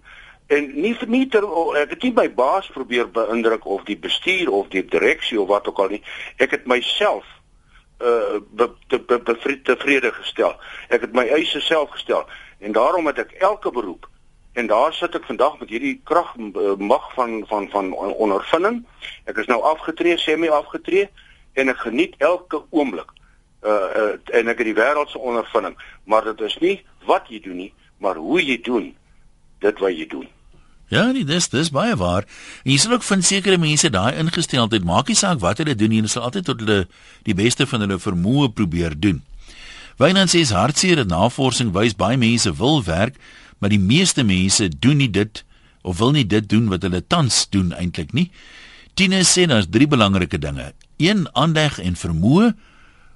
en 0.47 0.69
nie 0.77 0.95
nie 1.09 1.27
ter 1.33 1.45
ek 1.81 1.95
het 1.95 2.05
nie 2.05 2.13
my 2.17 2.27
baas 2.37 2.69
probeer 2.73 3.09
beïndruk 3.13 3.67
of 3.77 3.85
die 3.89 3.99
bestuur 4.01 4.53
of 4.53 4.71
die 4.73 4.85
direksie 4.85 5.41
of 5.41 5.49
wat 5.49 5.69
ook 5.69 5.81
al 5.81 5.95
nie. 5.97 6.03
Ek 6.37 6.57
het 6.57 6.69
myself 6.71 7.29
uh 8.05 8.41
be, 8.51 8.69
te, 8.89 8.99
be, 8.99 9.21
be, 9.23 9.37
tevrede 9.65 10.11
gestel. 10.13 10.57
Ek 10.93 11.07
het 11.07 11.15
my 11.17 11.25
eise 11.37 11.63
self 11.65 11.95
gestel 11.95 12.27
en 12.61 12.77
daarom 12.77 13.07
het 13.07 13.23
ek 13.25 13.37
elke 13.41 13.73
beroep 13.73 14.09
en 14.55 14.69
daar 14.71 14.93
sit 14.95 15.15
ek 15.17 15.27
vandag 15.27 15.59
met 15.61 15.73
hierdie 15.73 15.97
krag 16.05 16.35
mag 16.79 17.07
van 17.15 17.45
van 17.49 17.69
van 17.73 17.93
ondervinding. 17.95 18.83
Ek 19.31 19.41
is 19.41 19.49
nou 19.51 19.61
afgetree 19.63 20.19
semi 20.19 20.53
afgetree 20.53 21.09
en 21.55 21.73
ek 21.73 21.87
geniet 21.87 22.19
elke 22.19 22.65
oomblik 22.71 23.11
uh, 23.65 23.71
uh 23.71 24.37
en 24.37 24.53
ek 24.53 24.61
het 24.61 24.69
die 24.73 24.77
wêreld 24.77 25.11
se 25.11 25.19
ondervinding. 25.19 25.79
Maar 26.05 26.33
dit 26.33 26.45
is 26.51 26.59
nie 26.61 26.77
wat 27.09 27.33
jy 27.33 27.41
doen 27.41 27.63
nie 27.65 27.73
maar 27.99 28.17
hoe 28.17 28.43
jy 28.43 28.59
doen 28.63 28.95
dit 29.65 29.79
wat 29.79 29.99
jy 29.99 30.07
doen. 30.07 30.29
Ja, 30.93 31.11
nee, 31.11 31.25
dis 31.25 31.49
dis 31.49 31.71
baie 31.73 31.97
waar. 31.97 32.27
En 32.63 32.71
jy 32.71 32.79
sal 32.79 32.93
ook 32.99 33.07
van 33.07 33.23
sekere 33.25 33.59
mense 33.59 33.89
daai 33.91 34.19
ingesteldheid 34.21 34.85
maak 34.85 35.09
nie 35.09 35.17
saak 35.19 35.41
wat 35.43 35.63
hulle 35.63 35.75
doen 35.75 35.91
nie, 35.91 36.03
hulle 36.03 36.13
sal 36.13 36.29
altyd 36.29 36.51
tot 36.51 36.61
hulle 36.61 36.85
die 37.25 37.37
beste 37.37 37.67
van 37.67 37.87
hulle 37.87 37.99
vermoë 37.99 38.51
probeer 38.55 38.95
doen. 39.01 39.23
Wynand 39.99 40.33
sê 40.33 40.43
hartseer 40.51 41.01
dat 41.01 41.11
navorsing 41.11 41.73
wys 41.75 41.97
baie 41.97 42.19
mense 42.21 42.51
wil 42.59 42.83
werk, 42.85 43.17
maar 43.59 43.73
die 43.73 43.81
meeste 43.81 44.25
mense 44.27 44.69
doen 44.69 45.01
nie 45.01 45.11
dit 45.11 45.45
of 45.83 45.99
wil 45.99 46.13
nie 46.17 46.27
dit 46.27 46.47
doen 46.49 46.69
wat 46.73 46.85
hulle 46.85 47.01
tans 47.01 47.45
doen 47.49 47.73
eintlik 47.73 48.13
nie. 48.13 48.31
Tine 48.95 49.23
sê 49.27 49.47
daar's 49.51 49.71
drie 49.71 49.89
belangrike 49.91 50.39
dinge. 50.39 50.73
1 51.03 51.27
aandag 51.35 51.81
en 51.83 51.97
vermoë, 51.99 52.53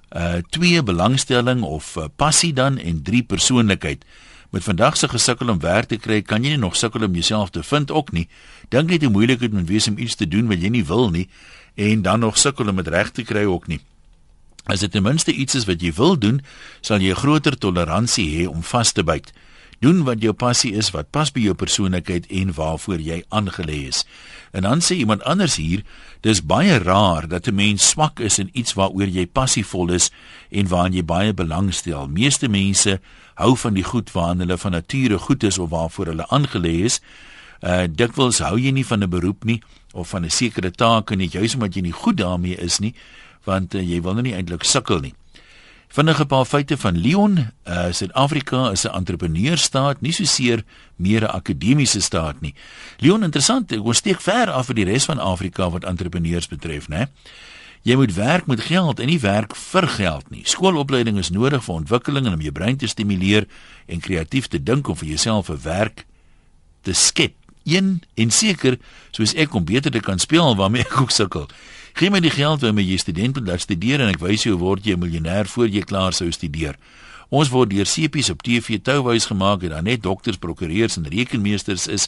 uh 0.09 0.39
2 0.55 0.83
belangstelling 0.83 1.61
of 1.63 1.95
uh, 1.97 2.07
passie 2.15 2.53
dan 2.53 2.79
en 2.81 3.03
3 3.05 3.23
persoonlikheid 3.23 4.05
met 4.49 4.63
vandag 4.63 4.97
se 4.97 5.07
gesukkel 5.07 5.49
om 5.49 5.59
werk 5.59 5.87
te 5.87 5.97
kry, 5.97 6.21
kan 6.21 6.43
jy 6.43 6.55
nie 6.55 6.61
nog 6.61 6.75
sukkel 6.75 7.03
om 7.05 7.13
jouself 7.13 7.49
te 7.49 7.63
vind 7.63 7.91
ook 7.91 8.11
nie. 8.11 8.27
Dink 8.69 8.89
net 8.89 9.01
hoe 9.05 9.11
moeilik 9.11 9.39
dit 9.39 9.53
moet 9.53 9.67
wees 9.67 9.87
om 9.87 9.97
iets 9.97 10.15
te 10.15 10.27
doen 10.27 10.47
wat 10.47 10.61
jy 10.61 10.69
nie 10.69 10.85
wil 10.85 11.09
nie 11.09 11.29
en 11.75 12.01
dan 12.01 12.19
nog 12.19 12.37
sukkel 12.37 12.67
om 12.67 12.75
dit 12.75 12.87
reg 12.87 13.11
te 13.11 13.23
kry 13.23 13.45
ook 13.45 13.67
nie. 13.67 13.79
As 14.69 14.83
dit 14.83 14.91
ten 14.91 15.03
minste 15.03 15.31
iets 15.33 15.55
is 15.55 15.65
wat 15.65 15.81
jy 15.81 15.93
wil 15.97 16.17
doen, 16.17 16.41
sal 16.81 16.99
jy 17.01 17.13
'n 17.13 17.21
groter 17.21 17.57
toleransie 17.57 18.29
hê 18.37 18.47
om 18.47 18.63
vas 18.63 18.91
te 18.91 19.03
byt. 19.03 19.33
Doen 19.79 20.03
wat 20.03 20.21
jou 20.21 20.33
passie 20.33 20.73
is, 20.75 20.91
wat 20.91 21.11
pas 21.11 21.31
by 21.31 21.39
jou 21.39 21.53
persoonlikheid 21.53 22.27
en 22.27 22.53
waarvoor 22.53 22.99
jy 22.99 23.23
aangelê 23.31 23.87
is. 23.87 24.05
En 24.51 24.61
dan 24.61 24.81
sê 24.81 24.97
iemand 24.99 25.23
anders 25.23 25.55
hier, 25.55 25.83
dis 26.21 26.41
baie 26.43 26.77
raar 26.77 27.27
dat 27.27 27.47
'n 27.47 27.55
mens 27.55 27.89
swak 27.89 28.19
is 28.19 28.39
in 28.39 28.49
iets 28.53 28.73
waaroor 28.73 29.07
jy 29.07 29.25
passievol 29.25 29.91
is 29.91 30.11
en 30.51 30.67
waaraan 30.67 30.93
jy 30.93 31.03
baie 31.03 31.33
belangstel. 31.33 32.07
Meeste 32.07 32.49
mense 32.49 32.99
hou 33.39 33.55
van 33.57 33.73
die 33.77 33.83
goed 33.87 34.11
waaraan 34.11 34.43
hulle 34.43 34.57
van 34.57 34.75
nature 34.75 35.17
goed 35.17 35.43
is 35.47 35.57
of 35.57 35.71
waarvoor 35.71 36.11
hulle 36.13 36.27
aangelê 36.27 36.75
is. 36.89 36.99
Uh 37.59 37.87
dikwels 37.87 38.39
hou 38.43 38.57
jy 38.59 38.71
nie 38.75 38.85
van 38.85 39.03
'n 39.03 39.09
beroep 39.09 39.43
nie 39.43 39.61
of 39.93 40.09
van 40.09 40.25
'n 40.25 40.29
sekere 40.29 40.71
taak 40.71 41.11
en 41.11 41.17
net 41.17 41.31
juis 41.31 41.53
omdat 41.53 41.75
jy 41.75 41.81
nie 41.81 41.95
goed 41.95 42.17
daarmee 42.17 42.55
is 42.55 42.79
nie, 42.79 42.93
want 43.43 43.75
uh, 43.75 43.81
jy 43.81 44.01
wil 44.01 44.13
nou 44.13 44.23
nie 44.23 44.35
eintlik 44.35 44.63
sukkel 44.63 44.99
nie. 44.99 45.13
Vinnige 45.89 46.25
paar 46.25 46.45
feite 46.45 46.77
van 46.77 46.97
Leon, 46.97 47.47
uh 47.65 47.91
Suid-Afrika 47.91 48.71
is 48.71 48.85
'n 48.85 48.93
entrepreneurstaat, 48.93 50.01
nie 50.01 50.11
so 50.11 50.23
seer 50.23 50.63
meer 50.95 51.23
'n 51.23 51.33
akademiese 51.33 52.01
staat 52.01 52.41
nie. 52.41 52.53
Leon 52.97 53.23
interessant, 53.23 53.71
ons 53.77 53.97
steek 53.97 54.21
ver 54.21 54.51
af 54.51 54.65
van 54.65 54.75
die 54.75 54.85
res 54.85 55.05
van 55.05 55.19
Afrika 55.19 55.69
wat 55.69 55.83
entrepreneurs 55.83 56.47
betref, 56.47 56.87
né? 56.87 57.07
Jy 57.87 57.95
moet 57.95 58.13
werk 58.13 58.47
met 58.47 58.61
geld 58.61 58.99
en 58.99 59.07
nie 59.07 59.19
werk 59.19 59.55
vir 59.55 59.87
geld 59.87 60.29
nie. 60.29 60.43
Skoolopleiding 60.43 61.17
is 61.17 61.31
nodig 61.31 61.63
vir 61.63 61.75
ontwikkeling 61.75 62.27
en 62.27 62.35
om 62.35 62.41
jou 62.43 62.51
brein 62.51 62.77
te 62.77 62.87
stimuleer 62.87 63.47
en 63.87 64.03
kreatief 64.03 64.49
te 64.51 64.59
dink 64.59 64.87
om 64.87 64.97
vir 64.99 65.07
jouself 65.15 65.49
'n 65.49 65.61
werk 65.63 66.05
te 66.81 66.93
skep. 66.93 67.33
Een 67.63 68.01
en 68.15 68.31
seker, 68.31 68.77
soos 69.11 69.33
ek 69.33 69.53
om 69.53 69.65
beter 69.65 69.91
te 69.91 69.99
kan 69.99 70.19
speel 70.19 70.55
waarmee 70.55 70.81
ek 70.81 71.01
ook 71.01 71.11
sukkel. 71.11 71.47
Gee 71.93 72.09
my 72.09 72.19
die 72.19 72.31
geld 72.31 72.61
waarmee 72.61 72.85
jy 72.85 72.97
student 72.97 73.35
moet 73.35 73.47
laat 73.47 73.61
studeer 73.61 74.01
en 74.01 74.09
ek 74.09 74.19
wys 74.19 74.43
jou 74.43 74.55
hoe 74.55 74.63
word 74.63 74.85
jy 74.85 74.93
'n 74.93 74.99
miljonair 74.99 75.45
voor 75.45 75.67
jy 75.67 75.81
klaar 75.81 76.13
sou 76.13 76.31
studeer. 76.31 76.75
Ons 77.29 77.51
word 77.53 77.69
deur 77.69 77.85
sepies 77.85 78.31
op 78.33 78.41
TV 78.41 78.79
touwys 78.81 79.27
gemaak 79.29 79.61
en 79.67 79.75
dan 79.75 79.85
net 79.85 80.01
dokters, 80.01 80.39
prokureurs 80.41 80.97
en 80.97 81.05
rekenmeesters 81.05 81.85
is 81.87 82.07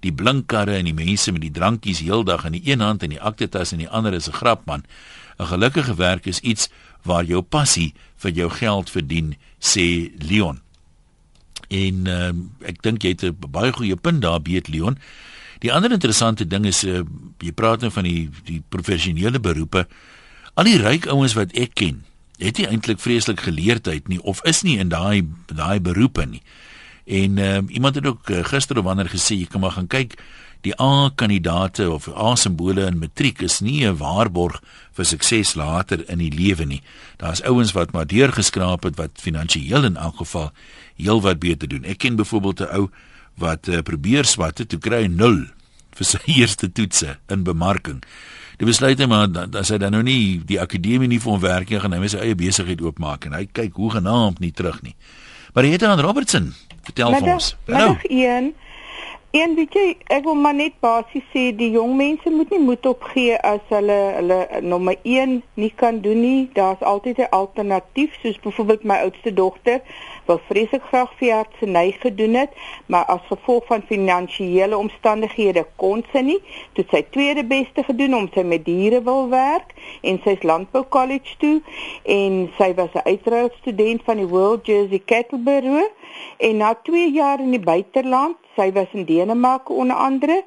die 0.00 0.12
blinkkarre 0.16 0.78
en 0.78 0.88
die 0.88 0.96
mense 0.96 1.32
met 1.32 1.44
die 1.44 1.52
drankies 1.52 2.00
heeldag 2.00 2.46
in 2.48 2.56
die 2.56 2.64
een 2.70 2.80
hand 2.80 3.04
en 3.04 3.12
die 3.12 3.20
aktetas 3.20 3.74
in 3.76 3.84
die 3.84 3.88
ander 3.88 4.16
is 4.16 4.28
'n 4.28 4.38
grap 4.40 4.64
man. 4.66 4.84
'n 5.38 5.46
Gelukkige 5.46 5.94
werk 5.94 6.26
is 6.26 6.40
iets 6.40 6.70
waar 7.02 7.24
jou 7.24 7.42
passie 7.42 7.94
vir 8.16 8.30
jou 8.30 8.50
geld 8.50 8.90
verdien, 8.90 9.36
sê 9.60 10.10
Leon. 10.28 10.60
En 11.68 12.06
uh, 12.06 12.32
ek 12.68 12.82
dink 12.82 13.02
jy 13.02 13.08
het 13.08 13.24
'n 13.24 13.36
baie 13.50 13.72
goeie 13.72 13.96
punt 13.96 14.22
daar, 14.22 14.40
Beet 14.40 14.68
Leon. 14.68 14.98
Die 15.60 15.72
ander 15.72 15.92
interessante 15.92 16.46
ding 16.46 16.64
is 16.64 16.84
uh, 16.84 17.02
jy 17.38 17.52
praat 17.52 17.80
nou 17.80 17.90
van 17.90 18.04
die 18.04 18.30
die 18.44 18.62
professionele 18.68 19.40
beroepe. 19.40 19.86
Al 20.54 20.64
die 20.64 20.78
ryk 20.78 21.06
ouens 21.06 21.34
wat 21.34 21.52
ek 21.52 21.74
ken, 21.74 22.04
het 22.42 22.58
nie 22.58 22.66
eintlik 22.66 23.00
vreeslik 23.00 23.40
geleerdheid 23.40 24.08
nie 24.08 24.20
of 24.22 24.42
is 24.48 24.62
nie 24.66 24.78
in 24.78 24.90
daai 24.92 25.22
daai 25.46 25.80
beroepe 25.80 26.26
nie. 26.26 26.42
En 27.06 27.38
uh, 27.38 27.58
iemand 27.68 27.94
het 27.94 28.06
ook 28.06 28.30
uh, 28.30 28.44
gister 28.44 28.78
of 28.78 28.84
wanneer 28.84 29.10
gesê 29.10 29.38
jy 29.38 29.46
kan 29.50 29.60
maar 29.60 29.76
gaan 29.78 29.90
kyk 29.90 30.18
die 30.62 30.74
A-kandidate 30.78 31.90
of 31.90 32.06
A-simbole 32.08 32.86
in 32.86 33.00
matriek 33.02 33.42
is 33.42 33.60
nie 33.60 33.84
'n 33.86 33.96
waarborg 33.96 34.60
vir 34.92 35.04
sukses 35.04 35.54
later 35.54 36.08
in 36.08 36.18
die 36.18 36.30
lewe 36.30 36.64
nie. 36.64 36.82
Daar's 37.16 37.42
ouens 37.42 37.72
wat 37.72 37.92
maar 37.92 38.06
deurgeskraap 38.06 38.82
het 38.82 38.96
wat 38.96 39.10
finansiëel 39.18 39.84
in 39.84 39.96
elk 39.96 40.16
geval 40.16 40.52
heelwat 40.96 41.38
beter 41.38 41.68
doen. 41.68 41.84
Ek 41.84 41.98
ken 41.98 42.16
byvoorbeeld 42.16 42.60
'n 42.60 42.74
ou 42.74 42.90
wat 43.34 43.68
uh, 43.68 43.80
probeer 43.82 44.24
swat 44.24 44.58
het, 44.58 44.68
toe 44.68 44.78
kry 44.78 45.02
hy 45.02 45.08
0 45.08 45.46
vir 45.96 46.06
sy 46.06 46.18
eerste 46.38 46.72
toetse 46.72 47.18
in 47.28 47.42
bemarking. 47.42 48.02
Die 48.62 48.68
besluit 48.68 49.00
hy 49.02 49.08
maar 49.10 49.26
dat 49.26 49.56
hy 49.58 49.76
dan 49.82 49.90
nou 49.90 50.04
nie 50.06 50.38
die 50.46 50.60
akademie 50.62 51.08
nie 51.10 51.18
vir 51.18 51.32
hom 51.32 51.40
werk 51.42 51.70
nie 51.72 51.80
gaan 51.82 51.96
hy 51.96 52.10
sy 52.12 52.20
eie 52.22 52.36
besigheid 52.38 52.82
oopmaak 52.84 53.24
en 53.26 53.32
hy 53.34 53.48
kyk 53.50 53.74
hoe 53.74 53.88
genaamd 53.96 54.38
nie 54.38 54.52
terug 54.54 54.76
nie. 54.86 54.92
Maar 55.50 55.66
hy 55.66 55.72
het 55.72 55.82
aan 55.88 55.98
Robertson 55.98 56.52
vertel 56.86 57.10
middag, 57.10 57.26
vir 57.26 57.32
ons. 57.34 57.48
Hallo. 57.66 57.96
Een 58.06 58.52
Een 59.32 59.54
weet 59.56 59.72
jy, 59.72 59.82
ek 60.12 60.26
wil 60.28 60.34
maar 60.36 60.52
net 60.52 60.74
basies 60.84 61.24
sê 61.32 61.46
die 61.56 61.70
jong 61.72 61.94
mense 61.96 62.28
moet 62.30 62.50
nie 62.52 62.58
moed 62.60 62.84
opgee 62.90 63.38
as 63.48 63.62
hulle 63.72 63.94
hulle 64.18 64.36
nommer 64.60 64.98
1 65.08 65.38
nie 65.56 65.70
kan 65.82 66.02
doen 66.04 66.20
nie. 66.20 66.50
Daar's 66.58 66.84
altyd 66.90 67.22
'n 67.24 67.30
alternatief, 67.38 68.18
soos 68.20 68.36
byvoorbeeld 68.44 68.84
my 68.84 68.98
oudste 69.06 69.32
dogter 69.32 69.80
wil 70.26 70.40
vreeslik 70.48 70.82
graag 70.90 71.14
veeartseny 71.22 71.94
gedoen 72.02 72.34
het, 72.34 72.52
maar 72.86 73.04
as 73.04 73.24
gevolg 73.30 73.64
van 73.66 73.86
finansiële 73.88 74.76
omstandighede 74.76 75.64
kon 75.76 76.04
sy 76.12 76.20
nie. 76.28 76.42
Toe 76.72 76.84
sy 76.90 77.02
tweede 77.10 77.44
beste 77.44 77.82
gedoen 77.88 78.14
om 78.14 78.28
sy 78.34 78.44
met 78.44 78.64
diere 78.64 79.02
wil 79.02 79.28
werk 79.28 79.72
en 80.02 80.20
sy's 80.24 80.42
landbou 80.42 80.84
college 80.88 81.36
toe 81.38 81.62
en 82.04 82.52
sy 82.58 82.74
was 82.74 82.92
'n 82.94 83.08
uitruilstudent 83.08 84.04
van 84.04 84.16
die 84.16 84.28
World 84.28 84.66
Jersey 84.66 85.02
Cattle 85.04 85.38
Bureau 85.38 85.88
en 86.36 86.56
na 86.56 86.74
2 86.74 87.10
jaar 87.12 87.40
in 87.40 87.50
die 87.50 87.64
buiteland 87.72 88.36
sy 88.56 88.72
was 88.72 88.90
in 88.92 89.04
Denemarke 89.04 89.72
onder 89.72 89.96
andere 89.96 90.44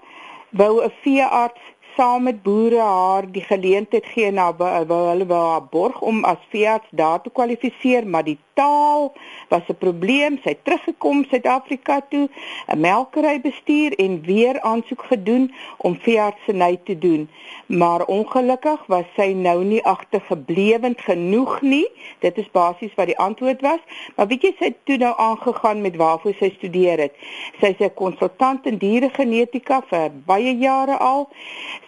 wou 0.50 0.84
'n 0.84 0.92
veearts 1.02 1.62
saam 1.98 2.24
met 2.24 2.44
boere 2.44 2.80
haar 2.80 3.32
die 3.32 3.44
geleentheid 3.44 4.06
gee 4.06 4.32
na 4.32 4.50
hulle 4.58 5.26
wou 5.26 5.44
haar 5.52 5.68
borg 5.72 6.02
om 6.02 6.24
as 6.24 6.50
veearts 6.50 6.92
daar 6.92 7.22
te 7.22 7.30
kwalifiseer 7.30 8.08
maar 8.08 8.24
die 8.24 8.40
taal 8.56 9.14
was 9.50 9.62
'n 9.70 9.78
probleem. 9.78 10.40
Sy 10.44 10.50
het 10.50 10.64
teruggekom 10.64 11.26
Suid-Afrika 11.30 12.02
toe 12.10 12.30
'n 12.68 12.80
melkery 12.80 13.42
bestuur 13.42 13.92
en 14.06 14.22
weer 14.22 14.62
aansoek 14.62 15.04
gedoen 15.12 15.54
om 15.78 16.00
veeartseny 16.00 16.80
te 16.84 16.98
doen. 16.98 17.30
Maar 17.66 18.06
ongelukkig 18.06 18.86
was 18.88 19.06
sy 19.16 19.34
nou 19.34 19.64
nie 19.64 19.84
agtergeblewend 19.84 21.02
genoeg 21.02 21.62
nie. 21.62 21.88
Dit 22.20 22.38
is 22.38 22.52
basies 22.52 22.96
wat 22.96 23.06
die 23.06 23.18
antwoord 23.18 23.62
was. 23.62 23.80
Maar 24.16 24.28
weet 24.28 24.42
jy 24.42 24.54
sy 24.58 24.66
het 24.66 24.78
toe 24.84 24.98
nou 24.98 25.14
aangegaan 25.18 25.82
met 25.82 25.96
waarvoor 25.96 26.34
sy 26.40 26.54
studeer 26.58 27.00
het. 27.00 27.14
Sy 27.60 27.66
is 27.66 27.80
'n 27.80 27.94
konsultant 27.94 28.66
in 28.66 28.78
dieregenetika 28.78 29.84
vir 29.90 30.12
baie 30.26 30.58
jare 30.58 30.98
al 30.98 31.30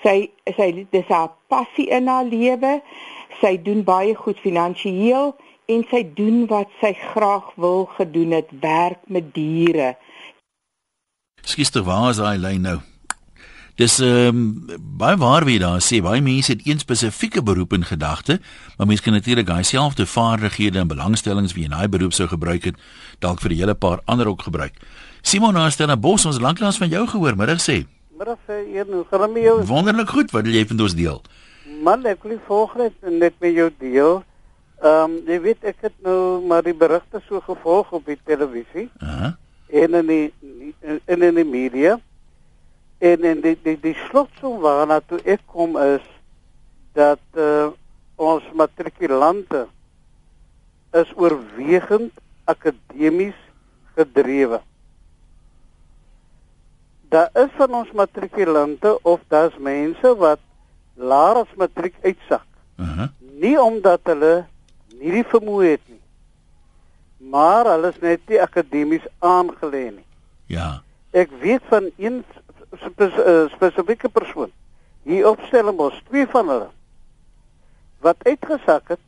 sy 0.07 0.17
sy 0.55 0.71
dis 0.95 1.11
haar 1.11 1.33
passie 1.51 1.89
in 1.99 2.07
haar 2.07 2.25
lewe 2.31 2.79
sy 3.41 3.57
doen 3.69 3.83
baie 3.87 4.15
goed 4.15 4.39
finansiëel 4.39 5.33
en 5.67 5.87
sy 5.91 6.03
doen 6.17 6.45
wat 6.51 6.71
sy 6.81 6.93
graag 7.11 7.51
wil 7.59 7.89
gedoen 7.99 8.37
het 8.39 8.53
werk 8.63 9.03
met 9.11 9.33
diere 9.35 9.95
Skister 11.47 11.83
waar 11.87 12.13
is 12.15 12.23
hy 12.23 12.37
lyn 12.39 12.63
nou 12.71 12.79
Dis 13.77 13.99
ehm 14.01 14.37
um, 14.37 14.77
baie 14.97 15.17
waar 15.21 15.45
wie 15.45 15.59
daar 15.61 15.83
sê 15.85 15.99
baie 16.01 16.21
mense 16.25 16.49
het 16.51 16.63
een 16.65 16.79
spesifieke 16.81 17.43
beroep 17.45 17.75
in 17.77 17.83
gedagte, 17.85 18.39
maar 18.77 18.87
mense 18.89 19.03
kan 19.05 19.13
natuurlik 19.13 19.45
daai 19.45 19.63
selfde 19.63 20.05
vaardighede 20.05 20.79
en 20.79 20.87
belangstellings 20.87 21.53
wie 21.53 21.67
in 21.69 21.75
daai 21.77 21.87
beroep 21.87 22.13
sou 22.13 22.25
gebruik 22.27 22.63
het, 22.65 22.79
dalk 23.19 23.41
vir 23.41 23.51
'n 23.51 23.57
hele 23.57 23.75
paar 23.75 24.01
ander 24.05 24.27
ook 24.27 24.41
gebruik. 24.41 24.73
Simon 25.21 25.53
Naasten, 25.53 25.99
Bos 25.99 26.25
ons 26.25 26.39
lanklaas 26.39 26.77
van 26.77 26.89
jou 26.89 27.07
gehoor, 27.07 27.35
middag 27.35 27.61
sê. 27.61 27.85
Middag 28.17 28.39
sê 28.47 28.63
eer 28.73 28.87
nou, 28.89 29.03
gaan 29.11 29.29
met 29.29 29.43
jou. 29.45 29.59
Wonderlik 29.69 30.09
goed, 30.09 30.31
wat 30.33 30.47
wil 30.47 30.55
jy 30.57 30.63
van 30.65 30.79
ons 30.81 30.93
deel? 30.97 31.19
Man, 31.85 32.05
ek 32.09 32.23
wil 32.25 32.39
volgens 32.47 32.95
net 33.05 33.35
met 33.43 33.53
jou 33.53 33.67
deel. 33.77 34.15
Ehm 34.81 35.03
um, 35.03 35.17
jy 35.29 35.37
weet 35.43 35.67
ek 35.69 35.83
het 35.85 35.93
nou 36.05 36.41
maar 36.49 36.65
die 36.65 36.73
berigte 36.73 37.21
so 37.27 37.43
gevolg 37.45 37.91
op 37.93 38.09
die 38.09 38.17
televisie. 38.25 38.87
Uh 38.97 39.11
-huh. 39.19 39.29
En 39.83 39.93
in 39.99 40.07
die 40.07 40.33
in 40.81 41.21
in 41.29 41.37
die 41.37 41.45
media. 41.45 41.99
En 42.97 43.23
en 43.23 43.41
die 43.41 43.57
die 43.63 43.77
die 43.85 43.95
slotsom 44.07 44.61
waarna 44.65 44.97
toe 45.05 45.19
ek 45.21 45.41
kom 45.45 45.77
is 45.77 46.05
dat 46.93 47.21
uh, 47.37 47.69
ons 48.15 48.43
matrikulante 48.53 49.67
is 50.91 51.13
oorwegend 51.15 52.11
akademies 52.45 53.37
gedrewe. 53.93 54.61
Daar 57.09 57.29
is 57.33 57.51
van 57.55 57.73
ons 57.73 57.91
matrikulante 57.91 58.99
of 59.01 59.19
daar's 59.27 59.57
mense 59.57 60.15
wat 60.15 60.39
laer 60.93 61.35
as 61.43 61.53
matriek 61.55 61.95
uitsak. 62.01 62.45
Uh 62.75 62.97
-huh. 62.97 63.07
Nie 63.39 63.61
omdat 63.61 63.99
hulle 64.03 64.45
nie 64.99 65.11
die 65.11 65.25
vermoë 65.25 65.63
het 65.63 65.85
nie. 65.87 66.01
Maar 67.17 67.65
hulle 67.65 67.89
is 67.89 67.99
net 67.99 68.19
nie 68.27 68.41
akademies 68.41 69.05
aangelê 69.19 69.91
nie. 69.91 70.05
Ja. 70.45 70.81
Ek 71.11 71.29
weet 71.41 71.61
van 71.69 71.89
een 71.97 72.23
spes, 72.75 73.13
uh, 73.17 73.49
spesifieke 73.49 74.09
persoon 74.09 74.51
hier 75.07 75.27
opstel 75.29 75.71
ons 75.71 76.01
twee 76.09 76.27
van 76.27 76.49
hulle 76.51 76.69
wat 78.05 78.19
uitgesak 78.27 78.91
het, 78.93 79.01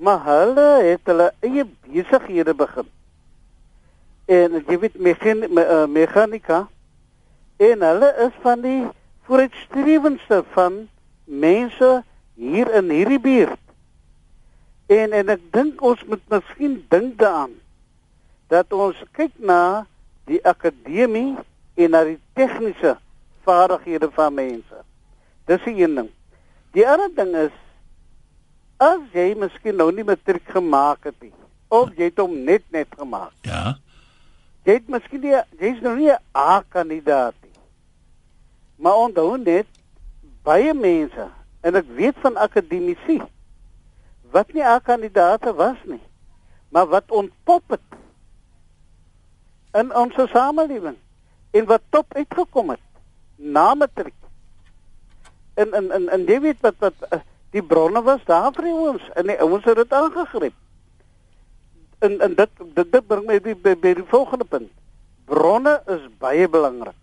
maar 0.00 0.22
hulle 0.24 0.68
het 0.86 1.10
hulle 1.10 1.26
eie 1.44 1.66
besighede 1.84 2.54
begin. 2.56 2.86
En 4.24 4.54
jy 4.64 4.78
weet 4.80 4.96
mechan, 4.96 5.44
me, 5.44 5.60
uh, 5.60 5.84
mechanika 5.90 6.62
en 7.60 7.82
hulle 7.84 8.10
is 8.26 8.36
van 8.40 8.62
die 8.64 8.82
vooruitstrewendste 9.28 10.40
van 10.54 10.86
mense 11.24 11.90
hier 12.40 12.70
in 12.74 12.88
hierdie 12.90 13.20
buurt. 13.20 13.60
En 14.88 15.12
en 15.12 15.32
ek 15.36 15.42
dink 15.54 15.82
ons 15.84 16.00
moet 16.08 16.22
miskien 16.32 16.78
dink 16.92 17.18
daaraan 17.20 17.58
dat 18.50 18.72
ons 18.72 18.98
kyk 19.16 19.36
na 19.36 19.86
die 20.30 20.40
akademie 20.46 21.36
en 21.76 21.92
na 21.94 22.02
die 22.08 22.18
tegniese 22.38 22.96
vaardighede 23.46 24.08
van 24.16 24.34
mense. 24.34 24.80
Dis 25.46 25.68
een 25.68 25.94
ding. 26.00 26.10
Die 26.74 26.86
ander 26.88 27.12
ding 27.14 27.36
is 27.44 27.54
as 28.80 29.04
jy 29.12 29.34
miskien 29.36 29.76
nou 29.76 29.90
nie 29.92 30.06
matriek 30.06 30.48
gemaak 30.48 31.04
het 31.10 31.16
nie 31.20 31.34
of 31.70 31.92
jy 31.94 32.08
het 32.08 32.18
hom 32.18 32.34
net 32.46 32.64
net 32.74 32.88
gemaak. 32.98 33.34
Ja. 33.46 33.76
Jy 34.66 34.80
het 34.80 34.88
miskien 34.90 35.22
nie 35.22 35.36
jy's 35.60 35.80
nou 35.84 35.94
nie 35.96 36.10
'n 36.10 36.18
A-kandidaat 36.36 37.34
nie. 37.34 37.39
Maar 38.80 38.96
onthou 38.96 39.36
net 39.38 39.68
baie 40.46 40.72
mense 40.74 41.28
en 41.60 41.76
ek 41.76 41.88
weet 41.96 42.16
van 42.24 42.38
akademici 42.40 43.20
wat 44.32 44.52
nie 44.56 44.64
A-kandidate 44.64 45.52
was 45.58 45.76
nie, 45.84 46.00
maar 46.70 46.86
wat 46.88 47.10
ontpop 47.10 47.74
het 47.74 47.98
in 49.76 49.90
ons 49.94 50.16
samelewing 50.32 50.96
en 51.50 51.66
wat 51.66 51.82
top 51.90 52.14
uitgekom 52.14 52.70
het 52.70 52.86
na 53.36 53.74
matriek. 53.74 54.16
En 55.54 55.72
en 55.72 55.90
en 55.90 56.08
en 56.08 56.24
jy 56.24 56.38
weet 56.40 56.60
wat 56.64 56.78
wat 56.78 57.04
uh, 57.10 57.20
die 57.50 57.62
bronne 57.62 58.02
was 58.06 58.24
daar 58.24 58.52
vir 58.54 58.70
ons 58.70 59.10
en 59.18 59.26
die 59.26 59.38
ouens 59.42 59.66
het 59.66 59.76
dit 59.82 59.92
aangegryp. 59.92 60.56
En 61.98 62.20
en 62.20 62.34
dit 62.34 62.64
dit, 62.74 62.92
dit 62.92 63.06
bring 63.06 63.26
my 63.26 63.40
by, 63.40 63.54
by, 63.54 63.74
by 63.76 63.94
die 63.98 64.08
volgende 64.14 64.44
punt. 64.44 64.70
Bronne 65.24 65.80
is 65.86 66.06
baie 66.22 66.48
belangrik. 66.48 66.99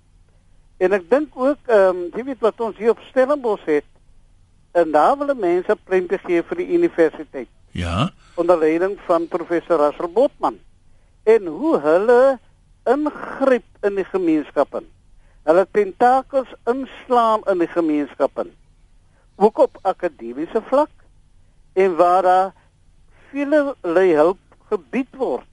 En 0.78 0.94
ek 0.94 1.10
dink 1.10 1.34
ook 1.34 1.58
ehm 1.66 1.96
um, 1.96 2.02
jy 2.14 2.24
weet 2.32 2.44
wat 2.46 2.62
ons 2.62 2.78
hier 2.78 2.94
op 2.94 3.06
Stellenbosch 3.10 3.66
het 3.66 3.86
en 4.78 4.92
daar 4.92 5.18
wil 5.18 5.34
mense 5.36 5.76
prente 5.84 6.18
gee 6.22 6.44
vir 6.44 6.60
die 6.62 6.68
universiteit. 6.78 7.50
Ja. 7.72 8.10
Onder 8.38 8.58
leiding 8.58 8.98
van 9.06 9.28
professor 9.28 9.80
Russell 9.82 10.12
Botman. 10.14 10.60
En 11.24 11.46
hoe 11.46 11.80
hulle 11.82 12.38
ingryp 12.86 13.66
in 13.82 13.98
die 13.98 14.06
gemeenskappe. 14.06 14.84
Hulle 15.48 15.66
tentakels 15.72 16.54
inslaan 16.70 17.44
in 17.52 17.64
die 17.64 17.72
gemeenskappe. 17.72 18.48
Ook 19.36 19.58
op 19.58 19.80
akademiese 19.82 20.62
vlak 20.70 20.94
en 21.74 21.96
waar 21.96 22.22
daar 22.22 22.54
vele 23.30 23.76
hulp 23.82 24.40
gebied 24.70 25.16
word. 25.16 25.48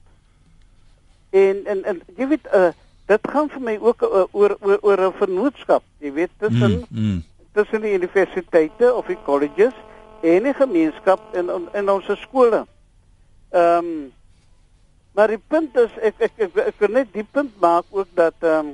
En 1.29 1.65
en 1.65 1.83
en 1.83 2.01
jy 2.15 2.27
weet 2.27 2.47
uh, 2.53 2.71
dit 3.05 3.27
gaan 3.31 3.49
vir 3.49 3.61
my 3.61 3.77
ook 3.81 4.01
uh, 4.01 4.25
oor 4.31 4.57
oor 4.61 4.79
oor 4.81 5.01
'n 5.07 5.17
vennootskap, 5.19 5.83
jy 5.99 6.11
weet 6.13 6.31
tussen 6.37 6.85
mm, 6.89 7.01
mm. 7.01 7.23
tussen 7.53 7.81
die 7.81 7.93
universiteite 7.93 8.93
of 8.93 9.05
die 9.05 9.17
colleges 9.25 9.73
en 10.21 10.43
die 10.43 10.53
gemeenskap 10.53 11.21
en 11.33 11.51
in 11.73 11.89
ons 11.89 12.09
skole. 12.21 12.65
Ehm 13.49 13.77
um, 13.77 14.13
maar 15.15 15.27
die 15.31 15.39
punt 15.47 15.77
is 15.79 15.91
ek 16.01 16.15
ek 16.19 16.31
ek, 16.37 16.57
ek 16.57 16.75
kan 16.77 16.91
net 16.91 17.13
die 17.13 17.23
punt 17.23 17.53
maak 17.61 17.85
ook 17.91 18.07
dat 18.13 18.35
ehm 18.39 18.73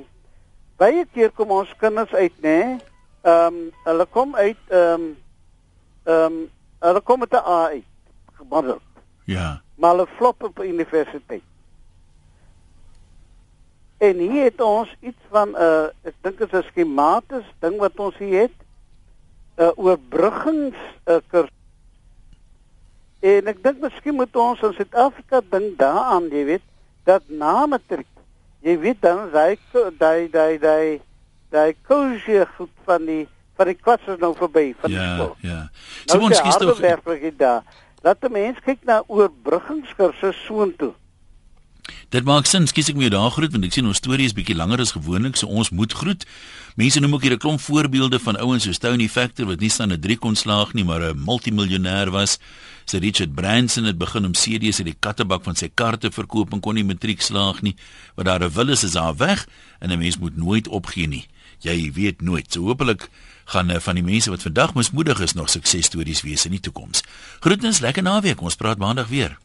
baie 0.76 1.04
keer 1.14 1.30
kom 1.30 1.50
ons 1.50 1.74
kinders 1.78 2.14
uit 2.14 2.34
nê. 2.42 2.78
Ehm 3.22 3.46
um, 3.46 3.70
hulle 3.84 4.06
kom 4.06 4.34
uit 4.34 4.58
ehm 4.68 5.06
um, 5.06 5.16
ehm 6.04 6.24
um, 6.32 6.50
hulle 6.80 7.00
kom 7.00 7.18
met 7.18 7.32
'n 7.32 7.44
A 7.46 7.66
uit. 7.66 7.86
Gemiddeld. 8.32 8.82
Ja. 9.24 9.60
Maar 9.74 9.90
hulle 9.90 10.06
flop 10.16 10.42
op 10.42 10.64
universiteit. 10.64 11.42
En 14.02 14.18
hier 14.18 14.44
het 14.50 14.60
ons 14.60 14.90
iets 15.00 15.22
van 15.30 15.48
'n 15.48 15.62
uh, 15.62 16.08
ek 16.08 16.14
dink 16.20 16.38
dit 16.38 16.52
is 16.52 16.58
'n 16.58 16.68
skematies 16.70 17.48
ding 17.58 17.76
wat 17.78 17.96
ons 17.96 18.16
hier 18.18 18.40
het. 18.40 18.56
'n 19.56 19.62
uh, 19.62 19.70
Oorbruggings 19.84 20.78
uh, 21.06 21.16
kursus. 21.30 21.60
En 23.20 23.46
ek 23.46 23.62
dink 23.62 23.78
miskien 23.80 24.14
moet 24.14 24.36
ons 24.36 24.60
in 24.60 24.72
Suid-Afrika 24.74 25.40
dink 25.50 25.78
daaraan, 25.78 26.26
jy 26.30 26.44
weet, 26.44 26.64
dat 27.04 27.22
na 27.26 27.66
matriek, 27.66 28.10
jy 28.66 28.78
weet 28.78 28.98
dan 29.02 29.30
daai 29.30 29.58
daai 29.98 30.30
daai 30.30 30.58
daai 30.58 31.00
daai 31.50 31.74
kosie 31.86 32.42
goed 32.56 32.74
van 32.84 33.06
die 33.06 33.28
van 33.56 33.66
die 33.66 33.78
klas 33.78 34.02
is 34.06 34.18
nou 34.18 34.32
verby 34.34 34.74
van 34.80 34.90
ja, 34.90 34.98
die 34.98 35.14
skool. 35.14 35.36
Ja, 35.40 35.48
ja. 35.50 35.68
So 36.10 36.18
ons 36.18 36.40
kies 36.40 36.56
tog 36.56 36.80
werklik 36.82 37.38
daar. 37.38 37.62
Laat 38.02 38.20
die 38.20 38.30
mens 38.30 38.58
kyk 38.64 38.82
na 38.88 39.02
oorbruggingskursusse 39.06 40.32
soontoe. 40.46 40.94
Dit 42.12 42.26
maak 42.28 42.44
sin, 42.44 42.66
skies 42.68 42.90
ek 42.92 42.98
my 43.00 43.08
daar 43.08 43.30
groet 43.32 43.54
want 43.54 43.64
ek 43.64 43.72
sien 43.72 43.86
ons 43.88 43.96
storie 43.96 44.26
is 44.28 44.34
bietjie 44.36 44.52
langer 44.52 44.82
as 44.84 44.90
gewoonlik, 44.92 45.38
so 45.40 45.48
ons 45.48 45.70
moet 45.72 45.94
groet. 45.96 46.26
Mense 46.76 47.00
noem 47.00 47.14
ook 47.16 47.22
hier 47.24 47.32
'n 47.32 47.40
klomp 47.40 47.60
voorbeelde 47.64 48.18
van 48.20 48.36
ouens 48.36 48.64
so 48.64 48.72
Tony 48.72 49.08
Factor 49.08 49.46
wat 49.46 49.60
nie 49.60 49.70
staan 49.70 49.92
'n 49.92 50.00
3 50.00 50.18
kon 50.18 50.36
slaag 50.36 50.74
nie, 50.74 50.84
maar 50.84 51.00
'n 51.00 51.24
multimiljonêr 51.24 52.10
was. 52.10 52.38
Sy 52.84 52.98
Richard 52.98 53.34
Branson 53.34 53.84
het 53.84 53.96
begin 53.96 54.26
om 54.26 54.32
CD's 54.32 54.78
uit 54.78 54.92
die 54.92 54.96
kattebak 55.00 55.44
van 55.44 55.56
sy 55.56 55.70
kar 55.74 55.96
te 55.98 56.10
verkoop 56.10 56.52
en 56.52 56.60
kon 56.60 56.74
nie 56.74 56.84
matriek 56.84 57.22
slaag 57.22 57.62
nie. 57.62 57.76
Wat 58.14 58.26
daar 58.26 58.44
'n 58.44 58.52
wil 58.52 58.68
is, 58.68 58.84
is 58.84 58.92
daar 58.92 59.16
weg 59.16 59.48
en 59.80 59.90
'n 59.90 59.98
mens 59.98 60.18
moet 60.18 60.36
nooit 60.36 60.68
opgee 60.68 61.08
nie. 61.08 61.26
Jy 61.60 61.92
weet 61.92 62.20
nooit. 62.20 62.52
So 62.52 62.60
hopelik 62.60 63.08
gaan 63.46 63.70
uh, 63.70 63.78
van 63.78 63.94
die 63.94 64.04
mense 64.04 64.30
wat 64.30 64.42
vandag 64.42 64.74
mismoedig 64.74 65.20
is 65.20 65.32
nog 65.32 65.48
suksesstories 65.48 66.22
wees 66.22 66.44
in 66.44 66.50
die 66.50 66.60
toekoms. 66.60 67.02
Groetens, 67.40 67.80
lekker 67.80 68.02
naweek. 68.02 68.40
Ons 68.40 68.56
praat 68.56 68.78
maandag 68.78 69.08
weer. 69.08 69.42